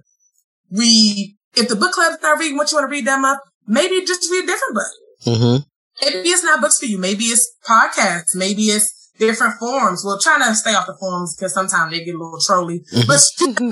read. 0.72 1.36
If 1.56 1.68
the 1.68 1.76
book 1.76 1.92
club's 1.92 2.22
not 2.22 2.40
reading 2.40 2.58
what 2.58 2.72
you 2.72 2.78
want 2.78 2.90
to 2.90 2.92
read 2.92 3.06
them 3.06 3.26
up, 3.26 3.42
maybe 3.68 4.06
just 4.06 4.30
read 4.32 4.44
a 4.44 4.48
different 4.48 4.76
book. 4.76 4.92
Mm-hmm. 5.26 6.06
Maybe 6.06 6.30
it's 6.30 6.44
not 6.44 6.62
books 6.62 6.80
for 6.80 6.86
you. 6.86 6.98
Maybe 6.98 7.26
it's 7.26 7.54
podcasts. 7.68 8.36
Maybe 8.36 8.64
it's 8.64 9.01
different 9.22 9.54
forums. 9.60 10.04
Well, 10.04 10.20
trying 10.20 10.42
to 10.42 10.56
stay 10.56 10.74
off 10.74 10.88
the 10.88 10.98
forums 11.00 11.36
because 11.36 11.54
sometimes 11.54 11.94
they 11.94 12.04
get 12.04 12.16
a 12.16 12.18
little 12.18 12.40
trolly, 12.42 12.80
mm-hmm. 12.80 13.08
but 13.08 13.22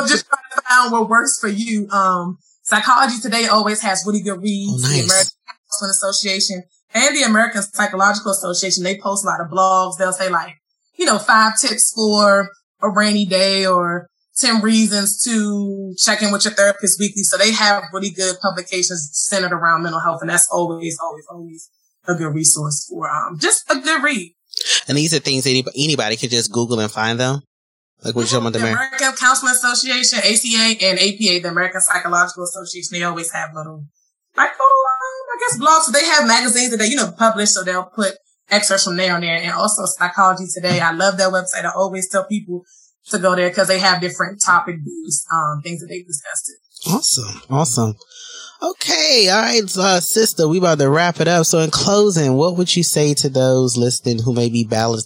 just 0.08 0.28
trying 0.28 0.50
to 0.56 0.62
find 0.62 0.92
what 0.92 1.10
works 1.10 1.40
for 1.42 1.50
you. 1.50 1.90
Um, 1.90 2.38
Psychology 2.62 3.20
Today 3.20 3.48
always 3.48 3.82
has 3.82 4.04
really 4.06 4.22
good 4.22 4.40
reads. 4.42 4.86
Oh, 4.86 4.88
nice. 4.88 5.00
The 5.00 5.06
American 5.06 5.32
Counseling 5.50 5.90
Association 5.90 6.64
and 6.94 7.16
the 7.16 7.24
American 7.24 7.64
Psychological 7.64 8.32
Association, 8.32 8.84
they 8.84 9.00
post 9.00 9.26
a 9.26 9.28
lot 9.28 9.42
of 9.42 9.48
blogs. 9.48 9.98
They'll 9.98 10.14
say 10.14 10.30
like, 10.30 10.54
you 10.96 11.06
know, 11.06 11.18
five 11.18 11.58
tips 11.60 11.94
for 11.96 12.50
a 12.82 12.90
rainy 12.90 13.26
day 13.26 13.66
or 13.66 14.08
10 14.38 14.62
reasons 14.62 15.22
to 15.24 15.96
check 15.98 16.22
in 16.22 16.32
with 16.32 16.46
your 16.46 16.54
therapist 16.54 17.00
weekly. 17.00 17.24
So 17.24 17.38
they 17.38 17.52
have 17.54 17.84
really 17.92 18.12
good 18.12 18.36
publications 18.40 19.10
centered 19.14 19.52
around 19.52 19.82
mental 19.82 20.00
health. 20.00 20.22
And 20.22 20.30
that's 20.30 20.48
always, 20.52 20.98
always, 21.02 21.26
always 21.30 21.70
a 22.08 22.14
good 22.14 22.34
resource 22.36 22.88
for, 22.88 23.10
um, 23.10 23.40
just 23.40 23.64
a 23.70 23.80
good 23.80 24.04
read. 24.04 24.36
And 24.88 24.98
these 24.98 25.14
are 25.14 25.20
things 25.20 25.46
anybody, 25.46 25.84
anybody 25.84 26.18
could 26.18 26.30
just 26.32 26.52
Google 26.52 26.80
and 26.80 26.92
find 26.92 27.20
them. 27.20 27.42
Like 28.04 28.16
what 28.16 28.32
you're 28.32 28.40
talking 28.40 28.48
about 28.48 28.60
the 28.60 28.72
American 28.72 29.12
Counseling 29.14 29.52
Association, 29.52 30.20
ACA, 30.20 30.86
and 30.86 31.00
APA, 31.00 31.44
the 31.44 31.50
American 31.50 31.82
Psychological 31.82 32.44
Association. 32.44 32.90
They 32.94 33.04
always 33.04 33.32
have 33.34 33.50
little, 33.54 33.86
like 34.38 34.52
little, 34.52 34.84
um, 34.88 35.26
I 35.30 35.38
guess 35.40 35.60
blogs. 35.60 35.84
So 35.84 35.92
they 35.92 36.06
have 36.06 36.26
magazines 36.26 36.72
that 36.72 36.78
they, 36.78 36.88
you 36.88 36.96
know, 36.96 37.12
publish. 37.12 37.50
So 37.50 37.64
they'll 37.64 37.84
put 37.84 38.14
excerpts 38.50 38.86
from 38.86 38.96
there 38.96 39.16
on 39.16 39.22
there. 39.22 39.36
And 39.36 39.52
also 39.52 39.86
Psychology 39.86 40.46
Today. 40.54 40.80
I 40.80 40.92
love 40.92 41.18
their 41.18 41.30
website. 41.30 41.66
I 41.66 41.72
always 41.76 42.10
tell 42.10 42.26
people 42.26 42.64
to 43.10 43.20
go 43.20 43.36
there 43.36 43.50
because 43.50 43.68
they 43.68 43.80
have 43.80 44.00
different 44.00 44.42
topic 44.46 44.78
views, 44.82 45.26
um, 45.34 45.62
things 45.62 45.82
that 45.82 45.88
they've 45.88 46.08
discussed. 46.08 46.52
Awesome. 46.88 47.42
Awesome. 47.50 47.96
Okay, 48.62 49.30
all 49.30 49.42
right, 49.42 49.78
uh, 49.78 50.02
sister, 50.02 50.46
we 50.46 50.58
about 50.58 50.80
to 50.80 50.90
wrap 50.90 51.22
it 51.22 51.30
up. 51.30 51.46
So, 51.46 51.60
in 51.60 51.72
closing, 51.72 52.34
what 52.34 52.58
would 52.58 52.76
you 52.76 52.84
say 52.84 53.14
to 53.14 53.30
those 53.30 53.78
listening 53.78 54.22
who 54.22 54.34
may 54.34 54.50
be 54.50 54.66
battling, 54.66 55.04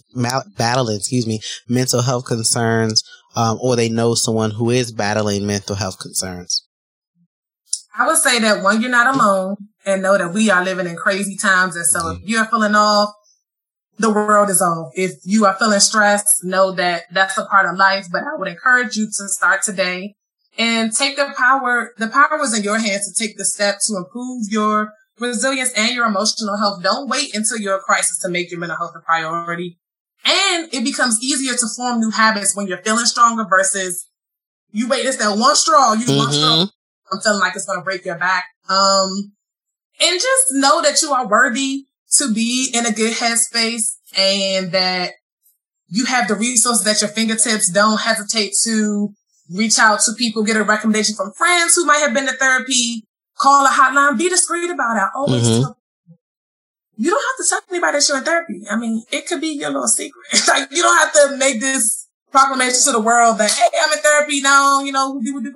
battling 0.57 0.97
excuse 0.97 1.27
me, 1.27 1.39
mental 1.69 2.01
health 2.01 2.25
concerns, 2.25 3.03
um, 3.35 3.59
or 3.61 3.75
they 3.75 3.89
know 3.89 4.15
someone 4.15 4.51
who 4.51 4.71
is 4.71 4.91
battling 4.91 5.45
mental 5.45 5.75
health 5.75 5.99
concerns? 5.99 6.67
I 7.95 8.07
would 8.07 8.17
say 8.17 8.39
that 8.39 8.63
one, 8.63 8.81
you're 8.81 8.89
not 8.89 9.13
alone, 9.13 9.57
and 9.85 10.01
know 10.01 10.17
that 10.17 10.33
we 10.33 10.49
are 10.49 10.63
living 10.63 10.87
in 10.87 10.95
crazy 10.95 11.37
times. 11.37 11.75
And 11.75 11.85
so, 11.85 11.99
mm-hmm. 11.99 12.23
if 12.23 12.29
you're 12.29 12.45
feeling 12.45 12.73
off, 12.73 13.13
the 13.99 14.11
world 14.11 14.49
is 14.49 14.63
off. 14.63 14.91
If 14.95 15.11
you 15.25 15.45
are 15.45 15.53
feeling 15.53 15.79
stressed, 15.79 16.43
know 16.43 16.71
that 16.71 17.03
that's 17.11 17.37
a 17.37 17.45
part 17.45 17.67
of 17.69 17.77
life. 17.77 18.07
But 18.11 18.23
I 18.23 18.35
would 18.35 18.47
encourage 18.47 18.97
you 18.97 19.05
to 19.05 19.27
start 19.27 19.61
today 19.61 20.15
and 20.57 20.93
take 20.93 21.15
the 21.15 21.33
power. 21.37 21.93
The 21.97 22.07
power 22.07 22.37
was 22.37 22.57
in 22.57 22.63
your 22.63 22.79
hands 22.79 23.11
to 23.11 23.23
take 23.23 23.37
the 23.37 23.45
step 23.45 23.77
to 23.87 23.97
improve 23.97 24.47
your 24.49 24.93
resilience 25.19 25.71
and 25.75 25.93
your 25.93 26.05
emotional 26.05 26.57
health. 26.57 26.83
Don't 26.83 27.09
wait 27.09 27.35
until 27.35 27.57
you're 27.57 27.77
a 27.77 27.81
crisis 27.81 28.19
to 28.19 28.29
make 28.29 28.51
your 28.51 28.59
mental 28.59 28.77
health 28.77 28.93
a 28.95 29.01
priority. 29.01 29.79
And 30.25 30.73
it 30.73 30.83
becomes 30.83 31.21
easier 31.21 31.53
to 31.53 31.67
form 31.75 31.99
new 31.99 32.11
habits 32.11 32.55
when 32.55 32.67
you're 32.67 32.81
feeling 32.81 33.05
stronger 33.05 33.45
versus 33.49 34.07
you 34.71 34.87
wait. 34.87 35.05
It's 35.05 35.17
that 35.17 35.37
one 35.37 35.55
straw. 35.55 35.93
You 35.93 36.05
mm-hmm. 36.05 36.17
one 36.17 36.31
straw. 36.31 36.65
I'm 37.11 37.19
feeling 37.19 37.39
like 37.39 37.55
it's 37.55 37.65
going 37.65 37.79
to 37.79 37.83
break 37.83 38.05
your 38.05 38.17
back. 38.17 38.45
Um, 38.69 39.33
and 40.01 40.19
just 40.19 40.47
know 40.51 40.81
that 40.81 41.01
you 41.01 41.11
are 41.11 41.27
worthy 41.27 41.85
to 42.17 42.33
be 42.33 42.71
in 42.73 42.85
a 42.85 42.91
good 42.91 43.13
headspace 43.13 43.97
and 44.17 44.71
that 44.71 45.11
you 45.87 46.05
have 46.05 46.27
the 46.27 46.35
resources 46.35 46.87
at 46.87 47.01
your 47.01 47.09
fingertips. 47.09 47.69
Don't 47.69 48.01
hesitate 48.01 48.53
to 48.63 49.13
reach 49.53 49.79
out 49.79 49.99
to 50.01 50.13
people, 50.17 50.43
get 50.43 50.57
a 50.57 50.63
recommendation 50.63 51.15
from 51.15 51.31
friends 51.33 51.75
who 51.75 51.85
might 51.85 51.99
have 51.99 52.13
been 52.13 52.25
to 52.25 52.33
therapy, 52.33 53.05
call 53.37 53.65
a 53.65 53.69
hotline, 53.69 54.17
be 54.17 54.29
discreet 54.29 54.69
about 54.69 54.97
it. 54.97 55.09
always 55.15 55.47
mm-hmm. 55.47 55.71
you 56.97 57.09
don't 57.09 57.23
have 57.23 57.45
to 57.45 57.49
tell 57.49 57.61
anybody 57.69 57.99
that 57.99 58.07
you're 58.07 58.17
in 58.17 58.23
therapy. 58.23 58.61
I 58.69 58.75
mean, 58.75 59.03
it 59.11 59.27
could 59.27 59.41
be 59.41 59.49
your 59.49 59.69
little 59.69 59.87
secret. 59.87 60.25
like 60.47 60.71
you 60.71 60.81
don't 60.81 60.97
have 60.97 61.13
to 61.13 61.37
make 61.37 61.59
this 61.59 62.07
proclamation 62.31 62.81
to 62.85 62.91
the 62.91 63.01
world 63.01 63.37
that, 63.37 63.51
hey, 63.51 63.77
I'm 63.83 63.93
in 63.93 63.99
therapy 63.99 64.41
now, 64.41 64.81
you 64.81 64.91
know, 64.91 65.19
do 65.23 65.41
do 65.41 65.53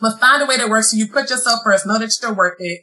But 0.00 0.18
find 0.18 0.42
a 0.42 0.46
way 0.46 0.56
that 0.56 0.68
works 0.68 0.90
for 0.90 0.96
you. 0.96 1.06
Put 1.06 1.30
yourself 1.30 1.60
first. 1.64 1.86
Know 1.86 1.98
that 1.98 2.12
you're 2.22 2.34
worth 2.34 2.56
it. 2.60 2.82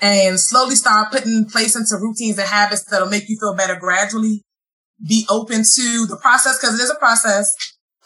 and 0.00 0.38
slowly 0.38 0.76
start 0.76 1.10
putting 1.10 1.44
place 1.46 1.74
into 1.74 1.96
routines 2.00 2.38
and 2.38 2.48
habits 2.48 2.84
that'll 2.84 3.08
make 3.08 3.28
you 3.28 3.36
feel 3.40 3.54
better 3.54 3.74
gradually. 3.74 4.42
Be 5.06 5.26
open 5.28 5.58
to 5.58 6.06
the 6.06 6.18
process 6.20 6.58
because 6.58 6.78
it 6.78 6.82
is 6.82 6.90
a 6.90 6.94
process. 6.94 7.52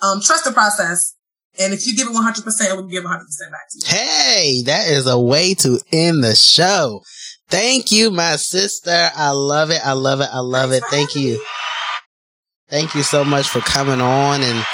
Um, 0.03 0.21
trust 0.23 0.45
the 0.45 0.53
process. 0.53 1.15
And 1.59 1.75
if 1.75 1.87
you 1.87 1.95
give 1.95 2.09
it 2.09 2.15
100%, 2.15 2.71
it 2.71 2.77
will 2.77 2.89
give 2.89 3.05
100% 3.05 3.09
back 3.11 3.69
to 3.71 3.79
you. 3.79 3.85
Hey, 3.87 4.63
that 4.67 4.89
is 4.89 5.07
a 5.07 5.19
way 5.19 5.55
to 5.55 5.79
end 5.93 6.25
the 6.25 6.35
show. 6.35 7.03
Thank 7.49 7.93
you, 7.93 8.11
my 8.11 8.37
sister. 8.37 9.11
I 9.15 9.31
love 9.31 9.71
it. 9.71 9.81
I 9.85 9.93
love 9.93 10.21
it. 10.21 10.29
I 10.33 10.39
love 10.39 10.71
Thanks 10.71 10.87
it. 10.87 10.91
Thank 10.91 11.17
you. 11.17 11.35
Me. 11.35 11.45
Thank 12.71 12.95
you 12.95 13.03
so 13.03 13.23
much 13.23 13.49
for 13.49 13.61
coming 13.61 14.01
on 14.01 14.41
and 14.41 14.65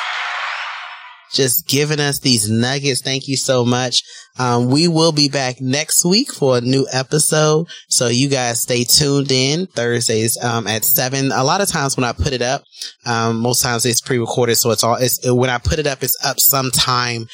just 1.33 1.66
giving 1.68 2.01
us 2.01 2.18
these 2.20 2.51
nuggets. 2.51 3.03
Thank 3.03 3.29
you 3.29 3.37
so 3.37 3.64
much. 3.64 4.03
Um, 4.39 4.70
we 4.70 4.89
will 4.89 5.12
be 5.12 5.29
back 5.29 5.61
next 5.61 6.05
week 6.05 6.33
for 6.33 6.59
a 6.59 6.61
new 6.61 6.87
episode. 6.93 7.66
So 7.89 8.07
you 8.09 8.29
guys 8.29 8.62
stay 8.62 8.85
tuned 8.85 9.33
in 9.33 9.66
Thursdays, 9.66 10.43
um, 10.43 10.66
at 10.66 10.85
seven. 10.85 11.33
A 11.33 11.45
lot 11.45 11.61
of 11.61 11.68
times 11.68 11.97
when 11.97 12.05
I 12.05 12.12
put 12.12 12.33
it 12.33 12.43
up, 12.43 12.62
um, 13.05 13.41
most 13.41 13.62
times 13.62 13.85
it's 13.85 14.01
pre-recorded. 14.01 14.57
So 14.57 14.70
it's 14.70 14.85
all, 14.85 14.95
it's, 14.95 15.29
when 15.29 15.51
I 15.51 15.59
put 15.59 15.79
it 15.79 15.87
up, 15.87 16.03
it's 16.03 16.16
up 16.24 16.39
sometime 16.41 17.26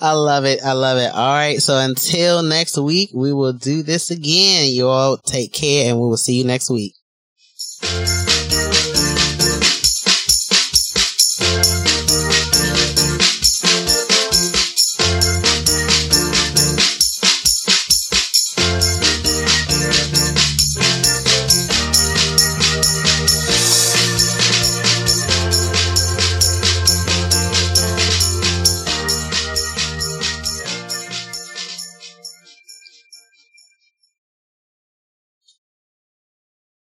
I 0.00 0.12
love 0.12 0.44
it. 0.44 0.60
I 0.64 0.72
love 0.72 0.98
it. 0.98 1.12
All 1.12 1.34
right. 1.34 1.60
So 1.60 1.78
until 1.78 2.42
next 2.42 2.78
week, 2.78 3.10
we 3.14 3.32
will 3.32 3.52
do 3.52 3.82
this 3.82 4.10
again. 4.10 4.70
You 4.72 4.88
all 4.88 5.16
take 5.18 5.52
care 5.52 5.90
and 5.90 6.00
we 6.00 6.06
will 6.06 6.16
see 6.16 6.34
you 6.34 6.44
next 6.44 6.70
week. 6.70 6.94